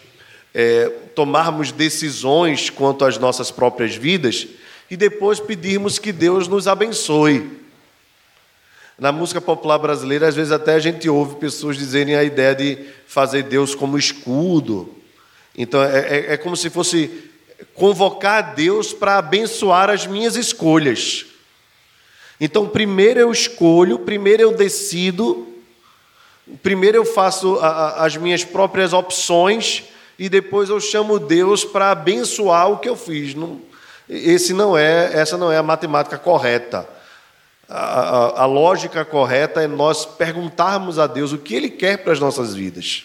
é, 0.53 0.89
tomarmos 1.15 1.71
decisões 1.71 2.71
quanto 2.71 3.05
às 3.05 3.19
nossas 3.19 3.53
próprias 3.53 3.95
vidas 3.95 4.49
e 4.91 4.97
depois 4.97 5.41
pedirmos 5.41 5.99
que 5.99 6.13
Deus 6.13 6.49
nos 6.49 6.69
abençoe. 6.69 7.51
Na 8.99 9.13
música 9.13 9.41
popular 9.41 9.79
brasileira, 9.79 10.29
às 10.29 10.35
vezes 10.35 10.53
até 10.53 10.75
a 10.75 10.79
gente 10.79 11.09
ouve 11.09 11.37
pessoas 11.37 11.77
dizerem 11.77 12.17
a 12.17 12.25
ideia 12.25 12.55
de 12.55 12.79
fazer 13.07 13.43
Deus 13.43 13.75
como 13.75 13.99
escudo. 13.99 14.95
Então 15.57 15.83
é, 15.83 15.99
é, 15.99 16.33
é 16.33 16.37
como 16.37 16.57
se 16.57 16.71
fosse 16.71 17.31
convocar 17.75 18.55
Deus 18.55 18.93
para 18.93 19.19
abençoar 19.19 19.91
as 19.91 20.07
minhas 20.07 20.37
escolhas. 20.37 21.27
Então, 22.41 22.69
primeiro 22.69 23.21
eu 23.21 23.33
escolho, 23.33 23.99
primeiro 24.01 24.43
eu 24.43 24.55
decido, 24.55 25.47
primeiro 26.63 26.99
eu 26.99 27.05
faço 27.05 27.57
a, 27.57 27.69
a, 27.69 28.07
as 28.07 28.17
minhas 28.17 28.45
próprias 28.45 28.93
opções 28.93 29.85
e 30.19 30.29
depois 30.29 30.69
eu 30.69 30.81
chamo 30.81 31.19
Deus 31.19 31.65
para 31.65 31.91
abençoar 31.91 32.71
o 32.71 32.79
que 32.79 32.89
eu 32.89 32.97
fiz. 32.97 33.35
Não, 33.35 33.61
esse 34.09 34.53
não 34.53 34.77
é, 34.77 35.11
essa 35.13 35.37
não 35.37 35.51
é 35.51 35.57
a 35.57 35.63
matemática 35.63 36.19
correta. 36.19 36.89
A, 37.69 37.79
a, 37.79 38.43
a, 38.43 38.47
lógica 38.47 39.05
correta 39.05 39.61
é 39.61 39.67
nós 39.67 40.07
perguntarmos 40.07 40.99
a 40.99 41.07
Deus 41.07 41.33
o 41.33 41.39
que 41.39 41.55
Ele 41.55 41.69
quer 41.69 41.99
para 41.99 42.13
as 42.13 42.21
nossas 42.21 42.55
vidas. 42.55 43.05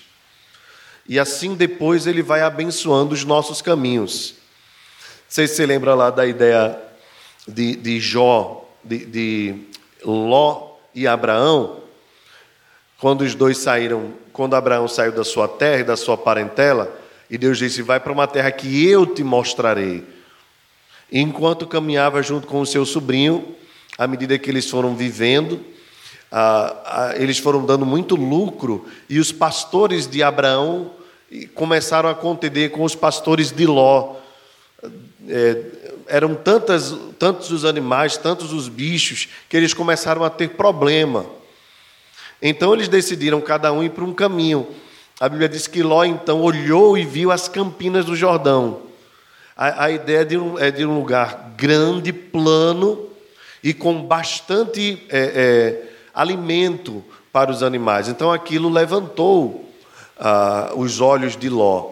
E 1.08 1.20
assim 1.20 1.56
depois 1.56 2.06
Ele 2.06 2.22
vai 2.22 2.42
abençoando 2.42 3.14
os 3.14 3.26
nossos 3.26 3.62
caminhos. 3.62 4.36
Não 5.00 5.08
sei 5.28 5.48
se 5.48 5.56
você 5.56 5.66
lembra 5.66 5.96
lá 5.96 6.12
da 6.12 6.28
ideia 6.28 6.78
de, 7.48 7.76
de 7.76 8.00
Jó, 8.00 8.70
de, 8.84 9.06
de 9.06 9.56
Ló 10.04 10.76
e 10.94 11.08
Abraão, 11.08 11.82
quando 13.00 13.22
os 13.22 13.34
dois 13.34 13.58
saíram, 13.58 14.14
quando 14.32 14.56
Abraão 14.56 14.88
saiu 14.88 15.12
da 15.12 15.24
sua 15.24 15.48
terra 15.48 15.80
e 15.80 15.84
da 15.84 15.98
sua 15.98 16.16
parentela, 16.16 16.96
e 17.32 17.38
Deus 17.38 17.58
disse: 17.58 17.82
Vai 17.82 18.00
para 18.00 18.12
uma 18.12 18.28
terra 18.28 18.52
que 18.52 18.88
eu 18.88 19.08
te 19.08 19.24
mostrarei. 19.24 20.06
Enquanto 21.12 21.68
caminhava 21.68 22.24
junto 22.24 22.48
com 22.48 22.62
o 22.62 22.66
seu 22.66 22.86
sobrinho, 22.86 23.56
à 23.98 24.08
medida 24.08 24.40
que 24.40 24.50
eles 24.50 24.70
foram 24.70 24.96
vivendo, 24.96 25.60
eles 27.18 27.38
foram 27.38 27.66
dando 27.66 27.86
muito 27.86 28.16
lucro 28.16 28.86
e 29.10 29.20
os 29.20 29.32
pastores 29.32 30.08
de 30.08 30.24
Abraão 30.24 30.92
começaram 31.54 32.08
a 32.08 32.16
contender 32.16 32.72
com 32.72 32.84
os 32.84 32.96
pastores 32.96 33.52
de 33.52 33.66
Ló. 33.66 34.16
É, 35.28 35.62
eram 36.08 36.34
tantas, 36.36 36.96
tantos 37.20 37.52
os 37.52 37.64
animais, 37.64 38.18
tantos 38.18 38.52
os 38.52 38.68
bichos, 38.68 39.28
que 39.48 39.56
eles 39.56 39.74
começaram 39.74 40.24
a 40.24 40.30
ter 40.30 40.50
problema. 40.52 41.26
Então 42.42 42.74
eles 42.74 42.88
decidiram 42.88 43.40
cada 43.40 43.72
um 43.72 43.84
ir 43.84 43.92
para 43.92 44.04
um 44.04 44.14
caminho. 44.14 44.68
A 45.20 45.30
Bíblia 45.30 45.48
diz 45.48 45.68
que 45.68 45.84
Ló 45.84 46.04
então 46.04 46.42
olhou 46.42 46.98
e 46.98 47.06
viu 47.06 47.32
as 47.32 47.48
campinas 47.48 48.06
do 48.06 48.16
Jordão. 48.16 48.91
A, 49.62 49.86
a 49.86 49.92
ideia 49.92 50.26
de 50.26 50.36
um, 50.36 50.58
é 50.58 50.72
de 50.72 50.84
um 50.84 50.98
lugar 50.98 51.54
grande, 51.56 52.12
plano, 52.12 53.08
e 53.64 53.76
com 53.76 54.02
bastante 54.02 55.06
é, 55.08 55.20
é, 55.20 55.90
alimento 56.16 57.04
para 57.32 57.52
os 57.52 57.62
animais. 57.62 58.08
Então 58.08 58.32
aquilo 58.32 58.70
levantou 58.70 59.72
ah, 60.20 60.72
os 60.76 61.00
olhos 61.00 61.38
de 61.38 61.48
Ló. 61.48 61.92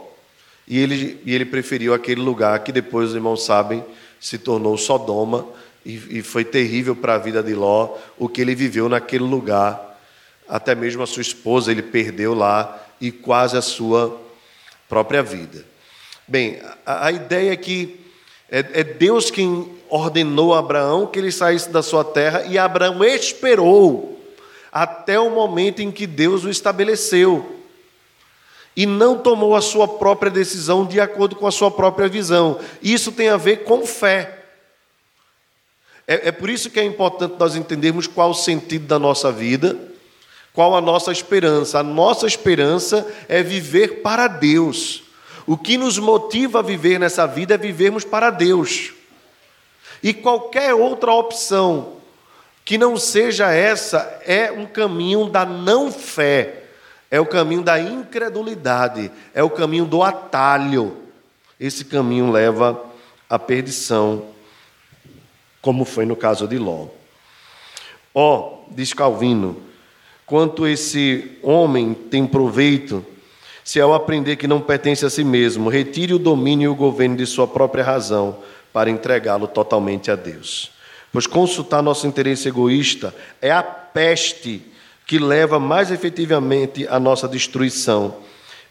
E 0.68 0.80
ele, 0.80 1.22
e 1.24 1.36
ele 1.36 1.46
preferiu 1.46 1.94
aquele 1.94 2.22
lugar 2.22 2.58
que 2.64 2.72
depois 2.72 3.10
os 3.10 3.16
irmãos 3.16 3.46
sabem 3.46 3.86
se 4.20 4.40
tornou 4.40 4.76
Sodoma 4.76 5.46
e, 5.86 6.18
e 6.18 6.22
foi 6.24 6.44
terrível 6.44 6.96
para 6.96 7.14
a 7.14 7.20
vida 7.20 7.44
de 7.44 7.54
Ló 7.54 7.96
o 8.18 8.28
que 8.28 8.42
ele 8.42 8.56
viveu 8.56 8.90
naquele 8.90 9.26
lugar. 9.26 9.96
Até 10.48 10.74
mesmo 10.74 11.04
a 11.04 11.08
sua 11.08 11.22
esposa 11.22 11.72
ele 11.72 11.84
perdeu 11.84 12.34
lá 12.34 12.84
e 13.00 13.12
quase 13.12 13.56
a 13.56 13.62
sua 13.62 14.20
própria 14.88 15.22
vida. 15.22 15.70
Bem, 16.30 16.62
a, 16.86 17.08
a 17.08 17.12
ideia 17.12 17.54
é 17.54 17.56
que 17.56 18.00
é, 18.52 18.60
é 18.60 18.84
Deus 18.84 19.32
quem 19.32 19.68
ordenou 19.90 20.54
a 20.54 20.60
Abraão 20.60 21.08
que 21.08 21.18
ele 21.18 21.32
saísse 21.32 21.72
da 21.72 21.82
sua 21.82 22.04
terra 22.04 22.44
e 22.44 22.56
Abraão 22.56 23.04
esperou 23.04 24.24
até 24.72 25.20
o 25.20 25.32
momento 25.32 25.82
em 25.82 25.92
que 25.92 26.06
Deus 26.06 26.44
o 26.44 26.50
estabeleceu. 26.52 27.56
E 28.76 28.86
não 28.86 29.18
tomou 29.18 29.56
a 29.56 29.62
sua 29.62 29.88
própria 29.88 30.30
decisão 30.30 30.86
de 30.86 31.00
acordo 31.00 31.36
com 31.36 31.48
a 31.48 31.52
sua 31.52 31.72
própria 31.72 32.08
visão. 32.08 32.60
Isso 32.80 33.12
tem 33.12 33.30
a 33.30 33.36
ver 33.36 33.64
com 33.64 33.84
fé. 33.84 34.46
É, 36.08 36.28
é 36.28 36.32
por 36.32 36.48
isso 36.48 36.70
que 36.70 36.80
é 36.80 36.84
importante 36.84 37.38
nós 37.40 37.56
entendermos 37.56 38.06
qual 38.06 38.30
o 38.30 38.36
sentido 38.36 38.86
da 38.86 39.00
nossa 39.00 39.32
vida, 39.32 39.76
qual 40.54 40.76
a 40.76 40.82
nossa 40.82 41.12
esperança. 41.12 41.80
A 41.80 41.84
nossa 41.84 42.28
esperança 42.28 43.12
é 43.28 43.42
viver 43.42 44.04
para 44.04 44.28
Deus. 44.28 45.09
O 45.50 45.58
que 45.58 45.80
nos 45.80 45.98
motiva 45.98 46.60
a 46.60 46.62
viver 46.62 47.00
nessa 47.00 47.26
vida 47.26 47.56
é 47.56 47.58
vivermos 47.58 48.04
para 48.04 48.30
Deus. 48.30 48.94
E 50.04 50.14
qualquer 50.14 50.76
outra 50.76 51.12
opção 51.12 51.94
que 52.64 52.78
não 52.78 52.96
seja 52.98 53.52
essa 53.52 54.22
é 54.28 54.52
um 54.52 54.68
caminho 54.68 55.28
da 55.28 55.48
não 55.48 55.92
fé, 55.92 56.66
é 57.10 57.20
o 57.20 57.26
caminho 57.26 57.64
da 57.64 57.80
incredulidade, 57.80 59.12
é 59.34 59.42
o 59.42 59.50
caminho 59.50 59.86
do 59.86 60.04
atalho. 60.04 60.96
Esse 61.60 61.84
caminho 61.84 62.30
leva 62.30 62.86
à 63.28 63.40
perdição, 63.40 64.28
como 65.64 65.84
foi 65.84 66.06
no 66.06 66.16
caso 66.16 66.48
de 66.48 66.60
Ló. 66.60 66.90
Ó, 68.14 68.38
oh, 68.68 68.72
diz 68.72 68.94
Calvino, 68.94 69.64
quanto 70.28 70.68
esse 70.68 71.40
homem 71.42 71.96
tem 71.96 72.28
proveito 72.28 73.04
se 73.64 73.80
ao 73.80 73.94
aprender 73.94 74.36
que 74.36 74.48
não 74.48 74.62
pertence 74.62 75.06
a 75.06 75.10
si 75.10 75.24
mesmo, 75.24 75.70
retire 75.70 76.14
o 76.14 76.20
domínio 76.20 76.66
e 76.66 76.74
o 76.74 76.76
governo 76.76 77.16
de 77.16 77.26
sua 77.26 77.48
própria 77.48 77.84
razão 77.84 78.38
para 78.74 78.90
entregá-lo 78.90 79.48
totalmente 79.48 80.10
a 80.12 80.16
Deus. 80.16 80.72
Pois 81.12 81.26
consultar 81.26 81.82
nosso 81.82 82.08
interesse 82.08 82.48
egoísta 82.48 83.14
é 83.42 83.52
a 83.52 83.64
peste 83.64 84.62
que 85.06 85.18
leva 85.18 85.60
mais 85.60 85.92
efetivamente 85.92 86.88
à 86.88 87.00
nossa 87.00 87.28
destruição, 87.28 88.18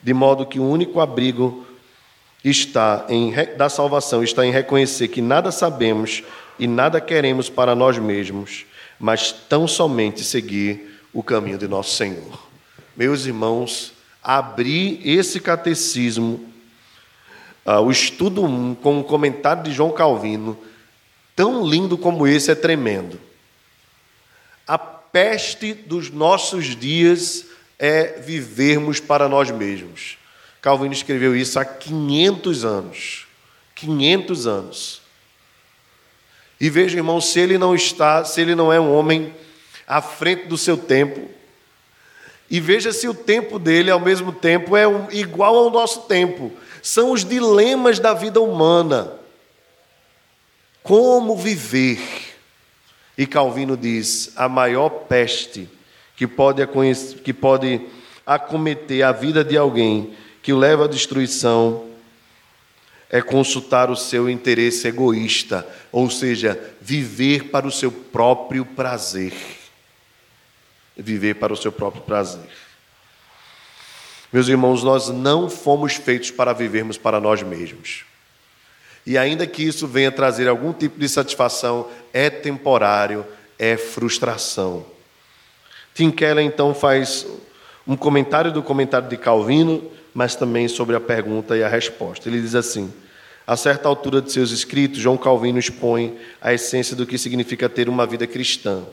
de 0.00 0.14
modo 0.14 0.46
que 0.46 0.60
o 0.60 0.68
único 0.68 1.00
abrigo 1.00 1.66
está 2.44 3.04
em, 3.08 3.32
da 3.56 3.68
salvação 3.68 4.22
está 4.22 4.46
em 4.46 4.52
reconhecer 4.52 5.08
que 5.08 5.20
nada 5.20 5.50
sabemos 5.50 6.22
e 6.58 6.66
nada 6.66 7.00
queremos 7.00 7.50
para 7.50 7.74
nós 7.74 7.98
mesmos, 7.98 8.66
mas 8.98 9.32
tão 9.32 9.66
somente 9.66 10.22
seguir 10.22 11.00
o 11.12 11.22
caminho 11.22 11.58
de 11.58 11.66
nosso 11.66 11.96
Senhor. 11.96 12.46
Meus 12.96 13.26
irmãos, 13.26 13.92
abrir 14.28 15.00
esse 15.08 15.40
catecismo, 15.40 16.52
uh, 17.64 17.80
o 17.80 17.90
estudo 17.90 18.44
1, 18.44 18.74
com 18.74 19.00
o 19.00 19.04
comentário 19.04 19.62
de 19.62 19.72
João 19.72 19.90
Calvino, 19.90 20.58
tão 21.34 21.66
lindo 21.66 21.96
como 21.96 22.26
esse 22.26 22.50
é 22.50 22.54
tremendo. 22.54 23.18
A 24.66 24.76
peste 24.76 25.72
dos 25.72 26.10
nossos 26.10 26.76
dias 26.76 27.46
é 27.78 28.20
vivermos 28.20 29.00
para 29.00 29.30
nós 29.30 29.50
mesmos. 29.50 30.18
Calvino 30.60 30.92
escreveu 30.92 31.34
isso 31.34 31.58
há 31.58 31.64
500 31.64 32.66
anos. 32.66 33.26
500 33.76 34.46
anos. 34.46 35.00
E 36.60 36.68
veja, 36.68 36.98
irmão, 36.98 37.18
se 37.18 37.40
ele 37.40 37.56
não 37.56 37.74
está, 37.74 38.22
se 38.26 38.42
ele 38.42 38.54
não 38.54 38.70
é 38.70 38.78
um 38.78 38.92
homem 38.92 39.32
à 39.86 40.02
frente 40.02 40.48
do 40.48 40.58
seu 40.58 40.76
tempo, 40.76 41.37
e 42.50 42.60
veja 42.60 42.92
se 42.92 43.06
o 43.06 43.14
tempo 43.14 43.58
dele, 43.58 43.90
ao 43.90 44.00
mesmo 44.00 44.32
tempo, 44.32 44.76
é 44.76 44.84
igual 45.10 45.56
ao 45.56 45.70
nosso 45.70 46.02
tempo. 46.02 46.50
São 46.82 47.12
os 47.12 47.24
dilemas 47.24 47.98
da 47.98 48.14
vida 48.14 48.40
humana. 48.40 49.12
Como 50.82 51.36
viver? 51.36 52.00
E 53.18 53.26
Calvino 53.26 53.76
diz: 53.76 54.32
a 54.34 54.48
maior 54.48 54.88
peste 54.88 55.68
que 56.16 56.26
pode, 56.26 56.66
que 57.22 57.34
pode 57.34 57.82
acometer 58.24 59.02
a 59.02 59.12
vida 59.12 59.44
de 59.44 59.56
alguém 59.56 60.14
que 60.42 60.52
o 60.52 60.58
leva 60.58 60.86
à 60.86 60.88
destruição 60.88 61.86
é 63.10 63.20
consultar 63.20 63.90
o 63.90 63.96
seu 63.96 64.28
interesse 64.28 64.86
egoísta, 64.88 65.66
ou 65.90 66.10
seja, 66.10 66.58
viver 66.80 67.44
para 67.44 67.66
o 67.66 67.72
seu 67.72 67.90
próprio 67.90 68.64
prazer 68.64 69.32
viver 70.98 71.34
para 71.34 71.52
o 71.52 71.56
seu 71.56 71.70
próprio 71.70 72.02
prazer. 72.02 72.50
Meus 74.32 74.48
irmãos, 74.48 74.82
nós 74.82 75.08
não 75.08 75.48
fomos 75.48 75.94
feitos 75.94 76.30
para 76.30 76.52
vivermos 76.52 76.98
para 76.98 77.20
nós 77.20 77.42
mesmos. 77.42 78.04
E 79.06 79.16
ainda 79.16 79.46
que 79.46 79.62
isso 79.62 79.86
venha 79.86 80.12
trazer 80.12 80.48
algum 80.48 80.72
tipo 80.72 80.98
de 80.98 81.08
satisfação, 81.08 81.88
é 82.12 82.28
temporário, 82.28 83.24
é 83.58 83.76
frustração. 83.76 84.84
Tim 85.94 86.10
Keller 86.10 86.44
então 86.44 86.74
faz 86.74 87.26
um 87.86 87.96
comentário 87.96 88.52
do 88.52 88.62
comentário 88.62 89.08
de 89.08 89.16
Calvino, 89.16 89.90
mas 90.12 90.34
também 90.34 90.68
sobre 90.68 90.94
a 90.94 91.00
pergunta 91.00 91.56
e 91.56 91.62
a 91.62 91.68
resposta. 91.68 92.28
Ele 92.28 92.40
diz 92.40 92.54
assim: 92.54 92.92
a 93.46 93.56
certa 93.56 93.88
altura 93.88 94.20
de 94.20 94.30
seus 94.30 94.50
escritos, 94.50 94.98
João 94.98 95.16
Calvino 95.16 95.58
expõe 95.58 96.18
a 96.38 96.52
essência 96.52 96.94
do 96.94 97.06
que 97.06 97.16
significa 97.16 97.66
ter 97.66 97.88
uma 97.88 98.04
vida 98.06 98.26
cristã. 98.26 98.84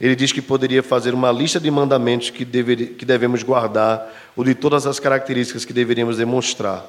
Ele 0.00 0.14
diz 0.14 0.30
que 0.30 0.40
poderia 0.40 0.82
fazer 0.82 1.12
uma 1.12 1.32
lista 1.32 1.58
de 1.58 1.70
mandamentos 1.70 2.30
que, 2.30 2.44
dever, 2.44 2.94
que 2.94 3.04
devemos 3.04 3.42
guardar, 3.42 4.14
ou 4.36 4.44
de 4.44 4.54
todas 4.54 4.86
as 4.86 5.00
características 5.00 5.64
que 5.64 5.72
deveríamos 5.72 6.18
demonstrar. 6.18 6.86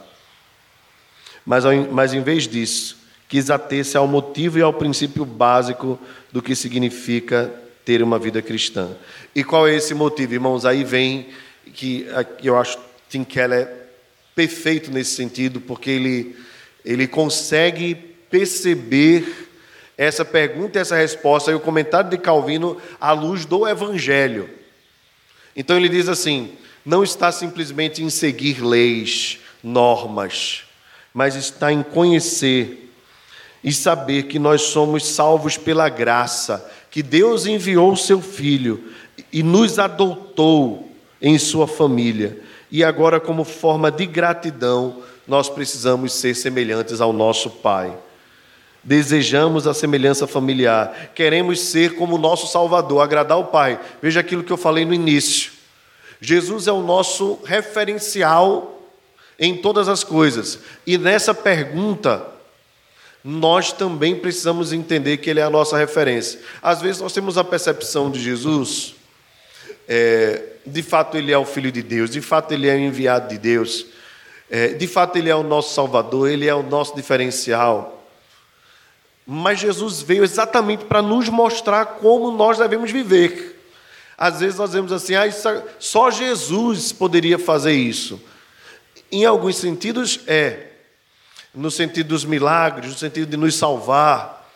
Mas, 1.46 1.64
mas 1.92 2.14
em 2.14 2.22
vez 2.22 2.48
disso, 2.48 2.98
quis 3.28 3.50
ater-se 3.50 3.98
ao 3.98 4.08
motivo 4.08 4.60
e 4.60 4.62
ao 4.62 4.74
princípio 4.74 5.26
básico 5.26 6.00
do 6.32 6.42
que 6.42 6.56
significa 6.56 7.52
ter 7.84 8.04
uma 8.04 8.20
vida 8.20 8.42
cristã. 8.42 8.90
E 9.34 9.44
qual 9.44 9.68
é 9.68 9.76
esse 9.76 9.96
motivo, 9.96 10.34
irmãos? 10.34 10.66
Aí 10.66 10.84
vem 10.84 11.30
que 11.74 12.08
eu 12.44 12.58
acho 12.58 12.78
Tim 13.10 13.24
Keller 13.24 13.62
é 13.62 13.74
perfeito 14.36 14.92
nesse 14.92 15.16
sentido, 15.16 15.60
porque 15.60 15.90
ele, 15.90 16.36
ele 16.86 17.08
consegue 17.08 17.96
perceber 18.30 19.49
essa 20.00 20.24
pergunta 20.24 20.80
e 20.80 20.82
essa 20.82 20.96
resposta 20.96 21.52
e 21.52 21.56
o 21.56 21.60
comentário 21.60 22.10
de 22.10 22.18
Calvino 22.18 22.78
à 23.02 23.12
luz 23.12 23.46
do 23.46 23.68
Evangelho. 23.68 24.50
Então 25.54 25.76
ele 25.76 25.90
diz 25.90 26.08
assim: 26.08 26.54
não 26.86 27.04
está 27.04 27.34
simplesmente 27.34 28.02
em 28.02 28.10
seguir 28.10 28.64
leis, 28.64 29.40
normas, 29.62 30.64
mas 31.14 31.36
está 31.36 31.74
em 31.74 31.84
conhecer 31.84 32.94
e 33.62 33.74
saber 33.74 34.24
que 34.24 34.40
nós 34.40 34.62
somos 34.62 35.06
salvos 35.06 35.58
pela 35.58 35.90
graça, 35.90 36.66
que 36.90 37.04
Deus 37.04 37.46
enviou 37.46 37.92
o 37.92 37.98
seu 37.98 38.22
Filho 38.22 38.82
e 39.34 39.44
nos 39.44 39.80
adotou 39.80 40.90
em 41.22 41.38
sua 41.38 41.68
família. 41.68 42.40
E 42.72 42.86
agora, 42.86 43.20
como 43.20 43.44
forma 43.44 43.92
de 43.92 44.06
gratidão, 44.06 45.04
nós 45.28 45.50
precisamos 45.50 46.14
ser 46.14 46.36
semelhantes 46.36 47.02
ao 47.02 47.12
nosso 47.12 47.50
Pai. 47.50 47.98
Desejamos 48.84 49.68
a 49.68 49.74
semelhança 49.74 50.26
familiar, 50.26 51.12
queremos 51.14 51.60
ser 51.60 51.96
como 51.96 52.18
nosso 52.18 52.48
Salvador, 52.48 53.02
agradar 53.02 53.38
o 53.38 53.46
Pai. 53.46 53.80
Veja 54.02 54.22
aquilo 54.22 54.44
que 54.44 54.52
eu 54.52 54.58
falei 54.58 54.86
no 54.86 54.94
início. 54.94 55.52
Jesus 56.22 56.68
é 56.68 56.72
o 56.72 56.82
nosso 56.82 57.40
referencial 57.44 58.82
em 59.38 59.56
todas 59.56 59.88
as 59.88 60.04
coisas. 60.04 60.60
E 60.86 60.98
nessa 60.98 61.34
pergunta, 61.34 62.26
nós 63.24 63.72
também 63.72 64.16
precisamos 64.16 64.74
entender 64.74 65.18
que 65.18 65.30
Ele 65.30 65.40
é 65.40 65.44
a 65.44 65.50
nossa 65.50 65.78
referência. 65.78 66.40
Às 66.62 66.82
vezes 66.82 67.02
nós 67.02 67.14
temos 67.14 67.38
a 67.38 67.44
percepção 67.44 68.10
de 68.10 68.20
Jesus, 68.22 68.96
é, 69.88 70.42
de 70.66 70.82
fato 70.82 71.18
Ele 71.18 71.32
é 71.32 71.38
o 71.38 71.46
Filho 71.46 71.72
de 71.72 71.82
Deus, 71.82 72.10
de 72.10 72.22
fato 72.22 72.54
Ele 72.54 72.68
é 72.68 72.76
o 72.76 72.80
enviado 72.80 73.30
de 73.30 73.38
Deus, 73.38 73.86
é, 74.50 74.70
de 74.70 74.88
fato 74.88 75.18
Ele 75.18 75.30
é 75.30 75.36
o 75.36 75.44
nosso 75.44 75.74
Salvador, 75.74 76.30
Ele 76.30 76.48
é 76.48 76.56
o 76.56 76.64
nosso 76.64 76.96
diferencial. 76.96 77.99
Mas 79.32 79.60
Jesus 79.60 80.02
veio 80.02 80.24
exatamente 80.24 80.86
para 80.86 81.04
nos 81.04 81.30
mostrar 81.30 81.86
como 81.86 82.32
nós 82.32 82.58
devemos 82.58 82.90
viver. 82.90 83.64
Às 84.18 84.40
vezes 84.40 84.58
nós 84.58 84.74
vemos 84.74 84.92
assim, 84.92 85.14
ah, 85.14 85.30
só 85.78 86.10
Jesus 86.10 86.92
poderia 86.92 87.38
fazer 87.38 87.74
isso. 87.74 88.20
Em 89.12 89.26
alguns 89.26 89.58
sentidos, 89.58 90.22
é. 90.26 90.70
No 91.54 91.70
sentido 91.70 92.08
dos 92.08 92.26
milagres, 92.26 92.90
no 92.90 92.98
sentido 92.98 93.30
de 93.30 93.38
nos 93.38 93.54
salvar. 93.54 94.52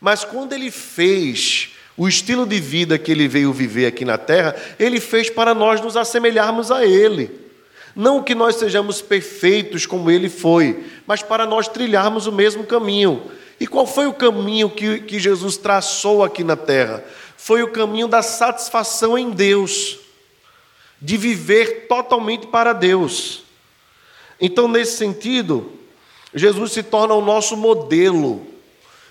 Mas 0.00 0.24
quando 0.24 0.52
ele 0.52 0.72
fez 0.72 1.76
o 1.96 2.08
estilo 2.08 2.44
de 2.44 2.58
vida 2.58 2.98
que 2.98 3.12
ele 3.12 3.28
veio 3.28 3.52
viver 3.52 3.86
aqui 3.86 4.04
na 4.04 4.18
terra, 4.18 4.56
ele 4.80 4.98
fez 4.98 5.30
para 5.30 5.54
nós 5.54 5.80
nos 5.80 5.96
assemelharmos 5.96 6.72
a 6.72 6.84
ele. 6.84 7.30
Não 7.94 8.20
que 8.20 8.34
nós 8.34 8.56
sejamos 8.56 9.00
perfeitos 9.00 9.86
como 9.86 10.10
ele 10.10 10.28
foi, 10.28 10.84
mas 11.06 11.22
para 11.22 11.46
nós 11.46 11.68
trilharmos 11.68 12.26
o 12.26 12.32
mesmo 12.32 12.64
caminho. 12.64 13.30
E 13.60 13.66
qual 13.66 13.86
foi 13.86 14.06
o 14.06 14.12
caminho 14.12 14.70
que, 14.70 15.00
que 15.00 15.18
Jesus 15.18 15.56
traçou 15.56 16.22
aqui 16.22 16.44
na 16.44 16.56
terra? 16.56 17.04
Foi 17.36 17.62
o 17.62 17.72
caminho 17.72 18.08
da 18.08 18.22
satisfação 18.22 19.18
em 19.18 19.30
Deus, 19.30 19.98
de 21.00 21.16
viver 21.16 21.86
totalmente 21.88 22.46
para 22.46 22.72
Deus. 22.72 23.42
Então, 24.40 24.68
nesse 24.68 24.96
sentido, 24.96 25.72
Jesus 26.34 26.72
se 26.72 26.82
torna 26.82 27.14
o 27.14 27.24
nosso 27.24 27.56
modelo 27.56 28.46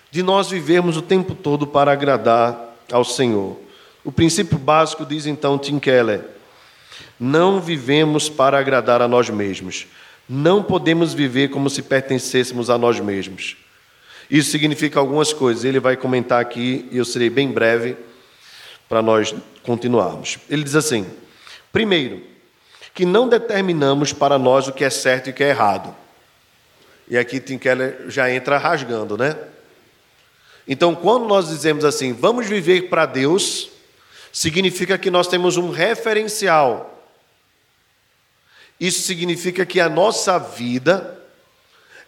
de 0.10 0.24
nós 0.24 0.50
vivermos 0.50 0.96
o 0.96 1.02
tempo 1.02 1.36
todo 1.36 1.68
para 1.68 1.92
agradar 1.92 2.76
ao 2.92 3.04
Senhor. 3.04 3.58
O 4.04 4.12
princípio 4.12 4.58
básico 4.58 5.06
diz 5.06 5.26
então 5.26 5.58
Tim 5.58 5.80
Keller: 5.80 6.38
não 7.20 7.60
vivemos 7.60 8.30
para 8.30 8.60
agradar 8.60 9.02
a 9.02 9.08
nós 9.08 9.30
mesmos. 9.30 9.88
Não 10.30 10.62
podemos 10.62 11.14
viver 11.14 11.50
como 11.50 11.70
se 11.70 11.82
pertencêssemos 11.82 12.70
a 12.70 12.78
nós 12.78 13.00
mesmos. 13.00 13.58
Isso 14.30 14.52
significa 14.52 15.00
algumas 15.00 15.32
coisas. 15.32 15.64
Ele 15.64 15.80
vai 15.80 15.96
comentar 15.96 16.42
aqui 16.42 16.88
e 16.92 16.98
eu 16.98 17.06
serei 17.06 17.30
bem 17.30 17.52
breve 17.52 17.98
para 18.90 19.02
nós 19.02 19.34
continuarmos. 19.64 20.38
Ele 20.50 20.64
diz 20.64 20.76
assim: 20.76 21.06
primeiro, 21.72 22.22
que 22.94 23.06
não 23.06 23.30
determinamos 23.30 24.12
para 24.12 24.38
nós 24.38 24.68
o 24.68 24.74
que 24.74 24.84
é 24.84 24.90
certo 24.90 25.28
e 25.28 25.30
o 25.32 25.34
que 25.34 25.44
é 25.44 25.50
errado. 25.50 25.96
E 27.08 27.18
aqui 27.18 27.40
Tim 27.40 27.58
Keller 27.58 28.06
já 28.08 28.30
entra 28.30 28.58
rasgando, 28.58 29.18
né? 29.18 29.38
Então, 30.68 30.94
quando 30.94 31.26
nós 31.26 31.48
dizemos 31.48 31.86
assim, 31.86 32.12
vamos 32.12 32.48
viver 32.48 32.90
para 32.90 33.06
Deus, 33.06 33.70
significa 34.34 34.98
que 34.98 35.10
nós 35.10 35.28
temos 35.28 35.56
um 35.56 35.70
referencial. 35.70 36.94
Isso 38.78 39.02
significa 39.04 39.66
que 39.66 39.80
a 39.80 39.88
nossa 39.88 40.38
vida 40.38 41.18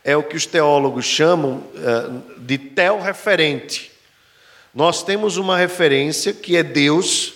é 0.04 0.16
o 0.16 0.24
que 0.24 0.36
os 0.36 0.46
teólogos 0.46 1.06
chamam 1.06 1.64
eh, 1.76 2.10
de 2.38 2.58
tel-referente. 2.58 3.92
Nós 4.74 5.04
temos 5.04 5.38
uma 5.38 5.58
referência 5.58 6.34
que 6.34 6.56
é 6.56 6.64
Deus, 6.64 7.34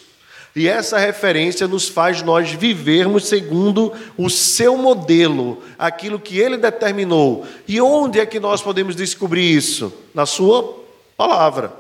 e 0.56 0.68
essa 0.68 1.00
referência 1.00 1.68
nos 1.68 1.88
faz 1.88 2.22
nós 2.22 2.52
vivermos 2.52 3.26
segundo 3.28 3.92
o 4.16 4.30
seu 4.30 4.78
modelo, 4.78 5.64
aquilo 5.80 6.20
que 6.20 6.38
ele 6.38 6.58
determinou. 6.58 7.46
E 7.68 7.82
onde 7.82 8.20
é 8.20 8.26
que 8.26 8.40
nós 8.40 8.62
podemos 8.62 8.96
descobrir 8.96 9.52
isso? 9.52 9.92
Na 10.14 10.28
sua 10.28 10.80
palavra. 11.18 11.74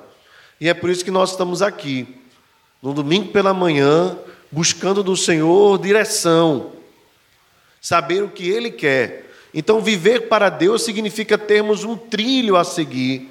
E 0.59 0.67
é 0.67 0.73
por 0.73 0.89
isso 0.89 1.05
que 1.05 1.11
nós 1.11 1.31
estamos 1.31 1.61
aqui, 1.61 2.07
no 2.81 2.93
domingo 2.93 3.31
pela 3.31 3.53
manhã, 3.53 4.17
buscando 4.51 5.03
do 5.03 5.15
Senhor 5.15 5.79
direção, 5.79 6.71
saber 7.79 8.23
o 8.23 8.29
que 8.29 8.49
ele 8.49 8.71
quer. 8.71 9.32
Então, 9.53 9.79
viver 9.79 10.27
para 10.27 10.49
Deus 10.49 10.83
significa 10.83 11.37
termos 11.37 11.83
um 11.83 11.95
trilho 11.95 12.55
a 12.55 12.63
seguir, 12.63 13.29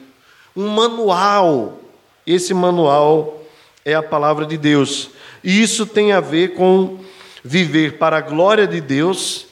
um 0.57 0.69
manual. 0.69 1.81
Esse 2.27 2.55
manual 2.55 3.43
é 3.85 3.95
a 3.95 4.03
palavra 4.03 4.47
de 4.47 4.57
Deus. 4.57 5.11
E 5.43 5.61
isso 5.61 5.85
tem 5.85 6.13
a 6.13 6.21
ver 6.21 6.55
com 6.55 7.01
viver 7.43 7.99
para 7.99 8.19
a 8.19 8.21
glória 8.21 8.67
de 8.67 8.81
Deus 8.81 9.47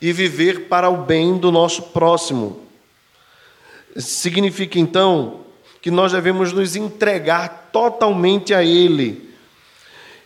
e 0.00 0.12
viver 0.12 0.62
para 0.68 0.88
o 0.88 0.96
bem 1.04 1.38
do 1.38 1.52
nosso 1.52 1.82
próximo. 1.82 2.60
Significa 3.96 4.78
então 4.78 5.40
que 5.80 5.90
nós 5.90 6.12
devemos 6.12 6.52
nos 6.52 6.74
entregar 6.74 7.70
totalmente 7.72 8.52
a 8.52 8.64
Ele. 8.64 9.30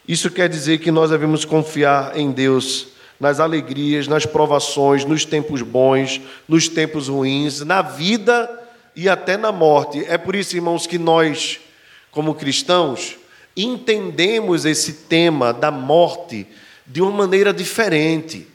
Isso 0.08 0.30
quer 0.30 0.48
dizer 0.48 0.78
que 0.78 0.90
nós 0.90 1.10
devemos 1.10 1.44
confiar 1.44 2.16
em 2.16 2.32
Deus 2.32 2.88
nas 3.20 3.38
alegrias, 3.38 4.08
nas 4.08 4.24
provações, 4.24 5.04
nos 5.04 5.26
tempos 5.26 5.60
bons, 5.60 6.20
nos 6.48 6.68
tempos 6.68 7.08
ruins, 7.08 7.60
na 7.60 7.82
vida 7.82 8.48
e 8.96 9.08
até 9.08 9.36
na 9.36 9.52
morte. 9.52 10.02
É 10.08 10.16
por 10.16 10.34
isso, 10.34 10.56
irmãos, 10.56 10.86
que 10.86 10.98
nós, 10.98 11.60
como 12.10 12.34
cristãos, 12.34 13.16
entendemos 13.54 14.64
esse 14.64 14.92
tema 14.92 15.52
da 15.52 15.70
morte 15.70 16.46
de 16.86 17.02
uma 17.02 17.12
maneira 17.12 17.52
diferente. 17.52 18.46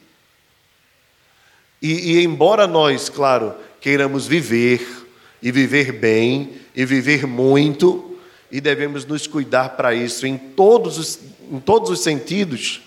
E, 1.80 2.16
e, 2.16 2.24
embora 2.24 2.66
nós, 2.66 3.08
claro, 3.08 3.54
queiramos 3.80 4.26
viver 4.26 5.06
e 5.40 5.52
viver 5.52 5.92
bem 5.92 6.54
e 6.74 6.84
viver 6.84 7.26
muito, 7.26 8.18
e 8.50 8.60
devemos 8.60 9.04
nos 9.04 9.26
cuidar 9.26 9.70
para 9.70 9.94
isso 9.94 10.26
em 10.26 10.36
todos 10.36 10.98
os, 10.98 11.18
em 11.50 11.58
todos 11.58 11.90
os 11.90 12.00
sentidos, 12.00 12.82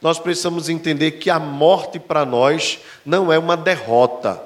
nós 0.00 0.18
precisamos 0.18 0.68
entender 0.68 1.12
que 1.12 1.28
a 1.28 1.38
morte 1.38 1.98
para 1.98 2.24
nós 2.24 2.78
não 3.04 3.32
é 3.32 3.38
uma 3.38 3.56
derrota, 3.56 4.40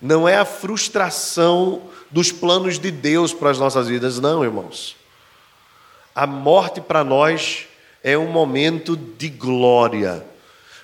não 0.00 0.28
é 0.28 0.36
a 0.36 0.44
frustração 0.44 1.82
dos 2.10 2.30
planos 2.30 2.78
de 2.78 2.90
Deus 2.90 3.32
para 3.32 3.50
as 3.50 3.58
nossas 3.58 3.88
vidas, 3.88 4.18
não, 4.20 4.44
irmãos. 4.44 4.96
A 6.14 6.26
morte 6.26 6.80
para 6.80 7.02
nós 7.02 7.66
é 8.02 8.16
um 8.18 8.30
momento 8.30 8.96
de 8.96 9.28
glória, 9.28 10.24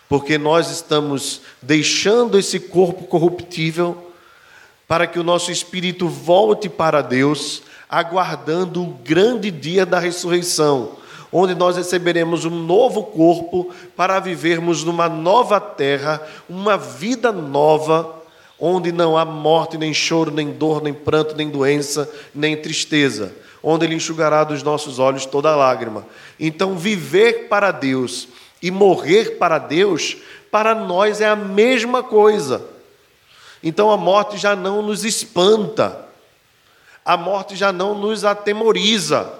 porque 0.08 0.38
nós 0.38 0.70
estamos 0.70 1.42
deixando 1.60 2.38
esse 2.38 2.58
corpo 2.58 3.04
corruptível 3.04 4.10
para 4.88 5.06
que 5.06 5.20
o 5.20 5.22
nosso 5.22 5.52
espírito 5.52 6.08
volte 6.08 6.68
para 6.68 7.00
Deus, 7.00 7.62
aguardando 7.88 8.82
o 8.82 8.94
grande 9.04 9.48
dia 9.50 9.86
da 9.86 10.00
ressurreição, 10.00 10.96
onde 11.32 11.54
nós 11.54 11.76
receberemos 11.76 12.44
um 12.44 12.50
novo 12.50 13.04
corpo 13.04 13.72
para 13.96 14.18
vivermos 14.18 14.84
numa 14.84 15.08
nova 15.08 15.60
terra, 15.60 16.20
uma 16.48 16.76
vida 16.76 17.30
nova, 17.30 18.16
onde 18.58 18.92
não 18.92 19.16
há 19.16 19.24
morte, 19.24 19.78
nem 19.78 19.94
choro, 19.94 20.30
nem 20.30 20.50
dor, 20.50 20.82
nem 20.82 20.92
pranto, 20.92 21.36
nem 21.36 21.48
doença, 21.48 22.10
nem 22.34 22.56
tristeza 22.56 23.32
onde 23.62 23.84
Ele 23.84 23.94
enxugará 23.94 24.44
dos 24.44 24.62
nossos 24.62 24.98
olhos 24.98 25.26
toda 25.26 25.54
lágrima. 25.54 26.06
Então, 26.38 26.76
viver 26.76 27.48
para 27.48 27.70
Deus 27.70 28.28
e 28.62 28.70
morrer 28.70 29.36
para 29.38 29.58
Deus, 29.58 30.16
para 30.50 30.74
nós 30.74 31.20
é 31.20 31.28
a 31.28 31.36
mesma 31.36 32.02
coisa. 32.02 32.62
Então, 33.62 33.90
a 33.90 33.96
morte 33.96 34.38
já 34.38 34.56
não 34.56 34.82
nos 34.82 35.04
espanta, 35.04 36.06
a 37.04 37.16
morte 37.16 37.54
já 37.56 37.72
não 37.72 37.94
nos 37.94 38.24
atemoriza. 38.24 39.30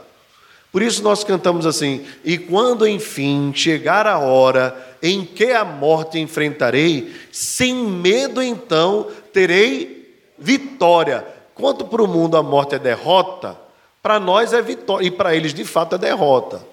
Por 0.73 0.83
isso 0.83 1.03
nós 1.03 1.25
cantamos 1.25 1.67
assim: 1.67 2.07
E 2.25 2.39
quando 2.39 2.87
enfim 2.87 3.53
chegar 3.55 4.07
a 4.07 4.19
hora 4.19 4.97
em 5.03 5.25
que 5.25 5.53
a 5.53 5.65
morte 5.65 6.19
enfrentarei, 6.19 7.15
sem 7.33 7.75
medo 7.75 8.43
então 8.43 9.09
terei 9.33 10.15
vitória. 10.39 11.27
Quanto 11.55 11.85
para 11.85 12.03
o 12.03 12.09
mundo 12.09 12.37
a 12.37 12.43
morte 12.43 12.77
é 12.77 12.79
derrota, 12.79 13.59
para 14.03 14.21
nós 14.21 14.53
é 14.53 14.63
vitória, 14.63 15.07
e 15.07 15.11
para 15.11 15.35
eles 15.35 15.53
de 15.53 15.65
fato 15.65 15.97
é 15.97 15.99
derrota. 15.99 16.65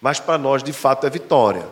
Mas 0.00 0.18
para 0.18 0.36
nós 0.36 0.62
de 0.62 0.72
fato 0.72 1.06
é 1.06 1.10
vitória. 1.10 1.66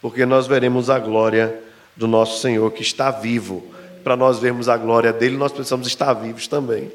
Porque 0.00 0.24
nós 0.24 0.46
veremos 0.46 0.88
a 0.88 0.98
glória 0.98 1.62
do 1.94 2.08
nosso 2.08 2.40
Senhor 2.40 2.70
que 2.72 2.82
está 2.82 3.10
vivo. 3.10 3.62
Para 4.02 4.16
nós 4.16 4.38
vermos 4.38 4.68
a 4.68 4.76
glória 4.76 5.12
dele, 5.12 5.36
nós 5.36 5.52
precisamos 5.52 5.86
estar 5.86 6.14
vivos 6.14 6.48
também. 6.48 6.90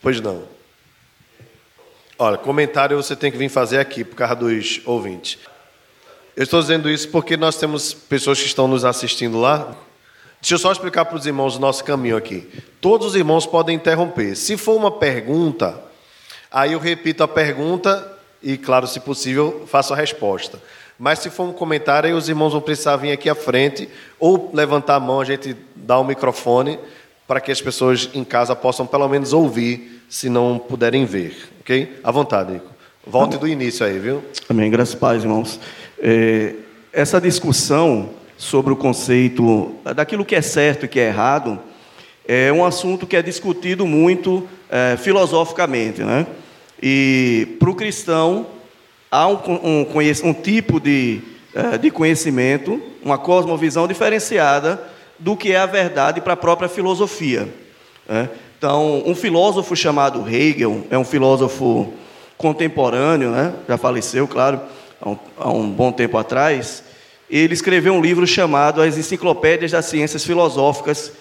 Pois 0.00 0.20
não. 0.20 0.44
Olha, 2.22 2.38
comentário 2.38 2.96
você 2.96 3.16
tem 3.16 3.32
que 3.32 3.36
vir 3.36 3.48
fazer 3.48 3.80
aqui, 3.80 4.04
por 4.04 4.14
causa 4.14 4.36
dos 4.36 4.80
ouvintes. 4.84 5.40
Eu 6.36 6.44
estou 6.44 6.60
dizendo 6.60 6.88
isso 6.88 7.08
porque 7.08 7.36
nós 7.36 7.56
temos 7.56 7.92
pessoas 7.92 8.38
que 8.38 8.46
estão 8.46 8.68
nos 8.68 8.84
assistindo 8.84 9.40
lá, 9.40 9.74
Deixa 10.40 10.54
eu 10.54 10.58
só 10.58 10.70
explicar 10.70 11.04
para 11.04 11.16
os 11.16 11.26
irmãos 11.26 11.56
o 11.56 11.60
nosso 11.60 11.82
caminho 11.82 12.16
aqui. 12.16 12.48
Todos 12.80 13.08
os 13.08 13.14
irmãos 13.16 13.44
podem 13.44 13.74
interromper. 13.74 14.36
Se 14.36 14.56
for 14.56 14.76
uma 14.76 14.90
pergunta, 14.90 15.80
aí 16.48 16.74
eu 16.74 16.78
repito 16.78 17.24
a 17.24 17.28
pergunta 17.28 18.16
e, 18.40 18.56
claro, 18.56 18.86
se 18.86 19.00
possível, 19.00 19.64
faço 19.66 19.92
a 19.92 19.96
resposta. 19.96 20.60
Mas 20.96 21.18
se 21.18 21.28
for 21.30 21.44
um 21.44 21.52
comentário, 21.52 22.08
aí 22.08 22.14
os 22.14 22.28
irmãos 22.28 22.52
vão 22.52 22.60
precisar 22.60 22.96
vir 22.96 23.10
aqui 23.10 23.28
à 23.28 23.34
frente 23.34 23.88
ou 24.18 24.48
levantar 24.52 24.94
a 24.94 25.00
mão, 25.00 25.20
a 25.20 25.24
gente 25.24 25.56
dá 25.74 25.98
o 25.98 26.02
um 26.02 26.04
microfone 26.04 26.78
para 27.32 27.40
que 27.40 27.50
as 27.50 27.62
pessoas 27.62 28.10
em 28.12 28.24
casa 28.24 28.54
possam 28.54 28.86
pelo 28.86 29.08
menos 29.08 29.32
ouvir, 29.32 30.02
se 30.06 30.28
não 30.28 30.58
puderem 30.58 31.06
ver. 31.06 31.34
Ok? 31.62 31.98
À 32.04 32.10
vontade, 32.10 32.52
Nico. 32.52 32.66
Volte 33.06 33.38
do 33.38 33.48
início 33.48 33.86
aí, 33.86 33.98
viu? 33.98 34.22
Amém. 34.50 34.70
Graças 34.70 34.94
a 34.94 34.98
paz, 34.98 35.22
irmãos. 35.22 35.58
É, 35.98 36.56
essa 36.92 37.18
discussão 37.18 38.10
sobre 38.36 38.70
o 38.74 38.76
conceito 38.76 39.74
daquilo 39.96 40.26
que 40.26 40.34
é 40.34 40.42
certo 40.42 40.84
e 40.84 40.88
que 40.88 41.00
é 41.00 41.06
errado, 41.08 41.58
é 42.28 42.52
um 42.52 42.66
assunto 42.66 43.06
que 43.06 43.16
é 43.16 43.22
discutido 43.22 43.86
muito 43.86 44.46
é, 44.68 44.98
filosoficamente. 44.98 46.02
Né? 46.02 46.26
E 46.82 47.56
para 47.58 47.70
o 47.70 47.74
cristão, 47.74 48.46
há 49.10 49.26
um, 49.26 49.38
um, 49.64 49.86
um 50.24 50.34
tipo 50.34 50.78
de, 50.78 51.22
é, 51.54 51.78
de 51.78 51.90
conhecimento, 51.90 52.78
uma 53.02 53.16
cosmovisão 53.16 53.88
diferenciada 53.88 54.91
do 55.22 55.36
que 55.36 55.52
é 55.52 55.56
a 55.56 55.66
verdade 55.66 56.20
para 56.20 56.32
a 56.32 56.36
própria 56.36 56.68
filosofia. 56.68 57.48
Né? 58.08 58.28
Então, 58.58 59.02
um 59.06 59.14
filósofo 59.14 59.76
chamado 59.76 60.28
Hegel, 60.28 60.84
é 60.90 60.98
um 60.98 61.04
filósofo 61.04 61.92
contemporâneo, 62.36 63.30
né? 63.30 63.54
já 63.68 63.78
faleceu, 63.78 64.26
claro, 64.26 64.60
há 65.00 65.08
um, 65.08 65.18
há 65.38 65.50
um 65.50 65.70
bom 65.70 65.92
tempo 65.92 66.18
atrás, 66.18 66.82
ele 67.30 67.54
escreveu 67.54 67.94
um 67.94 68.00
livro 68.00 68.26
chamado 68.26 68.82
As 68.82 68.98
Enciclopédias 68.98 69.70
das 69.70 69.86
Ciências 69.86 70.24
Filosóficas, 70.24 71.12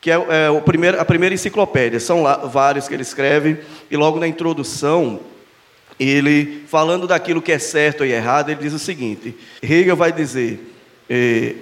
que 0.00 0.10
é, 0.10 0.14
é 0.14 0.50
o 0.50 0.62
primeiro, 0.62 0.98
a 0.98 1.04
primeira 1.04 1.34
enciclopédia. 1.34 2.00
São 2.00 2.22
lá, 2.22 2.36
vários 2.38 2.88
que 2.88 2.94
ele 2.94 3.02
escreve, 3.02 3.58
e 3.90 3.96
logo 3.96 4.18
na 4.18 4.26
introdução, 4.26 5.20
ele, 5.98 6.64
falando 6.66 7.06
daquilo 7.06 7.42
que 7.42 7.52
é 7.52 7.58
certo 7.58 8.06
e 8.06 8.10
errado, 8.10 8.48
ele 8.48 8.62
diz 8.62 8.72
o 8.72 8.78
seguinte: 8.78 9.36
Hegel 9.62 9.96
vai 9.96 10.10
dizer, 10.10 10.74
eh, 11.08 11.56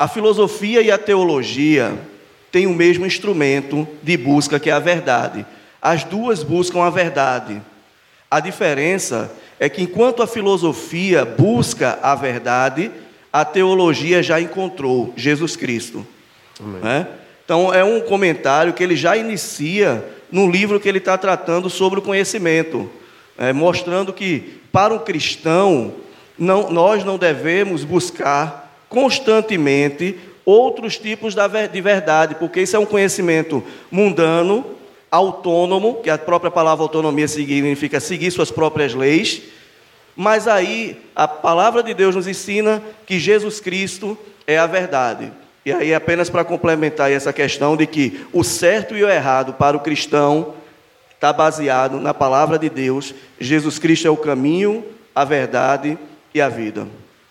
a 0.00 0.08
filosofia 0.08 0.80
e 0.80 0.90
a 0.90 0.96
teologia 0.96 1.92
têm 2.50 2.66
o 2.66 2.72
mesmo 2.72 3.04
instrumento 3.04 3.86
de 4.02 4.16
busca 4.16 4.58
que 4.58 4.70
é 4.70 4.72
a 4.72 4.78
verdade. 4.78 5.44
As 5.80 6.04
duas 6.04 6.42
buscam 6.42 6.80
a 6.80 6.88
verdade. 6.88 7.60
A 8.30 8.40
diferença 8.40 9.30
é 9.58 9.68
que 9.68 9.82
enquanto 9.82 10.22
a 10.22 10.26
filosofia 10.26 11.26
busca 11.26 11.98
a 12.02 12.14
verdade, 12.14 12.90
a 13.30 13.44
teologia 13.44 14.22
já 14.22 14.40
encontrou 14.40 15.12
Jesus 15.18 15.54
Cristo. 15.54 16.06
Né? 16.82 17.06
Então, 17.44 17.72
é 17.74 17.84
um 17.84 18.00
comentário 18.00 18.72
que 18.72 18.82
ele 18.82 18.96
já 18.96 19.18
inicia 19.18 20.02
no 20.32 20.50
livro 20.50 20.80
que 20.80 20.88
ele 20.88 20.96
está 20.96 21.18
tratando 21.18 21.68
sobre 21.68 21.98
o 21.98 22.02
conhecimento, 22.02 22.90
é, 23.36 23.52
mostrando 23.52 24.14
que, 24.14 24.60
para 24.72 24.94
um 24.94 24.98
cristão, 24.98 25.92
não, 26.38 26.70
nós 26.70 27.04
não 27.04 27.18
devemos 27.18 27.84
buscar 27.84 28.69
constantemente 28.90 30.18
outros 30.44 30.98
tipos 30.98 31.34
de 31.34 31.80
verdade, 31.80 32.34
porque 32.34 32.60
isso 32.60 32.76
é 32.76 32.78
um 32.78 32.84
conhecimento 32.84 33.62
mundano, 33.90 34.66
autônomo, 35.10 36.02
que 36.02 36.10
a 36.10 36.18
própria 36.18 36.50
palavra 36.50 36.84
autonomia 36.84 37.28
significa 37.28 38.00
seguir 38.00 38.30
suas 38.32 38.50
próprias 38.50 38.92
leis, 38.92 39.42
mas 40.16 40.48
aí 40.48 41.00
a 41.14 41.28
palavra 41.28 41.82
de 41.82 41.94
Deus 41.94 42.16
nos 42.16 42.26
ensina 42.26 42.82
que 43.06 43.18
Jesus 43.18 43.60
Cristo 43.60 44.18
é 44.46 44.58
a 44.58 44.66
verdade. 44.66 45.32
E 45.64 45.72
aí, 45.72 45.94
apenas 45.94 46.28
para 46.28 46.44
complementar 46.44 47.12
essa 47.12 47.32
questão 47.32 47.76
de 47.76 47.86
que 47.86 48.26
o 48.32 48.42
certo 48.42 48.96
e 48.96 49.04
o 49.04 49.08
errado 49.08 49.52
para 49.52 49.76
o 49.76 49.80
cristão 49.80 50.54
está 51.14 51.32
baseado 51.32 52.00
na 52.00 52.14
palavra 52.14 52.58
de 52.58 52.68
Deus. 52.68 53.14
Jesus 53.38 53.78
Cristo 53.78 54.08
é 54.08 54.10
o 54.10 54.16
caminho, 54.16 54.84
a 55.14 55.24
verdade 55.24 55.98
e 56.34 56.40
a 56.40 56.48
vida. 56.48 56.88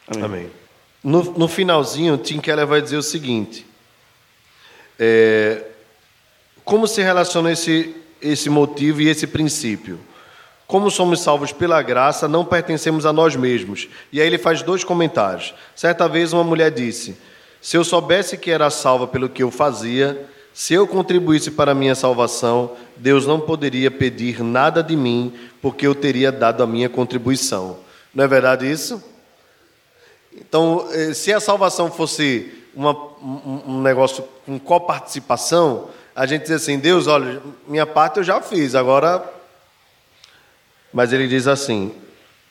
Amém. 0.07 0.23
Amém. 0.23 0.59
No, 1.03 1.23
no, 1.23 1.47
finalzinho, 1.47 2.17
Tim 2.17 2.39
Keller 2.39 2.67
vai 2.67 2.81
dizer 2.81 2.97
o 2.97 3.03
seguinte: 3.03 3.65
é, 4.99 5.63
como 6.65 6.87
se 6.87 7.01
relaciona 7.01 7.51
esse, 7.51 7.95
esse 8.21 8.49
motivo 8.49 9.01
e 9.01 9.07
esse 9.07 9.25
princípio? 9.25 9.99
Como 10.67 10.91
somos 10.91 11.21
salvos 11.21 11.51
pela 11.51 11.81
graça, 11.81 12.27
não 12.27 12.45
pertencemos 12.45 13.05
a 13.05 13.11
nós 13.11 13.35
mesmos. 13.35 13.87
E 14.11 14.21
aí 14.21 14.27
ele 14.27 14.37
faz 14.37 14.61
dois 14.61 14.83
comentários. 14.83 15.53
Certa 15.75 16.07
vez 16.07 16.31
uma 16.33 16.43
mulher 16.43 16.69
disse: 16.69 17.17
Se 17.61 17.77
eu 17.77 17.83
soubesse 17.83 18.37
que 18.37 18.51
era 18.51 18.69
salva 18.69 19.07
pelo 19.07 19.29
que 19.29 19.41
eu 19.41 19.49
fazia, 19.49 20.29
se 20.53 20.73
eu 20.73 20.85
contribuísse 20.85 21.51
para 21.51 21.71
a 21.71 21.75
minha 21.75 21.95
salvação, 21.95 22.73
Deus 22.97 23.25
não 23.25 23.39
poderia 23.39 23.89
pedir 23.89 24.43
nada 24.43 24.83
de 24.83 24.95
mim, 24.95 25.33
porque 25.61 25.87
eu 25.87 25.95
teria 25.95 26.31
dado 26.31 26.61
a 26.61 26.67
minha 26.67 26.89
contribuição. 26.89 27.77
Não 28.13 28.25
é 28.25 28.27
verdade 28.27 28.69
isso? 28.69 29.01
Então, 30.39 30.87
eh, 30.91 31.13
se 31.13 31.33
a 31.33 31.39
salvação 31.39 31.91
fosse 31.91 32.51
uma, 32.73 32.95
um 33.21 33.81
negócio 33.81 34.23
com 34.45 34.59
coparticipação, 34.59 35.89
a 36.15 36.25
gente 36.25 36.43
diz 36.43 36.51
assim: 36.51 36.79
Deus, 36.79 37.07
olha, 37.07 37.41
minha 37.67 37.85
parte 37.85 38.17
eu 38.17 38.23
já 38.23 38.41
fiz, 38.41 38.75
agora. 38.75 39.23
Mas 40.91 41.13
ele 41.13 41.27
diz 41.27 41.47
assim: 41.47 41.93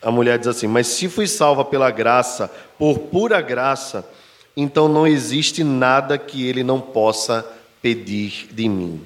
a 0.00 0.10
mulher 0.10 0.38
diz 0.38 0.48
assim, 0.48 0.66
mas 0.66 0.86
se 0.86 1.08
fui 1.08 1.26
salva 1.26 1.64
pela 1.64 1.90
graça, 1.90 2.50
por 2.78 2.98
pura 2.98 3.40
graça, 3.40 4.08
então 4.56 4.88
não 4.88 5.06
existe 5.06 5.64
nada 5.64 6.16
que 6.16 6.46
ele 6.46 6.62
não 6.62 6.80
possa 6.80 7.44
pedir 7.82 8.48
de 8.52 8.68
mim. 8.68 9.04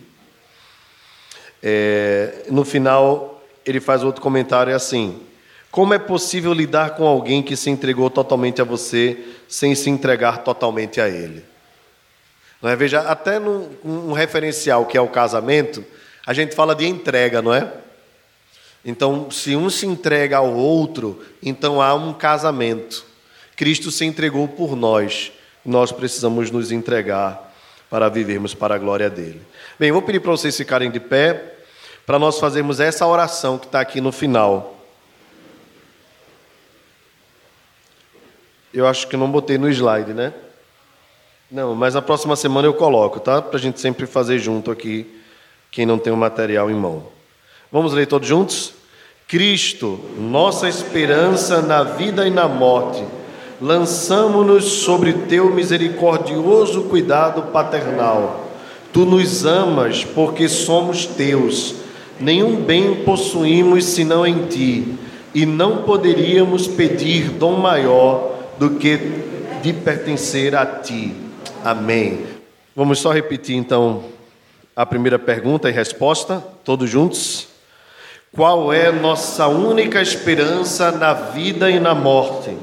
É, 1.62 2.44
no 2.50 2.64
final, 2.64 3.42
ele 3.64 3.80
faz 3.80 4.02
outro 4.02 4.20
comentário 4.20 4.74
assim: 4.74 5.20
Como 5.72 5.94
é 5.94 5.98
possível 5.98 6.52
lidar 6.52 6.96
com 6.96 7.06
alguém 7.06 7.42
que 7.42 7.56
se 7.56 7.70
entregou 7.70 8.10
totalmente 8.10 8.60
a 8.60 8.64
você 8.64 9.18
sem 9.48 9.74
se 9.74 9.88
entregar 9.88 10.44
totalmente 10.44 11.00
a 11.00 11.08
ele? 11.08 11.42
Não 12.60 12.68
é? 12.68 12.76
Veja, 12.76 13.00
até 13.00 13.38
num 13.38 13.70
um 13.82 14.12
referencial 14.12 14.84
que 14.84 14.98
é 14.98 15.00
o 15.00 15.08
casamento, 15.08 15.82
a 16.26 16.34
gente 16.34 16.54
fala 16.54 16.74
de 16.74 16.86
entrega, 16.86 17.40
não 17.40 17.54
é? 17.54 17.72
Então, 18.84 19.30
se 19.30 19.56
um 19.56 19.70
se 19.70 19.86
entrega 19.86 20.36
ao 20.36 20.52
outro, 20.52 21.24
então 21.42 21.80
há 21.80 21.94
um 21.94 22.12
casamento. 22.12 23.06
Cristo 23.56 23.90
se 23.90 24.04
entregou 24.04 24.46
por 24.46 24.76
nós, 24.76 25.32
nós 25.64 25.90
precisamos 25.90 26.50
nos 26.50 26.70
entregar 26.70 27.50
para 27.88 28.10
vivermos 28.10 28.52
para 28.52 28.74
a 28.74 28.78
glória 28.78 29.08
dele. 29.08 29.40
Bem, 29.78 29.90
vou 29.90 30.02
pedir 30.02 30.20
para 30.20 30.32
vocês 30.32 30.54
ficarem 30.54 30.90
de 30.90 31.00
pé, 31.00 31.54
para 32.04 32.18
nós 32.18 32.38
fazermos 32.38 32.78
essa 32.78 33.06
oração 33.06 33.56
que 33.56 33.64
está 33.64 33.80
aqui 33.80 34.02
no 34.02 34.12
final. 34.12 34.71
Eu 38.72 38.86
acho 38.86 39.06
que 39.06 39.16
não 39.16 39.30
botei 39.30 39.58
no 39.58 39.68
slide, 39.68 40.14
né? 40.14 40.32
Não, 41.50 41.74
mas 41.74 41.92
na 41.92 42.00
próxima 42.00 42.34
semana 42.34 42.66
eu 42.66 42.72
coloco, 42.72 43.20
tá? 43.20 43.42
Para 43.42 43.58
a 43.58 43.60
gente 43.60 43.78
sempre 43.78 44.06
fazer 44.06 44.38
junto 44.38 44.70
aqui, 44.70 45.06
quem 45.70 45.84
não 45.84 45.98
tem 45.98 46.10
o 46.10 46.16
material 46.16 46.70
em 46.70 46.74
mão. 46.74 47.02
Vamos 47.70 47.92
ler 47.92 48.06
todos 48.06 48.26
juntos? 48.26 48.72
Cristo, 49.28 50.00
nossa 50.18 50.66
esperança 50.66 51.60
na 51.60 51.82
vida 51.82 52.26
e 52.26 52.30
na 52.30 52.48
morte, 52.48 53.04
lançamo-nos 53.60 54.64
sobre 54.64 55.12
teu 55.12 55.50
misericordioso 55.50 56.84
cuidado 56.84 57.42
paternal. 57.52 58.48
Tu 58.90 59.04
nos 59.04 59.44
amas 59.44 60.04
porque 60.04 60.48
somos 60.48 61.04
teus. 61.04 61.74
Nenhum 62.18 62.56
bem 62.56 63.04
possuímos 63.04 63.84
senão 63.84 64.26
em 64.26 64.46
ti, 64.46 64.94
e 65.34 65.44
não 65.44 65.82
poderíamos 65.82 66.66
pedir 66.66 67.30
dom 67.30 67.56
maior 67.58 68.31
do 68.58 68.70
que 68.70 68.98
de 69.62 69.72
pertencer 69.72 70.54
a 70.54 70.66
ti. 70.66 71.14
Amém. 71.64 72.26
Vamos 72.74 72.98
só 72.98 73.12
repetir 73.12 73.56
então 73.56 74.04
a 74.74 74.86
primeira 74.86 75.18
pergunta 75.18 75.68
e 75.68 75.72
resposta, 75.72 76.42
todos 76.64 76.88
juntos. 76.88 77.48
Qual 78.34 78.72
é 78.72 78.90
nossa 78.90 79.46
única 79.46 80.00
esperança 80.00 80.90
na 80.90 81.12
vida 81.12 81.70
e 81.70 81.78
na 81.78 81.94
morte? 81.94 82.56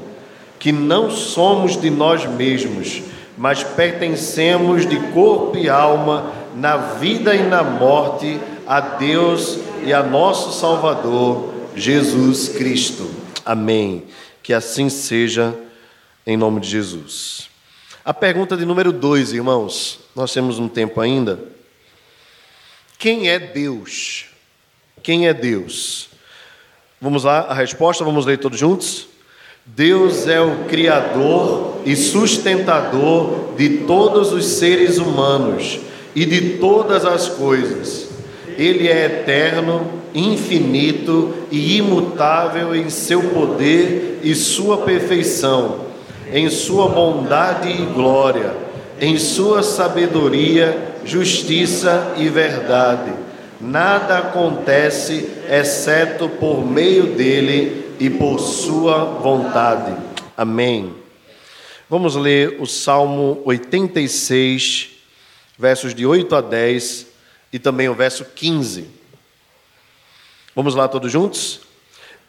Que 0.58 0.72
não 0.72 1.10
somos 1.10 1.80
de 1.80 1.88
nós 1.90 2.26
mesmos, 2.26 3.02
mas 3.38 3.62
pertencemos 3.62 4.84
de 4.84 4.98
corpo 5.12 5.56
e 5.56 5.68
alma 5.68 6.32
na 6.56 6.76
vida 6.76 7.34
e 7.34 7.42
na 7.44 7.62
morte 7.62 8.38
a 8.66 8.80
Deus 8.80 9.58
e 9.84 9.92
a 9.92 10.02
nosso 10.02 10.58
Salvador, 10.58 11.54
Jesus 11.74 12.48
Cristo. 12.48 13.08
Amém. 13.44 14.04
Que 14.42 14.52
assim 14.52 14.88
seja, 14.88 15.54
em 16.26 16.36
nome 16.36 16.60
de 16.60 16.68
Jesus. 16.68 17.48
A 18.04 18.14
pergunta 18.14 18.56
de 18.56 18.64
número 18.64 18.92
dois, 18.92 19.32
irmãos, 19.32 20.00
nós 20.14 20.32
temos 20.32 20.58
um 20.58 20.68
tempo 20.68 21.00
ainda. 21.00 21.38
Quem 22.98 23.28
é 23.28 23.38
Deus? 23.38 24.26
Quem 25.02 25.28
é 25.28 25.34
Deus? 25.34 26.08
Vamos 27.00 27.24
lá, 27.24 27.40
a 27.40 27.54
resposta, 27.54 28.04
vamos 28.04 28.26
ler 28.26 28.38
todos 28.38 28.58
juntos? 28.58 29.06
Deus 29.64 30.26
é 30.26 30.40
o 30.40 30.64
Criador 30.64 31.82
e 31.84 31.94
sustentador 31.94 33.54
de 33.56 33.78
todos 33.86 34.32
os 34.32 34.44
seres 34.44 34.98
humanos 34.98 35.80
e 36.14 36.24
de 36.24 36.58
todas 36.58 37.04
as 37.04 37.28
coisas. 37.28 38.08
Ele 38.58 38.88
é 38.88 39.06
eterno, 39.06 40.02
infinito 40.14 41.34
e 41.50 41.76
imutável 41.76 42.74
em 42.74 42.90
seu 42.90 43.22
poder 43.30 44.20
e 44.22 44.34
sua 44.34 44.78
perfeição 44.78 45.89
em 46.32 46.48
sua 46.48 46.88
bondade 46.88 47.68
e 47.68 47.86
glória, 47.86 48.54
em 49.00 49.18
sua 49.18 49.62
sabedoria, 49.62 50.94
justiça 51.04 52.14
e 52.16 52.28
verdade. 52.28 53.12
Nada 53.60 54.18
acontece 54.18 55.28
exceto 55.48 56.28
por 56.28 56.64
meio 56.64 57.14
dele 57.14 57.94
e 57.98 58.08
por 58.08 58.38
sua 58.38 59.04
vontade. 59.04 59.94
Amém. 60.36 60.94
Vamos 61.88 62.14
ler 62.14 62.56
o 62.60 62.66
Salmo 62.66 63.42
86, 63.44 64.90
versos 65.58 65.94
de 65.94 66.06
8 66.06 66.36
a 66.36 66.40
10 66.40 67.06
e 67.52 67.58
também 67.58 67.88
o 67.88 67.94
verso 67.94 68.24
15. 68.24 68.86
Vamos 70.54 70.74
lá 70.74 70.86
todos 70.88 71.10
juntos? 71.10 71.60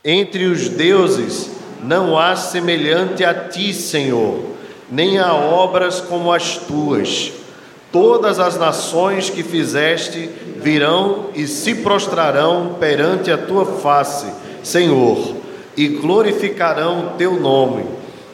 Entre 0.04 0.46
os 0.46 0.68
deuses 0.68 1.61
não 1.84 2.18
há 2.18 2.36
semelhante 2.36 3.24
a 3.24 3.34
ti, 3.34 3.74
Senhor, 3.74 4.40
nem 4.90 5.18
há 5.18 5.34
obras 5.34 6.00
como 6.00 6.32
as 6.32 6.58
tuas. 6.58 7.32
Todas 7.92 8.40
as 8.40 8.58
nações 8.58 9.30
que 9.30 9.44
fizeste 9.44 10.30
virão 10.58 11.28
e 11.34 11.48
se 11.48 11.76
prostrarão 11.76 12.76
perante 12.80 13.32
a 13.32 13.38
tua 13.38 13.66
face, 13.66 14.28
Senhor, 14.64 15.36
e 15.76 15.88
glorificarão 15.88 17.14
teu 17.18 17.40
nome, 17.40 17.84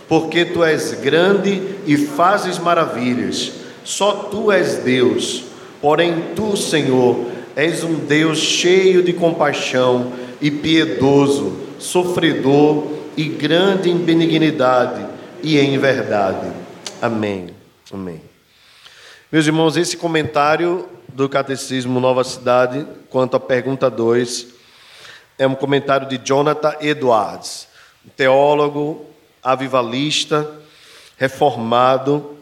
porque 0.08 0.46
tu 0.46 0.64
és 0.64 0.94
grande 0.94 1.62
e 1.86 1.98
fazes 1.98 2.60
maravilhas. 2.60 3.52
Só 3.84 4.12
tu 4.12 4.52
és 4.52 4.76
Deus, 4.76 5.46
porém 5.82 6.24
tu, 6.36 6.58
Senhor, 6.58 7.18
és 7.56 7.84
um 7.84 7.96
Deus 7.96 8.38
cheio 8.38 9.02
de 9.02 9.14
compaixão 9.14 10.12
e 10.40 10.52
piedoso, 10.52 11.54
sofredor 11.80 12.97
e 13.18 13.24
grande 13.28 13.90
em 13.90 13.98
benignidade 13.98 15.04
e 15.42 15.58
em 15.60 15.76
verdade. 15.80 16.52
Amém. 17.02 17.50
Amém. 17.92 18.22
Meus 19.32 19.48
irmãos, 19.48 19.76
esse 19.76 19.98
comentário 19.98 20.88
do 21.10 21.28
Catecismo 21.28 22.00
Nova 22.00 22.24
Cidade, 22.24 22.86
quanto 23.10 23.36
à 23.36 23.40
pergunta 23.40 23.90
2, 23.90 24.48
é 25.40 25.48
um 25.48 25.56
comentário 25.56 26.08
de 26.08 26.20
Jonathan 26.24 26.76
Edwards, 26.80 27.68
teólogo, 28.16 29.08
avivalista, 29.42 30.50
reformado 31.18 32.38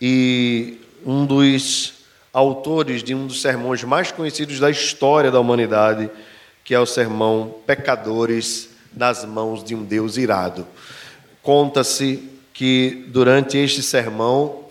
e 0.00 0.80
um 1.04 1.26
dos 1.26 1.94
autores 2.32 3.02
de 3.02 3.12
um 3.12 3.26
dos 3.26 3.42
sermões 3.42 3.82
mais 3.82 4.12
conhecidos 4.12 4.60
da 4.60 4.70
história 4.70 5.32
da 5.32 5.40
humanidade, 5.40 6.08
que 6.62 6.74
é 6.74 6.78
o 6.78 6.86
sermão 6.86 7.56
Pecadores 7.66 8.75
nas 8.96 9.24
mãos 9.24 9.62
de 9.62 9.74
um 9.74 9.84
Deus 9.84 10.16
irado. 10.16 10.66
conta-se 11.42 12.28
que 12.52 13.04
durante 13.08 13.58
este 13.58 13.82
sermão 13.82 14.64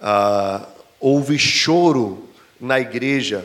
ah, 0.00 0.64
houve 1.00 1.36
choro 1.38 2.28
na 2.60 2.78
igreja 2.78 3.44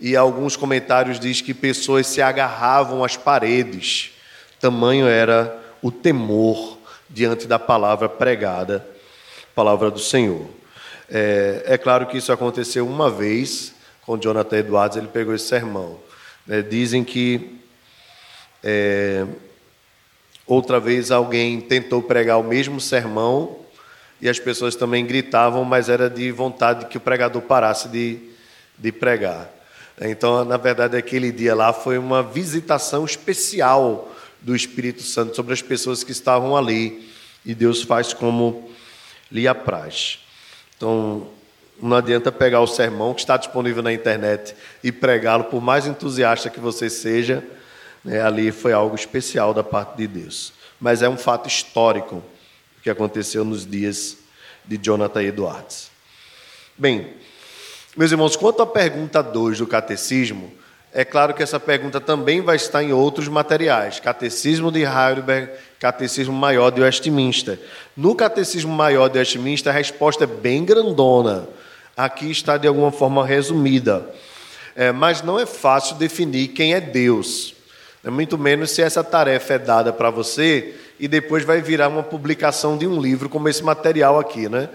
e 0.00 0.16
alguns 0.16 0.56
comentários 0.56 1.20
diz 1.20 1.40
que 1.40 1.54
pessoas 1.54 2.08
se 2.08 2.20
agarravam 2.20 3.04
às 3.04 3.16
paredes. 3.16 4.10
Tamanho 4.60 5.06
era 5.06 5.56
o 5.80 5.90
temor 5.92 6.76
diante 7.08 7.46
da 7.46 7.58
palavra 7.58 8.08
pregada, 8.08 8.84
palavra 9.54 9.90
do 9.90 10.00
Senhor. 10.00 10.46
É, 11.08 11.62
é 11.66 11.78
claro 11.78 12.06
que 12.06 12.18
isso 12.18 12.32
aconteceu 12.32 12.86
uma 12.86 13.08
vez 13.08 13.72
com 14.02 14.18
Jonathan 14.18 14.58
Edwards, 14.58 14.96
ele 14.96 15.08
pegou 15.08 15.34
esse 15.34 15.46
sermão. 15.46 15.98
É, 16.48 16.60
dizem 16.60 17.04
que 17.04 17.58
é, 18.62 19.26
outra 20.46 20.78
vez 20.78 21.10
alguém 21.10 21.60
tentou 21.60 22.02
pregar 22.02 22.38
o 22.38 22.44
mesmo 22.44 22.80
sermão 22.80 23.58
e 24.20 24.28
as 24.28 24.38
pessoas 24.38 24.74
também 24.74 25.04
gritavam, 25.04 25.64
mas 25.64 25.88
era 25.88 26.08
de 26.08 26.30
vontade 26.30 26.86
que 26.86 26.96
o 26.96 27.00
pregador 27.00 27.42
parasse 27.42 27.88
de, 27.88 28.18
de 28.78 28.90
pregar. 28.92 29.50
Então, 30.00 30.44
na 30.44 30.56
verdade, 30.56 30.96
aquele 30.96 31.30
dia 31.30 31.54
lá 31.54 31.72
foi 31.72 31.98
uma 31.98 32.22
visitação 32.22 33.04
especial 33.04 34.10
do 34.40 34.54
Espírito 34.54 35.02
Santo 35.02 35.36
sobre 35.36 35.52
as 35.52 35.62
pessoas 35.62 36.02
que 36.02 36.12
estavam 36.12 36.56
ali. 36.56 37.08
E 37.44 37.54
Deus 37.54 37.82
faz 37.82 38.12
como 38.12 38.70
lhe 39.30 39.46
apraz. 39.46 40.18
Então, 40.76 41.28
não 41.80 41.96
adianta 41.96 42.32
pegar 42.32 42.60
o 42.60 42.66
sermão 42.66 43.14
que 43.14 43.20
está 43.20 43.36
disponível 43.36 43.82
na 43.82 43.92
internet 43.92 44.54
e 44.82 44.90
pregá-lo, 44.90 45.44
por 45.44 45.60
mais 45.60 45.86
entusiasta 45.86 46.50
que 46.50 46.60
você 46.60 46.88
seja, 46.88 47.44
né, 48.04 48.20
ali 48.20 48.52
foi 48.52 48.72
algo 48.72 48.94
especial 48.94 49.54
da 49.54 49.64
parte 49.64 49.96
de 49.96 50.06
Deus. 50.06 50.52
Mas 50.80 51.02
é 51.02 51.08
um 51.08 51.16
fato 51.16 51.48
histórico 51.48 52.22
que 52.82 52.90
aconteceu 52.90 53.44
nos 53.44 53.66
dias 53.66 54.18
de 54.64 54.76
Jonathan 54.76 55.22
Edwards. 55.22 55.90
Bem, 56.76 57.14
meus 57.96 58.10
irmãos, 58.10 58.36
quanto 58.36 58.62
à 58.62 58.66
pergunta 58.66 59.22
2 59.22 59.58
do 59.58 59.66
catecismo, 59.66 60.52
é 60.92 61.04
claro 61.04 61.34
que 61.34 61.42
essa 61.42 61.58
pergunta 61.58 62.00
também 62.00 62.40
vai 62.40 62.56
estar 62.56 62.82
em 62.82 62.92
outros 62.92 63.26
materiais. 63.26 63.98
Catecismo 63.98 64.70
de 64.70 64.82
Heidelberg, 64.82 65.50
Catecismo 65.80 66.32
Maior 66.32 66.70
de 66.70 66.80
Westminster. 66.80 67.58
No 67.96 68.14
Catecismo 68.14 68.72
Maior 68.72 69.08
de 69.08 69.18
Westminster, 69.18 69.72
a 69.72 69.76
resposta 69.76 70.22
é 70.22 70.26
bem 70.26 70.64
grandona. 70.64 71.48
Aqui 71.96 72.30
está 72.30 72.56
de 72.56 72.68
alguma 72.68 72.92
forma 72.92 73.26
resumida. 73.26 74.08
É, 74.76 74.92
mas 74.92 75.22
não 75.22 75.38
é 75.38 75.46
fácil 75.46 75.96
definir 75.96 76.48
quem 76.48 76.74
é 76.74 76.80
Deus. 76.80 77.54
É 78.04 78.10
muito 78.10 78.36
menos 78.36 78.70
se 78.70 78.82
essa 78.82 79.02
tarefa 79.02 79.54
é 79.54 79.58
dada 79.58 79.90
para 79.90 80.10
você 80.10 80.74
e 81.00 81.08
depois 81.08 81.42
vai 81.42 81.62
virar 81.62 81.88
uma 81.88 82.02
publicação 82.02 82.76
de 82.76 82.86
um 82.86 83.00
livro 83.00 83.30
como 83.30 83.48
esse 83.48 83.62
material 83.62 84.18
aqui, 84.18 84.46
né? 84.46 84.68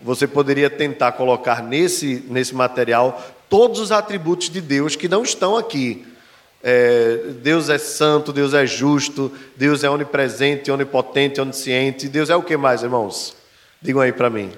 Você 0.00 0.26
poderia 0.26 0.70
tentar 0.70 1.12
colocar 1.12 1.62
nesse, 1.62 2.24
nesse 2.28 2.54
material 2.54 3.20
todos 3.48 3.80
os 3.80 3.90
atributos 3.90 4.48
de 4.48 4.60
Deus 4.60 4.94
que 4.94 5.08
não 5.08 5.24
estão 5.24 5.56
aqui. 5.56 6.06
É, 6.62 7.32
Deus 7.42 7.68
é 7.68 7.78
santo, 7.78 8.32
Deus 8.32 8.54
é 8.54 8.64
justo, 8.66 9.32
Deus 9.56 9.82
é 9.82 9.90
onipresente, 9.90 10.70
onipotente, 10.70 11.40
onisciente. 11.40 12.08
Deus 12.08 12.30
é 12.30 12.36
o 12.36 12.42
que 12.42 12.56
mais, 12.56 12.84
irmãos? 12.84 13.36
Digam 13.82 14.00
aí 14.00 14.12
para 14.12 14.30
mim. 14.30 14.52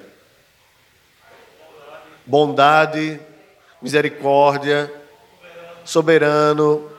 Bondade, 2.26 3.18
misericórdia, 3.81 4.93
soberano, 5.85 6.97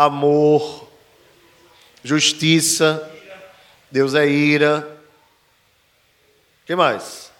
amor, 0.00 0.88
justiça. 2.02 3.06
Deus 3.90 4.14
é 4.14 4.26
ira. 4.26 4.98
Que 6.64 6.74
mais? 6.74 7.30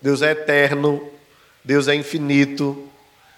Deus 0.00 0.22
é 0.22 0.30
eterno, 0.30 1.10
Deus 1.62 1.88
é 1.88 1.94
infinito, 1.94 2.88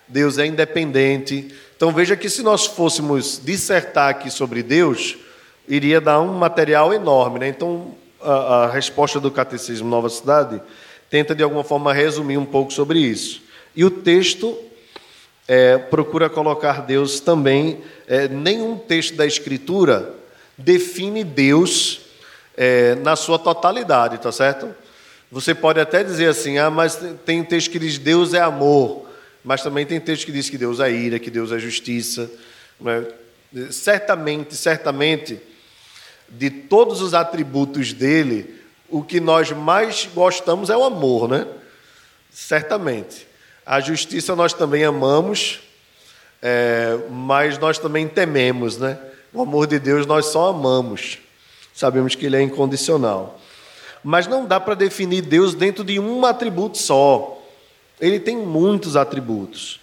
Deus 0.07 0.39
é 0.39 0.47
independente. 0.47 1.53
Então 1.77 1.93
veja 1.93 2.17
que 2.17 2.31
se 2.31 2.41
nós 2.41 2.67
fôssemos 2.67 3.41
dissertar 3.43 4.11
aqui 4.11 4.31
sobre 4.31 4.63
Deus, 4.63 5.17
iria 5.67 6.01
dar 6.01 6.21
um 6.21 6.35
material 6.35 6.95
enorme. 6.95 7.41
Né? 7.41 7.49
Então 7.49 7.97
a, 8.21 8.33
a 8.65 8.71
resposta 8.71 9.19
do 9.19 9.31
Catecismo 9.31 9.89
Nova 9.89 10.09
Cidade 10.09 10.63
tenta 11.11 11.35
de 11.35 11.43
alguma 11.43 11.65
forma 11.65 11.93
resumir 11.93 12.37
um 12.37 12.47
pouco 12.47 12.73
sobre 12.73 13.01
isso. 13.01 13.43
E 13.75 13.85
o 13.85 13.91
texto 13.91 14.57
é, 15.49 15.79
procura 15.79 16.29
colocar 16.29 16.83
Deus 16.83 17.19
também. 17.19 17.81
É, 18.07 18.29
nenhum 18.29 18.77
texto 18.77 19.17
da 19.17 19.27
Escritura 19.27 20.15
define 20.59 21.25
Deus 21.25 22.03
é, 22.55 22.95
na 22.97 23.17
sua 23.17 23.39
totalidade, 23.39 24.19
tá 24.19 24.31
certo? 24.31 24.75
Você 25.33 25.55
pode 25.55 25.81
até 25.81 26.05
dizer 26.05 26.29
assim, 26.29 26.59
ah, 26.59 26.71
mas 26.71 26.99
tem 27.25 27.43
texto 27.43 27.71
que 27.71 27.79
diz 27.79 27.99
Deus 27.99 28.35
é 28.35 28.41
amor, 28.41 29.09
mas 29.43 29.63
também 29.63 29.87
tem 29.87 29.99
texto 30.01 30.27
que 30.27 30.33
diz 30.33 30.51
que 30.51 30.59
Deus 30.59 30.81
é 30.81 30.91
ira, 30.91 31.19
que 31.19 31.31
Deus 31.31 31.51
é 31.53 31.59
justiça. 31.59 32.31
Né? 32.81 33.07
Certamente, 33.71 34.55
certamente, 34.55 35.41
de 36.29 36.51
todos 36.51 37.01
os 37.01 37.15
atributos 37.15 37.93
dele, 37.93 38.59
o 38.89 39.03
que 39.03 39.21
nós 39.21 39.51
mais 39.53 40.09
gostamos 40.15 40.71
é 40.71 40.77
o 40.77 40.85
amor, 40.85 41.29
né? 41.29 41.47
Certamente. 42.31 43.28
A 43.69 43.81
justiça 43.81 44.35
nós 44.35 44.55
também 44.55 44.83
amamos, 44.83 45.61
é, 46.41 46.99
mas 47.11 47.59
nós 47.59 47.79
também 47.79 48.09
tememos, 48.09 48.79
né? 48.79 48.99
O 49.31 49.43
amor 49.43 49.67
de 49.67 49.79
Deus 49.79 50.07
nós 50.07 50.25
só 50.25 50.49
amamos. 50.49 51.19
Sabemos 51.75 52.15
que 52.15 52.25
ele 52.25 52.37
é 52.39 52.41
incondicional. 52.41 53.39
Mas 54.03 54.27
não 54.27 54.47
dá 54.47 54.59
para 54.59 54.73
definir 54.73 55.21
Deus 55.21 55.53
dentro 55.53 55.85
de 55.85 56.01
um 56.01 56.25
atributo 56.25 56.79
só. 56.79 57.45
Ele 58.01 58.19
tem 58.19 58.39
muitos 58.39 58.97
atributos. 58.97 59.79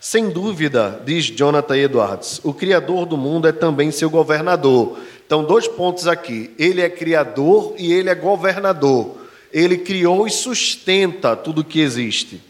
Sem 0.00 0.30
dúvida, 0.30 0.98
diz 1.04 1.26
Jonathan 1.26 1.76
Edwards, 1.76 2.40
o 2.42 2.54
Criador 2.54 3.04
do 3.04 3.18
mundo 3.18 3.46
é 3.46 3.52
também 3.52 3.90
seu 3.90 4.08
governador. 4.08 4.98
Então, 5.26 5.44
dois 5.44 5.68
pontos 5.68 6.08
aqui. 6.08 6.50
Ele 6.58 6.80
é 6.80 6.88
Criador 6.88 7.74
e 7.76 7.92
ele 7.92 8.08
é 8.08 8.14
governador. 8.14 9.18
Ele 9.52 9.76
criou 9.76 10.26
e 10.26 10.30
sustenta 10.30 11.36
tudo 11.36 11.62
que 11.62 11.80
existe. 11.80 12.40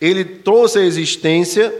Ele 0.00 0.24
trouxe 0.24 0.78
a 0.78 0.84
existência 0.84 1.72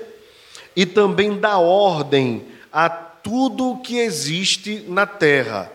e 0.76 0.84
também 0.84 1.38
dá 1.38 1.58
ordem 1.58 2.44
a 2.72 2.88
tudo 2.88 3.80
que 3.82 3.98
existe 3.98 4.84
na 4.88 5.06
terra. 5.06 5.72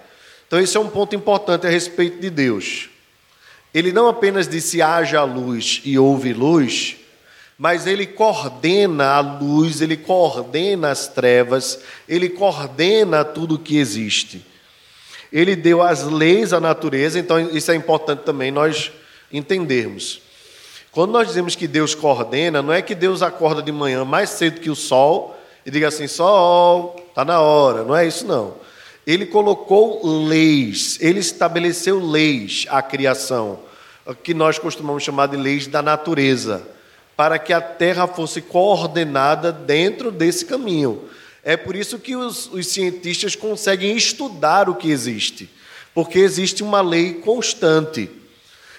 Então, 0.48 0.60
esse 0.60 0.78
é 0.78 0.80
um 0.80 0.90
ponto 0.90 1.16
importante 1.16 1.66
a 1.66 1.70
respeito 1.70 2.20
de 2.20 2.30
Deus. 2.30 2.90
Ele 3.74 3.92
não 3.92 4.08
apenas 4.08 4.48
disse 4.48 4.82
haja 4.82 5.24
luz 5.24 5.82
e 5.84 6.00
houve 6.00 6.34
luz, 6.34 6.96
mas 7.58 7.88
ele 7.88 8.06
coordena 8.06 9.12
a 9.14 9.20
luz, 9.20 9.82
ele 9.82 9.98
coordena 9.98 10.92
as 10.92 11.08
trevas, 11.08 11.80
ele 12.08 12.30
coordena 12.30 13.26
tudo 13.26 13.56
o 13.56 13.60
que 13.60 13.78
existe. 13.78 14.46
Ele 15.32 15.56
deu 15.56 15.82
as 15.82 16.04
leis 16.04 16.54
à 16.54 16.60
natureza, 16.60 17.20
então 17.20 17.40
isso 17.50 17.72
é 17.72 17.76
importante 17.76 18.20
também 18.20 18.52
nós 18.52 18.92
entendermos. 19.32 20.22
Quando 20.96 21.12
nós 21.12 21.28
dizemos 21.28 21.58
que 21.58 21.68
Deus 21.68 21.94
coordena, 21.94 22.62
não 22.62 22.72
é 22.72 22.82
que 22.82 22.96
Deus 22.96 23.22
acorda 23.22 23.62
de 23.62 23.70
manhã 23.70 24.06
mais 24.06 24.30
cedo 24.30 24.62
que 24.62 24.70
o 24.70 24.76
sol 24.78 25.38
e 25.66 25.70
diga 25.70 25.90
assim: 25.90 26.08
sol, 26.08 26.96
está 27.10 27.26
na 27.26 27.42
hora. 27.42 27.84
Não 27.84 27.94
é 27.94 28.08
isso, 28.08 28.26
não. 28.26 28.54
Ele 29.06 29.26
colocou 29.26 30.00
leis, 30.26 30.98
ele 31.02 31.20
estabeleceu 31.20 32.00
leis 32.00 32.66
à 32.70 32.82
criação, 32.82 33.60
que 34.24 34.34
nós 34.34 34.58
costumamos 34.58 35.04
chamar 35.04 35.28
de 35.28 35.36
leis 35.36 35.68
da 35.68 35.82
natureza, 35.82 36.66
para 37.14 37.38
que 37.38 37.52
a 37.52 37.60
terra 37.60 38.08
fosse 38.08 38.42
coordenada 38.42 39.52
dentro 39.52 40.10
desse 40.10 40.46
caminho. 40.46 41.02
É 41.44 41.58
por 41.58 41.76
isso 41.76 42.00
que 42.00 42.16
os, 42.16 42.50
os 42.54 42.68
cientistas 42.68 43.36
conseguem 43.36 43.98
estudar 43.98 44.70
o 44.70 44.76
que 44.76 44.90
existe, 44.90 45.50
porque 45.94 46.20
existe 46.20 46.64
uma 46.64 46.80
lei 46.80 47.16
constante. 47.16 48.10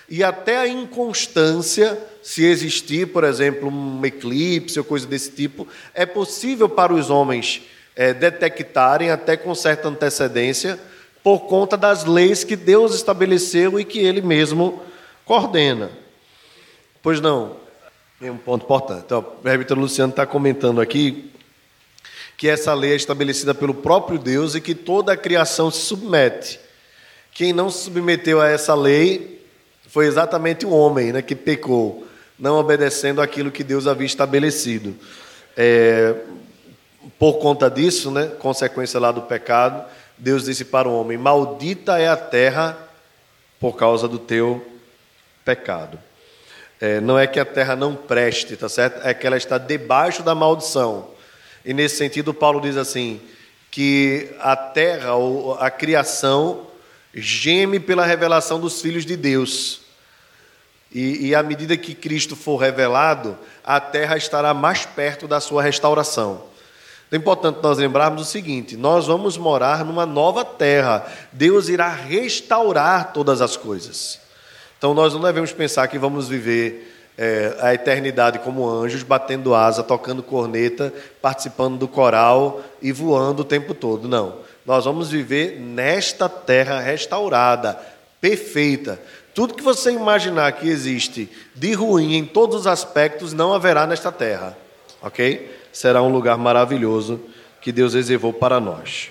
E 0.08 0.22
até 0.22 0.58
a 0.58 0.68
inconstância, 0.68 1.98
se 2.22 2.44
existir, 2.44 3.08
por 3.08 3.24
exemplo, 3.24 3.68
um 3.68 4.04
eclipse 4.04 4.78
ou 4.78 4.84
coisa 4.84 5.06
desse 5.06 5.32
tipo, 5.32 5.66
é 5.92 6.06
possível 6.06 6.68
para 6.68 6.94
os 6.94 7.10
homens 7.10 7.62
é, 7.96 8.14
detectarem 8.14 9.10
até 9.10 9.36
com 9.36 9.54
certa 9.54 9.88
antecedência, 9.88 10.78
por 11.24 11.40
conta 11.40 11.76
das 11.76 12.04
leis 12.04 12.44
que 12.44 12.54
Deus 12.54 12.94
estabeleceu 12.94 13.80
e 13.80 13.84
que 13.84 13.98
Ele 13.98 14.22
mesmo 14.22 14.80
coordena. 15.24 15.90
Pois 17.02 17.20
não, 17.20 17.56
é 18.20 18.30
um 18.30 18.36
ponto 18.36 18.64
importante. 18.64 19.02
Então, 19.06 19.18
o 19.18 19.22
presbítero 19.22 19.80
Luciano 19.80 20.10
está 20.10 20.24
comentando 20.24 20.80
aqui 20.80 21.32
que 22.36 22.48
essa 22.48 22.72
lei 22.74 22.92
é 22.92 22.96
estabelecida 22.96 23.54
pelo 23.54 23.74
próprio 23.74 24.18
Deus 24.18 24.54
e 24.54 24.60
que 24.60 24.74
toda 24.74 25.12
a 25.12 25.16
criação 25.16 25.70
se 25.70 25.80
submete. 25.80 26.60
Quem 27.32 27.52
não 27.52 27.70
se 27.70 27.84
submeteu 27.84 28.40
a 28.40 28.48
essa 28.48 28.74
lei 28.74 29.35
foi 29.96 30.06
exatamente 30.06 30.66
o 30.66 30.72
homem 30.72 31.10
né, 31.10 31.22
que 31.22 31.34
pecou, 31.34 32.06
não 32.38 32.56
obedecendo 32.58 33.22
aquilo 33.22 33.50
que 33.50 33.64
Deus 33.64 33.86
havia 33.86 34.04
estabelecido. 34.04 34.94
É, 35.56 36.14
por 37.18 37.38
conta 37.38 37.70
disso, 37.70 38.10
né, 38.10 38.26
consequência 38.38 39.00
lá 39.00 39.10
do 39.10 39.22
pecado, 39.22 39.82
Deus 40.18 40.44
disse 40.44 40.66
para 40.66 40.86
o 40.86 41.00
homem: 41.00 41.16
Maldita 41.16 41.98
é 41.98 42.08
a 42.08 42.16
terra 42.16 42.76
por 43.58 43.74
causa 43.74 44.06
do 44.06 44.18
teu 44.18 44.70
pecado. 45.46 45.98
É, 46.78 47.00
não 47.00 47.18
é 47.18 47.26
que 47.26 47.40
a 47.40 47.44
terra 47.46 47.74
não 47.74 47.96
preste, 47.96 48.54
tá 48.54 48.68
certo? 48.68 49.00
É 49.02 49.14
que 49.14 49.26
ela 49.26 49.38
está 49.38 49.56
debaixo 49.56 50.22
da 50.22 50.34
maldição. 50.34 51.08
E 51.64 51.72
nesse 51.72 51.96
sentido, 51.96 52.34
Paulo 52.34 52.60
diz 52.60 52.76
assim: 52.76 53.18
que 53.70 54.28
a 54.40 54.54
terra, 54.54 55.14
ou 55.14 55.54
a 55.54 55.70
criação, 55.70 56.66
geme 57.14 57.80
pela 57.80 58.04
revelação 58.04 58.60
dos 58.60 58.82
filhos 58.82 59.06
de 59.06 59.16
Deus. 59.16 59.85
E, 60.92 61.28
e 61.28 61.34
à 61.34 61.42
medida 61.42 61.76
que 61.76 61.94
Cristo 61.94 62.36
for 62.36 62.56
revelado, 62.56 63.36
a 63.64 63.80
terra 63.80 64.16
estará 64.16 64.54
mais 64.54 64.86
perto 64.86 65.26
da 65.26 65.40
sua 65.40 65.62
restauração. 65.62 66.42
É 67.10 67.16
importante 67.16 67.60
nós 67.62 67.78
lembrarmos 67.78 68.22
o 68.22 68.24
seguinte: 68.24 68.76
nós 68.76 69.06
vamos 69.06 69.36
morar 69.36 69.84
numa 69.84 70.04
nova 70.04 70.44
terra. 70.44 71.06
Deus 71.32 71.68
irá 71.68 71.88
restaurar 71.88 73.12
todas 73.12 73.40
as 73.40 73.56
coisas. 73.56 74.20
Então 74.78 74.92
nós 74.92 75.14
não 75.14 75.20
devemos 75.20 75.52
pensar 75.52 75.88
que 75.88 75.98
vamos 75.98 76.28
viver 76.28 76.92
é, 77.16 77.56
a 77.60 77.72
eternidade 77.72 78.40
como 78.40 78.68
anjos, 78.68 79.02
batendo 79.02 79.54
asa, 79.54 79.82
tocando 79.82 80.22
corneta, 80.22 80.92
participando 81.22 81.78
do 81.78 81.88
coral 81.88 82.60
e 82.82 82.92
voando 82.92 83.42
o 83.42 83.44
tempo 83.44 83.72
todo. 83.72 84.08
Não. 84.08 84.38
Nós 84.64 84.84
vamos 84.84 85.10
viver 85.10 85.60
nesta 85.60 86.28
terra 86.28 86.80
restaurada, 86.80 87.78
perfeita. 88.20 89.00
Tudo 89.36 89.52
que 89.52 89.62
você 89.62 89.92
imaginar 89.92 90.50
que 90.52 90.66
existe 90.66 91.28
de 91.54 91.74
ruim 91.74 92.14
em 92.14 92.24
todos 92.24 92.60
os 92.60 92.66
aspectos 92.66 93.34
não 93.34 93.52
haverá 93.52 93.86
nesta 93.86 94.10
terra. 94.10 94.56
Ok? 95.02 95.54
Será 95.70 96.02
um 96.02 96.10
lugar 96.10 96.38
maravilhoso 96.38 97.20
que 97.60 97.70
Deus 97.70 97.92
reservou 97.92 98.32
para 98.32 98.58
nós. 98.58 99.10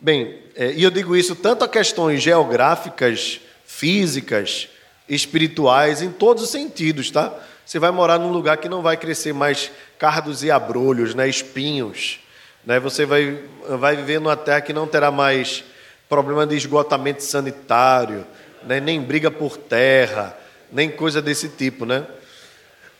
Bem, 0.00 0.38
é, 0.56 0.72
e 0.72 0.82
eu 0.82 0.90
digo 0.90 1.14
isso 1.14 1.36
tanto 1.36 1.66
a 1.66 1.68
questões 1.68 2.22
geográficas, 2.22 3.42
físicas, 3.66 4.70
espirituais, 5.06 6.00
em 6.00 6.10
todos 6.10 6.44
os 6.44 6.48
sentidos, 6.48 7.10
tá? 7.10 7.38
Você 7.66 7.78
vai 7.78 7.90
morar 7.90 8.18
num 8.18 8.32
lugar 8.32 8.56
que 8.56 8.70
não 8.70 8.80
vai 8.80 8.96
crescer 8.96 9.34
mais 9.34 9.70
cardos 9.98 10.42
e 10.42 10.50
abrolhos, 10.50 11.14
né, 11.14 11.28
espinhos. 11.28 12.20
Né? 12.64 12.80
Você 12.80 13.04
vai, 13.04 13.38
vai 13.68 13.96
viver 13.96 14.18
numa 14.18 14.34
terra 14.34 14.62
que 14.62 14.72
não 14.72 14.86
terá 14.86 15.10
mais 15.10 15.62
problema 16.10 16.44
de 16.44 16.56
esgotamento 16.56 17.22
sanitário, 17.22 18.26
né? 18.64 18.80
nem 18.80 19.00
briga 19.00 19.30
por 19.30 19.56
terra, 19.56 20.36
nem 20.72 20.90
coisa 20.90 21.22
desse 21.22 21.48
tipo, 21.48 21.86
né? 21.86 22.04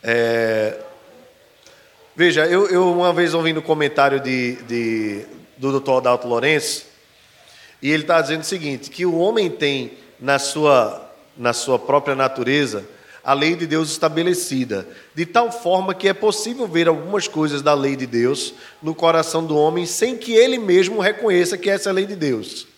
É... 0.01 0.79
Veja, 2.15 2.45
eu, 2.45 2.69
eu, 2.69 2.89
uma 2.89 3.11
vez 3.11 3.33
ouvindo 3.33 3.59
um 3.59 3.63
comentário 3.63 4.17
de, 4.21 4.55
de, 4.63 5.25
do 5.57 5.77
Dr. 5.77 5.97
Adalto 5.97 6.25
Lourenço, 6.25 6.85
e 7.81 7.91
ele 7.91 8.03
está 8.03 8.21
dizendo 8.21 8.41
o 8.41 8.45
seguinte, 8.45 8.89
que 8.89 9.05
o 9.05 9.17
homem 9.17 9.49
tem 9.49 9.97
na 10.17 10.39
sua, 10.39 11.11
na 11.37 11.51
sua 11.51 11.77
própria 11.77 12.15
natureza 12.15 12.85
a 13.23 13.33
lei 13.33 13.55
de 13.55 13.67
Deus 13.67 13.91
estabelecida, 13.91 14.87
de 15.13 15.25
tal 15.25 15.51
forma 15.51 15.93
que 15.93 16.07
é 16.07 16.13
possível 16.13 16.65
ver 16.65 16.87
algumas 16.87 17.27
coisas 17.27 17.61
da 17.61 17.73
lei 17.73 17.97
de 17.97 18.07
Deus 18.07 18.53
no 18.81 18.95
coração 18.95 19.45
do 19.45 19.57
homem 19.57 19.85
sem 19.85 20.15
que 20.15 20.31
ele 20.31 20.57
mesmo 20.57 21.01
reconheça 21.01 21.57
que 21.57 21.69
essa 21.69 21.89
é 21.89 21.91
a 21.91 21.93
lei 21.93 22.05
de 22.05 22.15
Deus. 22.15 22.70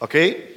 Ok? 0.00 0.56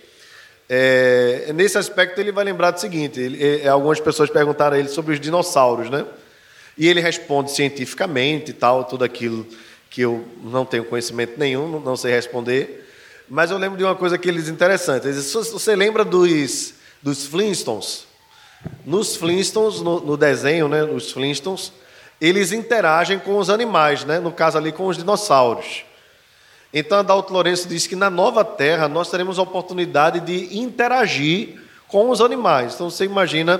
É, 0.67 1.51
nesse 1.53 1.77
aspecto 1.77 2.19
ele 2.19 2.31
vai 2.31 2.43
lembrar 2.43 2.71
do 2.71 2.79
seguinte: 2.79 3.19
ele, 3.19 3.61
é, 3.61 3.67
algumas 3.67 3.99
pessoas 3.99 4.29
perguntaram 4.29 4.75
a 4.75 4.79
ele 4.79 4.89
sobre 4.89 5.13
os 5.13 5.19
dinossauros, 5.19 5.89
né? 5.89 6.05
E 6.77 6.87
ele 6.87 7.01
responde 7.01 7.51
cientificamente 7.51 8.51
e 8.51 8.53
tal, 8.53 8.83
tudo 8.85 9.03
aquilo 9.03 9.45
que 9.89 10.01
eu 10.01 10.25
não 10.43 10.65
tenho 10.65 10.85
conhecimento 10.85 11.37
nenhum, 11.37 11.79
não 11.79 11.97
sei 11.97 12.11
responder. 12.13 12.87
Mas 13.27 13.51
eu 13.51 13.57
lembro 13.57 13.77
de 13.77 13.83
uma 13.83 13.95
coisa 13.95 14.17
que 14.17 14.29
eles 14.29 14.47
interessante. 14.47 15.07
Você 15.11 15.75
lembra 15.75 16.05
dos, 16.05 16.75
dos 17.01 17.25
Flintstones? 17.25 18.05
Nos 18.85 19.15
Flintstones, 19.15 19.81
no, 19.81 19.99
no 19.99 20.17
desenho, 20.17 20.67
né, 20.67 20.83
nos 20.83 21.11
Flintstones, 21.11 21.71
eles 22.19 22.51
interagem 22.51 23.19
com 23.19 23.37
os 23.37 23.49
animais, 23.49 24.03
né? 24.03 24.19
no 24.19 24.31
caso 24.31 24.57
ali 24.57 24.71
com 24.71 24.87
os 24.87 24.97
dinossauros. 24.97 25.83
Então, 26.73 26.99
Adalto 26.99 27.33
Lourenço 27.33 27.67
diz 27.67 27.87
que 27.87 27.95
na 27.95 28.09
nova 28.09 28.45
terra 28.45 28.87
nós 28.87 29.09
teremos 29.09 29.39
a 29.39 29.41
oportunidade 29.41 30.19
de 30.19 30.57
interagir 30.57 31.59
com 31.87 32.09
os 32.09 32.21
animais. 32.21 32.75
Então, 32.75 32.89
você 32.89 33.05
imagina 33.05 33.59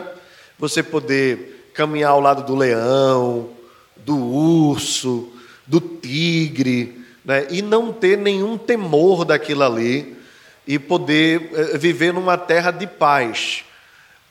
você 0.57 0.83
poder 0.83 1.71
caminhar 1.73 2.11
ao 2.11 2.19
lado 2.19 2.43
do 2.43 2.55
leão, 2.55 3.49
do 3.97 4.17
urso, 4.17 5.31
do 5.65 5.79
tigre, 5.79 7.03
né? 7.25 7.47
e 7.49 7.61
não 7.61 7.91
ter 7.91 8.17
nenhum 8.17 8.57
temor 8.57 9.25
daquilo 9.25 9.63
ali, 9.63 10.17
e 10.67 10.77
poder 10.77 11.49
eh, 11.53 11.77
viver 11.77 12.13
numa 12.13 12.37
terra 12.37 12.69
de 12.69 12.85
paz. 12.85 13.63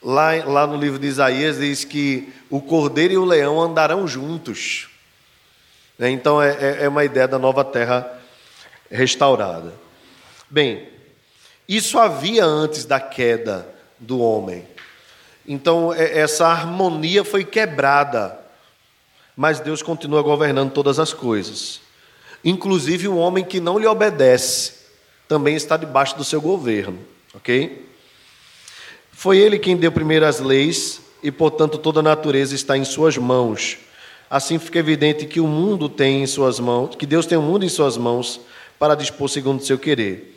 Lá, 0.01 0.31
lá 0.45 0.66
no 0.66 0.76
livro 0.76 0.99
de 0.99 1.09
Isaías 1.09 1.59
diz 1.59 1.85
que 1.85 2.33
o 2.49 2.61
cordeiro 2.61 3.14
e 3.14 3.18
o 3.18 3.24
leão 3.24 3.61
andarão 3.61 4.07
juntos. 4.07 4.89
Né? 5.99 6.11
Então 6.11 6.41
é, 6.41 6.51
é, 6.51 6.85
é 6.85 6.89
uma 6.89 7.05
ideia 7.05 7.26
da 7.26 7.39
nova 7.39 7.64
terra 7.64 8.18
restaurada. 8.91 9.74
Bem, 10.49 10.89
isso 11.68 11.99
havia 11.99 12.45
antes 12.45 12.84
da 12.84 12.99
queda 12.99 13.68
do 13.99 14.20
homem. 14.20 14.66
Então 15.47 15.93
é, 15.93 16.18
essa 16.18 16.47
harmonia 16.47 17.24
foi 17.24 17.45
quebrada. 17.45 18.39
Mas 19.36 19.61
Deus 19.61 19.82
continua 19.82 20.22
governando 20.22 20.72
todas 20.72 20.99
as 20.99 21.12
coisas. 21.12 21.80
Inclusive 22.45 23.09
o 23.09 23.16
homem 23.16 23.45
que 23.45 23.61
não 23.61 23.78
lhe 23.78 23.86
obedece 23.86 24.78
também 25.28 25.55
está 25.55 25.76
debaixo 25.76 26.16
do 26.16 26.24
seu 26.24 26.41
governo, 26.41 26.99
ok? 27.34 27.86
Foi 29.12 29.36
ele 29.36 29.59
quem 29.59 29.76
deu 29.76 29.93
primeiro 29.93 30.24
as 30.24 30.41
leis 30.41 31.03
e, 31.22 31.30
portanto, 31.30 31.76
toda 31.76 32.01
a 32.01 32.03
natureza 32.03 32.55
está 32.55 32.78
em 32.78 32.84
suas 32.84 33.18
mãos. 33.18 33.78
Assim 34.30 34.59
fica 34.59 34.78
evidente 34.78 35.26
que 35.26 35.41
o 35.41 35.47
mundo 35.47 35.89
tem 35.89 36.22
em 36.22 36.26
suas 36.26 36.59
mãos, 36.59 36.95
que 36.97 37.07
Deus 37.07 37.26
tem 37.26 37.36
o 37.36 37.43
mundo 37.43 37.64
em 37.64 37.68
suas 37.68 37.97
mãos 37.97 38.41
para 38.79 38.95
dispor 38.95 39.29
segundo 39.29 39.61
o 39.61 39.64
seu 39.64 39.79
querer. 39.79 40.37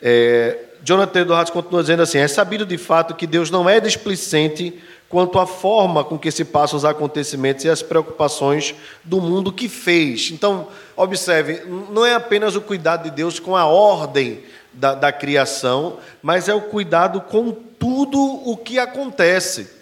É, 0.00 0.58
Jonathan 0.82 1.22
Edwards 1.22 1.50
continua 1.50 1.82
dizendo 1.82 2.02
assim: 2.02 2.18
é 2.18 2.28
sabido 2.28 2.64
de 2.64 2.78
fato 2.78 3.14
que 3.14 3.26
Deus 3.26 3.50
não 3.50 3.68
é 3.68 3.80
displicente 3.80 4.78
quanto 5.08 5.38
à 5.38 5.46
forma 5.46 6.04
com 6.04 6.18
que 6.18 6.30
se 6.30 6.44
passam 6.44 6.76
os 6.76 6.84
acontecimentos 6.84 7.64
e 7.64 7.70
as 7.70 7.82
preocupações 7.82 8.74
do 9.02 9.20
mundo 9.20 9.52
que 9.52 9.68
fez. 9.68 10.30
Então, 10.30 10.68
observe, 10.96 11.62
não 11.90 12.04
é 12.04 12.14
apenas 12.14 12.54
o 12.54 12.60
cuidado 12.60 13.04
de 13.04 13.10
Deus 13.10 13.40
com 13.40 13.56
a 13.56 13.64
ordem 13.64 14.42
da, 14.72 14.94
da 14.94 15.10
criação, 15.10 15.98
mas 16.22 16.48
é 16.48 16.54
o 16.54 16.60
cuidado 16.60 17.22
com 17.22 17.50
tudo 17.50 18.20
o 18.20 18.56
que 18.56 18.78
acontece. 18.78 19.78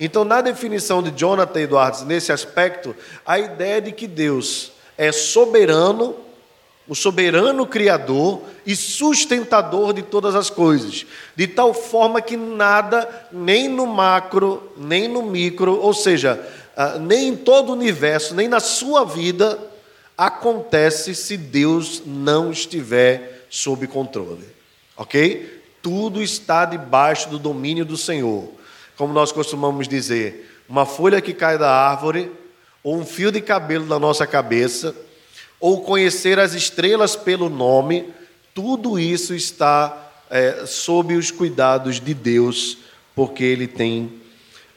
Então, 0.00 0.24
na 0.24 0.40
definição 0.40 1.02
de 1.02 1.10
Jonathan 1.10 1.60
Edwards, 1.60 2.02
nesse 2.02 2.30
aspecto, 2.30 2.94
a 3.24 3.38
ideia 3.38 3.80
de 3.80 3.92
que 3.92 4.06
Deus 4.06 4.72
é 4.96 5.10
soberano, 5.10 6.14
o 6.88 6.94
soberano 6.94 7.66
criador 7.66 8.42
e 8.64 8.74
sustentador 8.74 9.92
de 9.92 10.02
todas 10.02 10.34
as 10.34 10.48
coisas, 10.48 11.04
de 11.36 11.46
tal 11.46 11.74
forma 11.74 12.22
que 12.22 12.36
nada, 12.36 13.28
nem 13.30 13.68
no 13.68 13.86
macro, 13.86 14.72
nem 14.76 15.06
no 15.06 15.22
micro, 15.22 15.78
ou 15.78 15.92
seja, 15.92 16.40
ah, 16.74 16.98
nem 16.98 17.28
em 17.28 17.36
todo 17.36 17.68
o 17.68 17.72
universo, 17.72 18.34
nem 18.34 18.48
na 18.48 18.58
sua 18.58 19.04
vida, 19.04 19.58
acontece 20.16 21.14
se 21.14 21.36
Deus 21.36 22.02
não 22.06 22.50
estiver 22.50 23.46
sob 23.50 23.86
controle. 23.86 24.46
Ok? 24.96 25.62
Tudo 25.82 26.22
está 26.22 26.64
debaixo 26.64 27.28
do 27.28 27.38
domínio 27.38 27.84
do 27.84 27.96
Senhor. 27.96 28.50
Como 28.96 29.12
nós 29.12 29.30
costumamos 29.30 29.86
dizer, 29.86 30.62
uma 30.68 30.84
folha 30.86 31.20
que 31.20 31.32
cai 31.32 31.58
da 31.58 31.70
árvore, 31.70 32.32
ou 32.82 32.96
um 32.96 33.04
fio 33.04 33.30
de 33.30 33.40
cabelo 33.40 33.86
na 33.86 33.98
nossa 33.98 34.26
cabeça, 34.26 34.94
ou 35.60 35.82
conhecer 35.82 36.38
as 36.38 36.54
estrelas 36.54 37.16
pelo 37.16 37.48
nome, 37.48 38.12
tudo 38.54 38.98
isso 38.98 39.34
está 39.34 40.10
é, 40.30 40.66
sob 40.66 41.14
os 41.14 41.30
cuidados 41.30 42.00
de 42.00 42.14
Deus, 42.14 42.78
porque 43.14 43.42
Ele 43.44 43.66
tem 43.66 44.12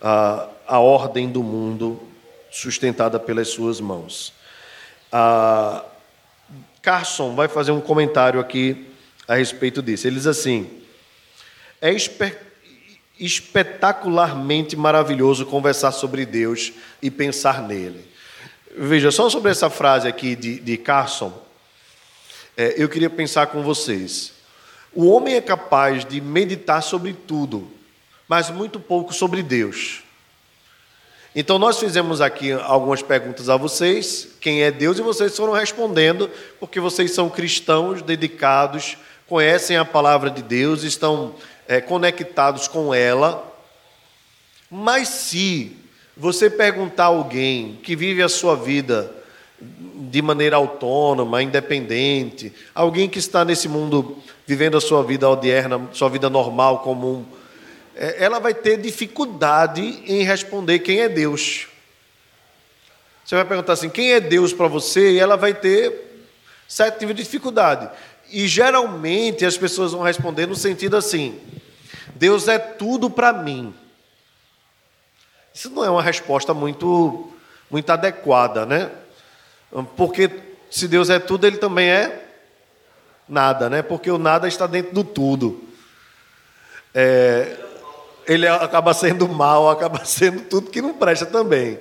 a, 0.01 0.79
ordem 0.79 1.29
do 1.29 1.43
mundo 1.43 2.01
sustentada 2.49 3.19
pelas 3.19 3.49
suas 3.49 3.79
mãos. 3.79 4.33
Carson 6.81 7.35
vai 7.35 7.47
fazer 7.47 7.71
um 7.71 7.81
comentário 7.81 8.39
aqui 8.39 8.87
a 9.27 9.35
respeito 9.35 9.81
disso. 9.81 10.07
Ele 10.07 10.15
diz 10.15 10.27
assim: 10.27 10.81
é 11.79 11.95
espetacularmente 13.19 14.75
maravilhoso 14.75 15.45
conversar 15.45 15.91
sobre 15.91 16.25
Deus 16.25 16.73
e 17.01 17.11
pensar 17.11 17.61
nele. 17.61 18.10
Veja, 18.75 19.11
só 19.11 19.29
sobre 19.29 19.51
essa 19.51 19.69
frase 19.69 20.07
aqui 20.07 20.35
de, 20.35 20.59
de 20.59 20.77
Carson, 20.77 21.33
é, 22.55 22.75
eu 22.77 22.87
queria 22.87 23.09
pensar 23.09 23.47
com 23.47 23.61
vocês. 23.61 24.31
O 24.93 25.09
homem 25.09 25.35
é 25.35 25.41
capaz 25.41 26.05
de 26.05 26.21
meditar 26.21 26.81
sobre 26.81 27.13
tudo, 27.13 27.69
mas 28.27 28.49
muito 28.49 28.79
pouco 28.79 29.13
sobre 29.13 29.43
Deus. 29.43 30.03
Então, 31.35 31.59
nós 31.59 31.79
fizemos 31.79 32.21
aqui 32.21 32.51
algumas 32.51 33.01
perguntas 33.01 33.49
a 33.49 33.57
vocês: 33.57 34.29
quem 34.39 34.63
é 34.63 34.71
Deus? 34.71 34.97
E 34.99 35.01
vocês 35.01 35.35
foram 35.35 35.53
respondendo, 35.53 36.29
porque 36.59 36.79
vocês 36.79 37.11
são 37.11 37.29
cristãos 37.29 38.01
dedicados, 38.01 38.97
conhecem 39.27 39.75
a 39.75 39.85
palavra 39.85 40.29
de 40.29 40.41
Deus, 40.41 40.83
estão 40.83 41.35
é, 41.67 41.81
conectados 41.81 42.67
com 42.69 42.93
ela. 42.93 43.49
Mas 44.69 45.09
se 45.09 45.77
você 46.15 46.49
perguntar 46.49 47.05
a 47.05 47.07
alguém 47.07 47.79
que 47.83 47.95
vive 47.95 48.21
a 48.21 48.29
sua 48.29 48.55
vida 48.55 49.11
de 50.09 50.21
maneira 50.21 50.55
autônoma, 50.55 51.41
independente, 51.41 52.51
alguém 52.73 53.07
que 53.07 53.19
está 53.19 53.45
nesse 53.45 53.69
mundo 53.69 54.17
vivendo 54.45 54.77
a 54.77 54.81
sua 54.81 55.03
vida 55.03 55.29
odierna, 55.29 55.89
sua 55.93 56.09
vida 56.09 56.29
normal, 56.29 56.79
comum, 56.79 57.25
é, 57.95 58.23
ela 58.23 58.39
vai 58.39 58.53
ter 58.53 58.77
dificuldade 58.77 59.81
em 60.05 60.23
responder 60.23 60.79
quem 60.79 61.01
é 61.01 61.07
Deus. 61.07 61.67
Você 63.23 63.35
vai 63.35 63.45
perguntar 63.45 63.73
assim: 63.73 63.89
quem 63.89 64.11
é 64.11 64.19
Deus 64.19 64.51
para 64.51 64.67
você? 64.67 65.11
E 65.11 65.19
ela 65.19 65.37
vai 65.37 65.53
ter 65.53 66.25
certo 66.67 66.99
nível 66.99 67.15
de 67.15 67.23
dificuldade. 67.23 67.89
E 68.31 68.47
geralmente 68.47 69.45
as 69.45 69.57
pessoas 69.57 69.91
vão 69.91 70.01
responder 70.01 70.47
no 70.47 70.55
sentido 70.55 70.97
assim: 70.97 71.39
Deus 72.15 72.47
é 72.47 72.57
tudo 72.57 73.09
para 73.09 73.31
mim. 73.31 73.73
Isso 75.53 75.69
não 75.69 75.83
é 75.83 75.89
uma 75.89 76.01
resposta 76.01 76.53
muito, 76.53 77.31
muito 77.69 77.89
adequada, 77.89 78.65
né? 78.65 78.89
Porque 79.95 80.29
se 80.69 80.87
Deus 80.87 81.09
é 81.09 81.19
tudo, 81.19 81.45
ele 81.45 81.57
também 81.57 81.89
é 81.89 82.25
nada, 83.27 83.69
né? 83.69 83.81
Porque 83.81 84.09
o 84.09 84.17
nada 84.17 84.47
está 84.47 84.65
dentro 84.67 84.93
do 84.93 85.03
tudo. 85.03 85.61
É, 86.93 87.57
ele 88.27 88.47
acaba 88.47 88.93
sendo 88.93 89.27
mal, 89.27 89.69
acaba 89.69 90.03
sendo 90.05 90.41
tudo 90.41 90.71
que 90.71 90.81
não 90.81 90.93
presta 90.93 91.25
também. 91.25 91.79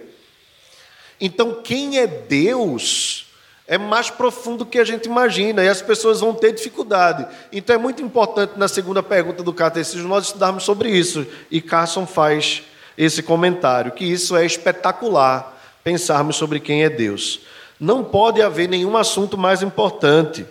Então, 1.21 1.61
quem 1.63 1.99
é 1.99 2.07
Deus 2.07 3.27
é 3.67 3.79
mais 3.79 4.11
profundo 4.11 4.65
do 4.65 4.67
que 4.67 4.79
a 4.79 4.85
gente 4.85 5.07
imagina 5.07 5.63
e 5.63 5.69
as 5.69 5.81
pessoas 5.81 6.21
vão 6.21 6.35
ter 6.35 6.53
dificuldade. 6.53 7.27
Então, 7.53 7.77
é 7.77 7.79
muito 7.79 8.03
importante 8.03 8.55
na 8.57 8.67
segunda 8.67 9.03
pergunta 9.03 9.43
do 9.43 9.53
catecismo 9.53 10.09
nós 10.09 10.27
estudarmos 10.27 10.65
sobre 10.65 10.91
isso. 10.91 11.27
E 11.51 11.61
Carson 11.61 12.07
faz 12.07 12.65
esse 13.03 13.23
comentário, 13.23 13.93
que 13.93 14.05
isso 14.05 14.37
é 14.37 14.45
espetacular, 14.45 15.59
pensarmos 15.83 16.37
sobre 16.37 16.61
quem 16.61 16.85
é 16.85 16.91
Deus. 16.91 17.41
Não 17.81 18.05
pode 18.05 18.43
haver 18.43 18.69
nenhum 18.69 18.95
assunto 18.95 19.39
mais 19.39 19.63
importante, 19.63 20.45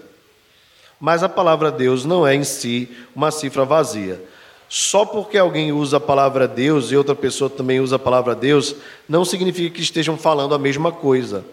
mas 0.99 1.21
a 1.21 1.29
palavra 1.29 1.71
Deus 1.71 2.05
não 2.05 2.25
é 2.25 2.33
em 2.33 2.43
si 2.43 2.89
uma 3.15 3.29
cifra 3.29 3.65
vazia. 3.65 4.19
Só 4.67 5.05
porque 5.05 5.37
alguém 5.37 5.71
usa 5.71 5.97
a 5.97 5.99
palavra 5.99 6.47
Deus 6.47 6.91
e 6.91 6.97
outra 6.97 7.13
pessoa 7.13 7.51
também 7.51 7.79
usa 7.79 7.97
a 7.97 7.99
palavra 7.99 8.33
Deus, 8.33 8.75
não 9.07 9.23
significa 9.23 9.75
que 9.75 9.81
estejam 9.81 10.17
falando 10.17 10.55
a 10.55 10.59
mesma 10.59 10.91
coisa. 10.91 11.45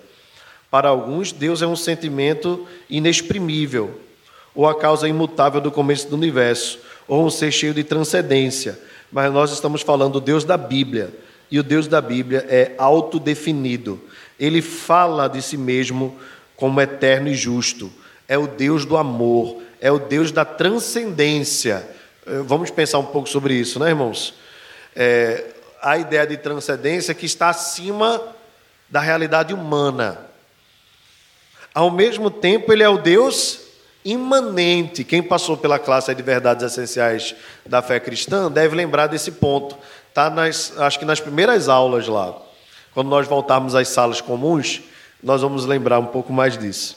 Para 0.70 0.88
alguns, 0.88 1.30
Deus 1.30 1.60
é 1.60 1.66
um 1.66 1.76
sentimento 1.76 2.66
inexprimível, 2.88 4.00
ou 4.54 4.66
a 4.66 4.74
causa 4.74 5.06
imutável 5.06 5.60
do 5.60 5.70
começo 5.70 6.08
do 6.08 6.16
universo, 6.16 6.78
ou 7.06 7.26
um 7.26 7.30
ser 7.30 7.52
cheio 7.52 7.74
de 7.74 7.84
transcendência. 7.84 8.80
Mas 9.16 9.32
nós 9.32 9.50
estamos 9.50 9.80
falando 9.80 10.12
do 10.12 10.20
Deus 10.20 10.44
da 10.44 10.58
Bíblia, 10.58 11.10
e 11.50 11.58
o 11.58 11.62
Deus 11.62 11.88
da 11.88 12.02
Bíblia 12.02 12.44
é 12.50 12.74
autodefinido. 12.76 13.98
Ele 14.38 14.60
fala 14.60 15.26
de 15.26 15.40
si 15.40 15.56
mesmo 15.56 16.18
como 16.54 16.82
eterno 16.82 17.28
e 17.28 17.34
justo. 17.34 17.90
É 18.28 18.36
o 18.36 18.46
Deus 18.46 18.84
do 18.84 18.94
amor, 18.94 19.62
é 19.80 19.90
o 19.90 19.98
Deus 19.98 20.30
da 20.30 20.44
transcendência 20.44 21.88
eh, 22.26 22.42
vamos 22.44 22.70
pensar 22.70 22.98
um 22.98 23.06
pouco 23.06 23.26
sobre 23.26 23.54
isso, 23.54 23.78
né, 23.78 23.88
irmãos? 23.88 24.34
É, 24.94 25.44
a 25.80 25.96
ideia 25.96 26.26
de 26.26 26.36
transcendência 26.36 27.14
que 27.14 27.24
está 27.24 27.48
acima 27.48 28.20
da 28.86 29.00
realidade 29.00 29.54
humana. 29.54 30.26
Ao 31.72 31.90
mesmo 31.90 32.30
tempo, 32.30 32.70
ele 32.70 32.82
é 32.82 32.88
o 32.88 32.98
Deus 32.98 33.65
imanente. 34.06 35.02
Quem 35.02 35.22
passou 35.22 35.56
pela 35.56 35.78
classe 35.78 36.14
de 36.14 36.22
verdades 36.22 36.64
essenciais 36.64 37.34
da 37.66 37.82
fé 37.82 37.98
cristã 37.98 38.50
deve 38.50 38.76
lembrar 38.76 39.08
desse 39.08 39.32
ponto. 39.32 39.76
Está 40.08 40.30
nas, 40.30 40.72
acho 40.78 40.98
que 40.98 41.04
nas 41.04 41.20
primeiras 41.20 41.68
aulas 41.68 42.06
lá. 42.06 42.34
Quando 42.94 43.08
nós 43.08 43.26
voltarmos 43.26 43.74
às 43.74 43.88
salas 43.88 44.20
comuns, 44.20 44.80
nós 45.22 45.42
vamos 45.42 45.66
lembrar 45.66 45.98
um 45.98 46.06
pouco 46.06 46.32
mais 46.32 46.56
disso. 46.56 46.96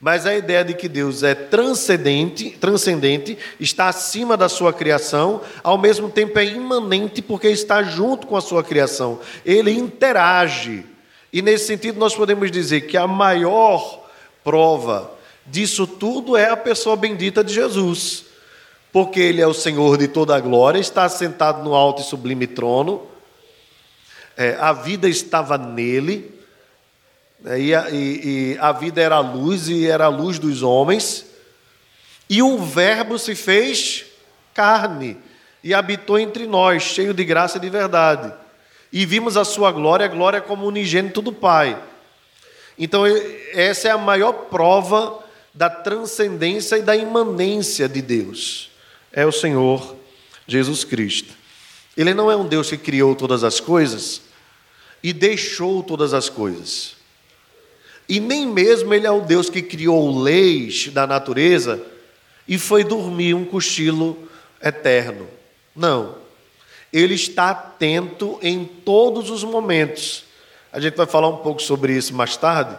Mas 0.00 0.26
a 0.26 0.34
ideia 0.34 0.64
de 0.64 0.74
que 0.74 0.88
Deus 0.88 1.22
é 1.22 1.34
transcendente, 1.34 2.50
transcendente, 2.50 3.38
está 3.60 3.88
acima 3.88 4.36
da 4.36 4.48
sua 4.48 4.72
criação, 4.72 5.40
ao 5.62 5.78
mesmo 5.78 6.08
tempo 6.08 6.38
é 6.38 6.44
imanente 6.44 7.22
porque 7.22 7.48
está 7.48 7.82
junto 7.82 8.26
com 8.26 8.36
a 8.36 8.40
sua 8.40 8.64
criação. 8.64 9.20
Ele 9.44 9.70
interage. 9.70 10.84
E 11.32 11.40
nesse 11.42 11.66
sentido 11.66 11.98
nós 11.98 12.14
podemos 12.14 12.50
dizer 12.50 12.82
que 12.82 12.96
a 12.96 13.06
maior 13.06 14.06
prova 14.42 15.15
disso 15.48 15.86
tudo 15.86 16.36
é 16.36 16.50
a 16.50 16.56
pessoa 16.56 16.96
bendita 16.96 17.42
de 17.42 17.52
Jesus. 17.52 18.24
Porque 18.92 19.20
ele 19.20 19.42
é 19.42 19.46
o 19.46 19.54
Senhor 19.54 19.98
de 19.98 20.08
toda 20.08 20.34
a 20.34 20.40
glória, 20.40 20.78
está 20.78 21.08
sentado 21.08 21.62
no 21.62 21.74
alto 21.74 22.02
e 22.02 22.04
sublime 22.04 22.46
trono. 22.46 23.06
É, 24.36 24.56
a 24.58 24.72
vida 24.72 25.08
estava 25.08 25.58
nele, 25.58 26.34
é, 27.44 27.60
e 27.60 27.74
a, 27.74 27.90
e, 27.90 28.54
e 28.54 28.58
a 28.58 28.72
vida 28.72 29.00
era 29.00 29.16
a 29.16 29.20
luz 29.20 29.68
e 29.68 29.86
era 29.86 30.06
a 30.06 30.08
luz 30.08 30.38
dos 30.38 30.62
homens. 30.62 31.26
E 32.28 32.42
o 32.42 32.58
Verbo 32.58 33.18
se 33.18 33.34
fez 33.34 34.04
carne 34.54 35.16
e 35.62 35.74
habitou 35.74 36.18
entre 36.18 36.46
nós, 36.46 36.82
cheio 36.82 37.12
de 37.12 37.24
graça 37.24 37.58
e 37.58 37.60
de 37.60 37.68
verdade. 37.68 38.32
E 38.92 39.04
vimos 39.04 39.36
a 39.36 39.44
sua 39.44 39.70
glória, 39.72 40.06
a 40.06 40.08
glória 40.08 40.40
como 40.40 40.66
unigênito 40.66 41.20
do 41.20 41.32
Pai. 41.32 41.78
Então, 42.78 43.04
essa 43.52 43.88
é 43.88 43.90
a 43.90 43.98
maior 43.98 44.32
prova 44.32 45.24
da 45.56 45.70
transcendência 45.70 46.76
e 46.76 46.82
da 46.82 46.94
imanência 46.94 47.88
de 47.88 48.02
Deus. 48.02 48.70
É 49.10 49.24
o 49.24 49.32
Senhor 49.32 49.96
Jesus 50.46 50.84
Cristo. 50.84 51.32
Ele 51.96 52.12
não 52.12 52.30
é 52.30 52.36
um 52.36 52.46
Deus 52.46 52.68
que 52.68 52.76
criou 52.76 53.16
todas 53.16 53.42
as 53.42 53.58
coisas 53.58 54.20
e 55.02 55.14
deixou 55.14 55.82
todas 55.82 56.12
as 56.12 56.28
coisas. 56.28 56.94
E 58.06 58.20
nem 58.20 58.46
mesmo 58.46 58.92
ele 58.92 59.06
é 59.06 59.10
o 59.10 59.22
Deus 59.22 59.48
que 59.48 59.62
criou 59.62 60.20
leis 60.20 60.88
da 60.88 61.06
natureza 61.06 61.82
e 62.46 62.58
foi 62.58 62.84
dormir 62.84 63.32
um 63.32 63.44
cochilo 63.44 64.28
eterno. 64.62 65.26
Não. 65.74 66.16
Ele 66.92 67.14
está 67.14 67.50
atento 67.50 68.38
em 68.42 68.64
todos 68.64 69.30
os 69.30 69.42
momentos. 69.42 70.24
A 70.70 70.78
gente 70.78 70.96
vai 70.96 71.06
falar 71.06 71.28
um 71.28 71.38
pouco 71.38 71.62
sobre 71.62 71.94
isso 71.94 72.14
mais 72.14 72.36
tarde, 72.36 72.76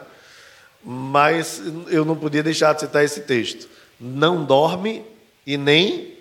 mas 0.83 1.61
eu 1.89 2.05
não 2.05 2.15
podia 2.15 2.43
deixar 2.43 2.73
de 2.73 2.81
citar 2.81 3.03
esse 3.03 3.21
texto. 3.21 3.67
Não 3.99 4.43
dorme 4.43 5.03
e 5.45 5.57
nem 5.57 6.13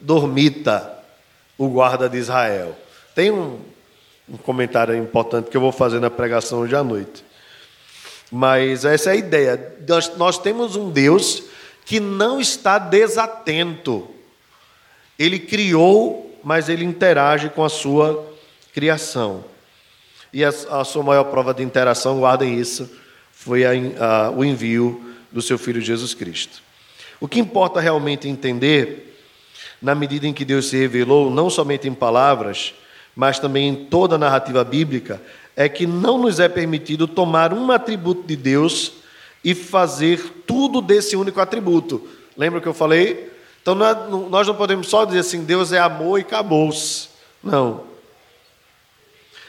dormita 0.00 0.98
o 1.56 1.68
guarda 1.68 2.08
de 2.08 2.18
Israel. 2.18 2.76
Tem 3.14 3.30
um, 3.30 3.60
um 4.28 4.36
comentário 4.36 4.96
importante 4.96 5.50
que 5.50 5.56
eu 5.56 5.60
vou 5.60 5.72
fazer 5.72 6.00
na 6.00 6.10
pregação 6.10 6.60
hoje 6.60 6.74
à 6.74 6.82
noite. 6.82 7.24
Mas 8.30 8.84
essa 8.84 9.10
é 9.10 9.12
a 9.12 9.16
ideia. 9.16 9.76
Nós, 9.86 10.16
nós 10.16 10.38
temos 10.38 10.74
um 10.76 10.90
Deus 10.90 11.42
que 11.84 12.00
não 12.00 12.40
está 12.40 12.78
desatento. 12.78 14.08
Ele 15.18 15.38
criou, 15.38 16.38
mas 16.42 16.68
ele 16.68 16.84
interage 16.84 17.50
com 17.50 17.62
a 17.62 17.68
sua 17.68 18.26
criação. 18.72 19.44
E 20.32 20.42
a, 20.44 20.48
a 20.48 20.84
sua 20.84 21.02
maior 21.02 21.24
prova 21.24 21.52
de 21.52 21.62
interação, 21.62 22.18
guardem 22.18 22.58
isso, 22.58 22.90
foi 23.42 23.64
a, 23.64 23.70
a, 23.98 24.30
o 24.30 24.44
envio 24.44 25.02
do 25.32 25.42
seu 25.42 25.58
Filho 25.58 25.80
Jesus 25.80 26.14
Cristo. 26.14 26.62
O 27.20 27.26
que 27.26 27.40
importa 27.40 27.80
realmente 27.80 28.28
entender, 28.28 29.18
na 29.80 29.94
medida 29.96 30.28
em 30.28 30.32
que 30.32 30.44
Deus 30.44 30.68
se 30.68 30.76
revelou, 30.76 31.28
não 31.28 31.50
somente 31.50 31.88
em 31.88 31.94
palavras, 31.94 32.72
mas 33.16 33.40
também 33.40 33.68
em 33.68 33.74
toda 33.74 34.14
a 34.14 34.18
narrativa 34.18 34.62
bíblica, 34.62 35.20
é 35.56 35.68
que 35.68 35.86
não 35.86 36.18
nos 36.18 36.38
é 36.38 36.48
permitido 36.48 37.08
tomar 37.08 37.52
um 37.52 37.72
atributo 37.72 38.22
de 38.22 38.36
Deus 38.36 38.92
e 39.44 39.54
fazer 39.54 40.44
tudo 40.46 40.80
desse 40.80 41.16
único 41.16 41.40
atributo. 41.40 42.06
Lembra 42.36 42.60
que 42.60 42.68
eu 42.68 42.74
falei? 42.74 43.28
Então 43.60 43.74
é, 43.84 44.08
nós 44.30 44.46
não 44.46 44.54
podemos 44.54 44.88
só 44.88 45.04
dizer 45.04 45.18
assim, 45.18 45.42
Deus 45.42 45.72
é 45.72 45.80
amor 45.80 46.20
e 46.20 46.22
acabou-se. 46.22 47.08
Não. 47.42 47.91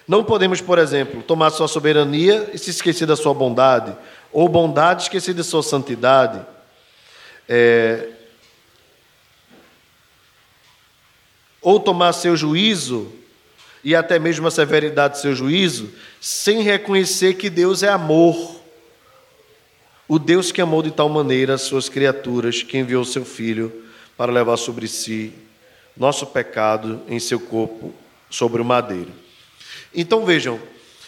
Não 0.08 0.24
podemos, 0.24 0.60
por 0.60 0.78
exemplo, 0.78 1.24
tomar 1.24 1.50
sua 1.52 1.68
soberania 1.68 2.50
e 2.54 2.58
se 2.58 2.70
esquecer 2.70 3.06
da 3.06 3.16
sua 3.16 3.34
bondade, 3.34 3.96
ou 4.32 4.50
bondade 4.50 5.04
esquecer 5.04 5.34
de 5.34 5.44
sua 5.44 5.64
santidade. 5.64 6.42
É... 7.48 8.10
Ou 11.62 11.80
tomar 11.80 12.12
seu 12.14 12.36
juízo 12.36 13.12
e 13.84 13.96
até 13.96 14.20
mesmo 14.20 14.48
a 14.48 14.52
severidade 14.52 15.16
do 15.16 15.22
seu 15.22 15.36
juízo, 15.36 15.90
sem 16.20 16.62
reconhecer 16.62 17.36
que 17.36 17.50
Deus 17.50 17.84
é 17.84 17.90
amor. 17.90 18.62
O 20.08 20.20
Deus 20.20 20.52
que 20.52 20.62
amou 20.62 20.82
de 20.82 20.92
tal 20.92 21.08
maneira 21.10 21.54
as 21.54 21.62
suas 21.62 21.88
criaturas, 21.88 22.62
que 22.62 22.78
enviou 22.78 23.06
seu 23.06 23.24
Filho 23.24 23.84
para 24.18 24.32
levar 24.32 24.58
sobre 24.58 24.88
si 24.88 25.34
nosso 25.96 26.26
pecado 26.28 27.02
em 27.08 27.20
seu 27.20 27.40
corpo 27.40 27.94
sobre 28.30 28.62
o 28.62 28.66
madeiro. 28.66 29.23
Então 29.94 30.26
vejam, 30.26 30.60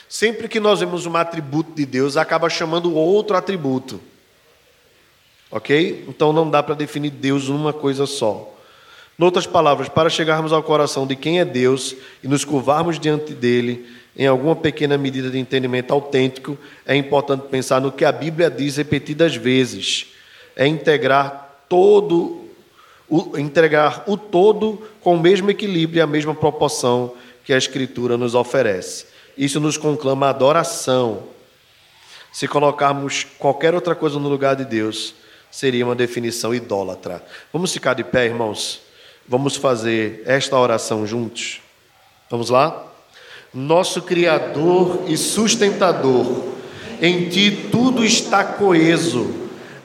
sempre 0.08 0.48
que 0.48 0.60
nós 0.60 0.80
vemos 0.80 1.06
um 1.06 1.16
atributo 1.16 1.72
de 1.74 1.86
Deus, 1.86 2.18
acaba 2.18 2.50
chamando 2.50 2.94
outro 2.94 3.36
atributo. 3.36 4.00
Ok? 5.50 6.06
Então 6.08 6.34
não 6.34 6.50
dá 6.50 6.62
para 6.62 6.76
definir 6.76 7.12
Deus 7.12 7.50
numa 7.50 7.74
coisa 7.74 8.06
só. 8.06 8.52
Outras 9.18 9.48
palavras, 9.48 9.88
para 9.88 10.10
chegarmos 10.10 10.52
ao 10.52 10.62
coração 10.62 11.08
de 11.08 11.16
quem 11.16 11.40
é 11.40 11.46
Deus 11.46 11.96
e 12.22 12.28
nos 12.28 12.44
curvarmos 12.44 13.00
diante 13.00 13.34
dele, 13.34 13.86
em 14.18 14.28
alguma 14.28 14.56
pequena 14.56 14.98
medida 14.98 15.30
de 15.30 15.40
entendimento 15.40 15.94
autêntico, 15.94 16.58
é 16.86 16.96
importante 16.96 17.48
pensar 17.48 17.80
no 17.80 17.92
que 17.92 18.04
a 18.04 18.12
Bíblia 18.12 18.50
diz 18.50 18.76
repetidas 18.76 19.36
vezes. 19.36 20.08
É 20.56 20.68
integrar 20.68 21.64
todo, 21.70 22.46
o, 23.10 23.38
integrar 23.38 24.04
o 24.06 24.18
todo 24.18 24.82
com 25.02 25.16
o 25.16 25.20
mesmo 25.20 25.50
equilíbrio 25.50 26.00
e 26.00 26.02
a 26.02 26.08
mesma 26.08 26.36
proporção 26.36 27.14
que 27.46 27.54
a 27.54 27.58
Escritura 27.58 28.18
nos 28.18 28.36
oferece. 28.36 29.06
Isso 29.38 29.60
nos 29.60 29.78
conclama 29.78 30.30
adoração. 30.30 31.24
Se 32.34 32.48
colocarmos 32.48 33.26
qualquer 33.38 33.74
outra 33.74 33.96
coisa 33.96 34.20
no 34.20 34.28
lugar 34.28 34.56
de 34.56 34.66
Deus, 34.66 35.14
seria 35.52 35.86
uma 35.86 35.96
definição 35.96 36.54
idólatra. 36.54 37.24
Vamos 37.54 37.72
ficar 37.72 37.94
de 37.94 38.04
pé, 38.04 38.26
irmãos? 38.26 38.82
Vamos 39.28 39.56
fazer 39.56 40.24
esta 40.26 40.58
oração 40.58 41.08
juntos? 41.08 41.62
Vamos 42.30 42.50
lá? 42.50 42.92
Nosso 43.54 44.02
Criador 44.02 45.04
e 45.08 45.16
sustentador, 45.16 46.44
em 47.02 47.30
ti 47.30 47.70
tudo 47.72 48.04
está 48.04 48.44
coeso, 48.44 49.34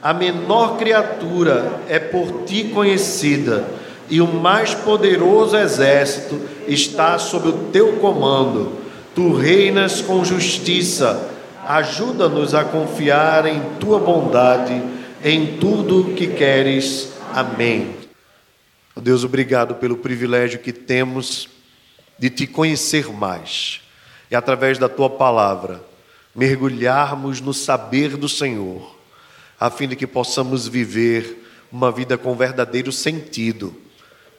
a 0.01 0.13
menor 0.13 0.77
criatura 0.77 1.79
é 1.87 1.99
por 1.99 2.43
ti 2.43 2.65
conhecida, 2.65 3.65
e 4.11 4.19
o 4.19 4.27
mais 4.27 4.75
poderoso 4.75 5.55
exército 5.55 6.39
está 6.67 7.17
sob 7.17 7.47
o 7.47 7.53
teu 7.71 7.93
comando. 7.93 8.73
Tu 9.15 9.33
reinas 9.33 10.01
com 10.01 10.23
justiça, 10.23 11.31
ajuda-nos 11.65 12.53
a 12.53 12.65
confiar 12.65 13.45
em 13.45 13.61
tua 13.79 13.99
bondade 13.99 14.83
em 15.23 15.57
tudo 15.57 16.13
que 16.13 16.27
queres. 16.27 17.13
Amém. 17.33 17.95
Deus, 18.97 19.23
obrigado 19.23 19.75
pelo 19.75 19.95
privilégio 19.95 20.59
que 20.59 20.73
temos 20.73 21.47
de 22.19 22.29
te 22.29 22.45
conhecer 22.45 23.07
mais 23.13 23.79
e, 24.29 24.35
através 24.35 24.77
da 24.77 24.89
tua 24.89 25.09
palavra, 25.09 25.81
mergulharmos 26.35 27.39
no 27.39 27.53
saber 27.53 28.17
do 28.17 28.27
Senhor, 28.27 28.95
a 29.57 29.69
fim 29.69 29.87
de 29.87 29.95
que 29.95 30.05
possamos 30.05 30.67
viver 30.67 31.47
uma 31.71 31.91
vida 31.91 32.17
com 32.17 32.35
verdadeiro 32.35 32.91
sentido, 32.91 33.75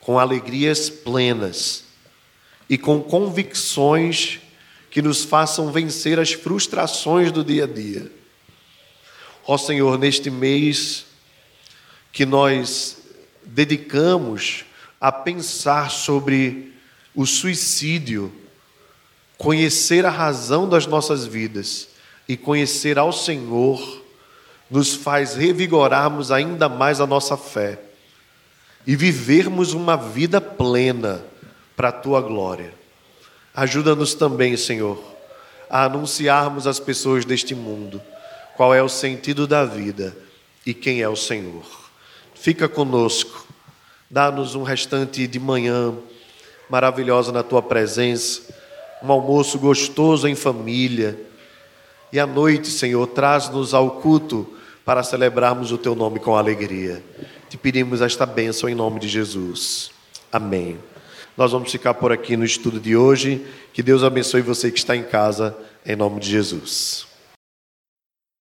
com 0.02 0.18
alegrias 0.18 0.90
plenas 0.90 1.84
e 2.68 2.76
com 2.76 3.00
convicções 3.00 4.40
que 4.90 5.00
nos 5.00 5.24
façam 5.24 5.72
vencer 5.72 6.18
as 6.18 6.32
frustrações 6.32 7.32
do 7.32 7.42
dia 7.42 7.64
a 7.64 7.66
dia. 7.66 8.10
Ó 9.46 9.56
Senhor, 9.56 9.96
neste 9.98 10.28
mês 10.28 11.06
que 12.12 12.26
nós 12.26 12.98
dedicamos 13.44 14.64
a 15.00 15.10
pensar 15.10 15.90
sobre 15.90 16.74
o 17.14 17.24
suicídio, 17.24 18.32
conhecer 19.38 20.04
a 20.04 20.10
razão 20.10 20.68
das 20.68 20.84
nossas 20.84 21.24
vidas 21.24 21.88
e 22.28 22.36
conhecer 22.36 22.98
ao 22.98 23.12
Senhor 23.12 24.02
nos 24.68 24.94
faz 24.94 25.34
revigorarmos 25.34 26.32
ainda 26.32 26.68
mais 26.68 27.00
a 27.00 27.06
nossa 27.06 27.36
fé 27.36 27.91
e 28.86 28.96
vivermos 28.96 29.72
uma 29.72 29.96
vida 29.96 30.40
plena 30.40 31.24
para 31.76 31.88
a 31.88 31.92
tua 31.92 32.20
glória. 32.20 32.72
Ajuda-nos 33.54 34.14
também, 34.14 34.56
Senhor, 34.56 35.02
a 35.68 35.84
anunciarmos 35.84 36.66
às 36.66 36.80
pessoas 36.80 37.24
deste 37.24 37.54
mundo 37.54 38.00
qual 38.56 38.74
é 38.74 38.82
o 38.82 38.88
sentido 38.88 39.46
da 39.46 39.64
vida 39.64 40.16
e 40.64 40.74
quem 40.74 41.00
é 41.02 41.08
o 41.08 41.16
Senhor. 41.16 41.64
Fica 42.34 42.68
conosco, 42.68 43.46
dá-nos 44.10 44.54
um 44.54 44.62
restante 44.62 45.26
de 45.26 45.38
manhã 45.38 45.94
maravilhosa 46.68 47.32
na 47.32 47.42
tua 47.42 47.62
presença, 47.62 48.42
um 49.02 49.10
almoço 49.10 49.58
gostoso 49.58 50.26
em 50.28 50.34
família. 50.34 51.18
E 52.12 52.18
à 52.18 52.26
noite, 52.26 52.68
Senhor, 52.68 53.06
traz-nos 53.08 53.74
ao 53.74 53.92
culto 54.00 54.46
para 54.84 55.02
celebrarmos 55.02 55.72
o 55.72 55.78
teu 55.78 55.94
nome 55.94 56.18
com 56.18 56.36
alegria. 56.36 57.02
Te 57.52 57.58
pedimos 57.58 58.00
esta 58.00 58.24
bênção 58.24 58.66
em 58.66 58.74
nome 58.74 58.98
de 58.98 59.06
Jesus. 59.06 59.90
Amém. 60.32 60.78
Nós 61.36 61.52
vamos 61.52 61.70
ficar 61.70 61.92
por 61.92 62.10
aqui 62.10 62.34
no 62.34 62.46
estudo 62.46 62.80
de 62.80 62.96
hoje. 62.96 63.46
Que 63.74 63.82
Deus 63.82 64.02
abençoe 64.02 64.40
você 64.40 64.70
que 64.70 64.78
está 64.78 64.96
em 64.96 65.02
casa, 65.02 65.54
em 65.84 65.94
nome 65.94 66.18
de 66.18 66.30
Jesus. 66.30 67.11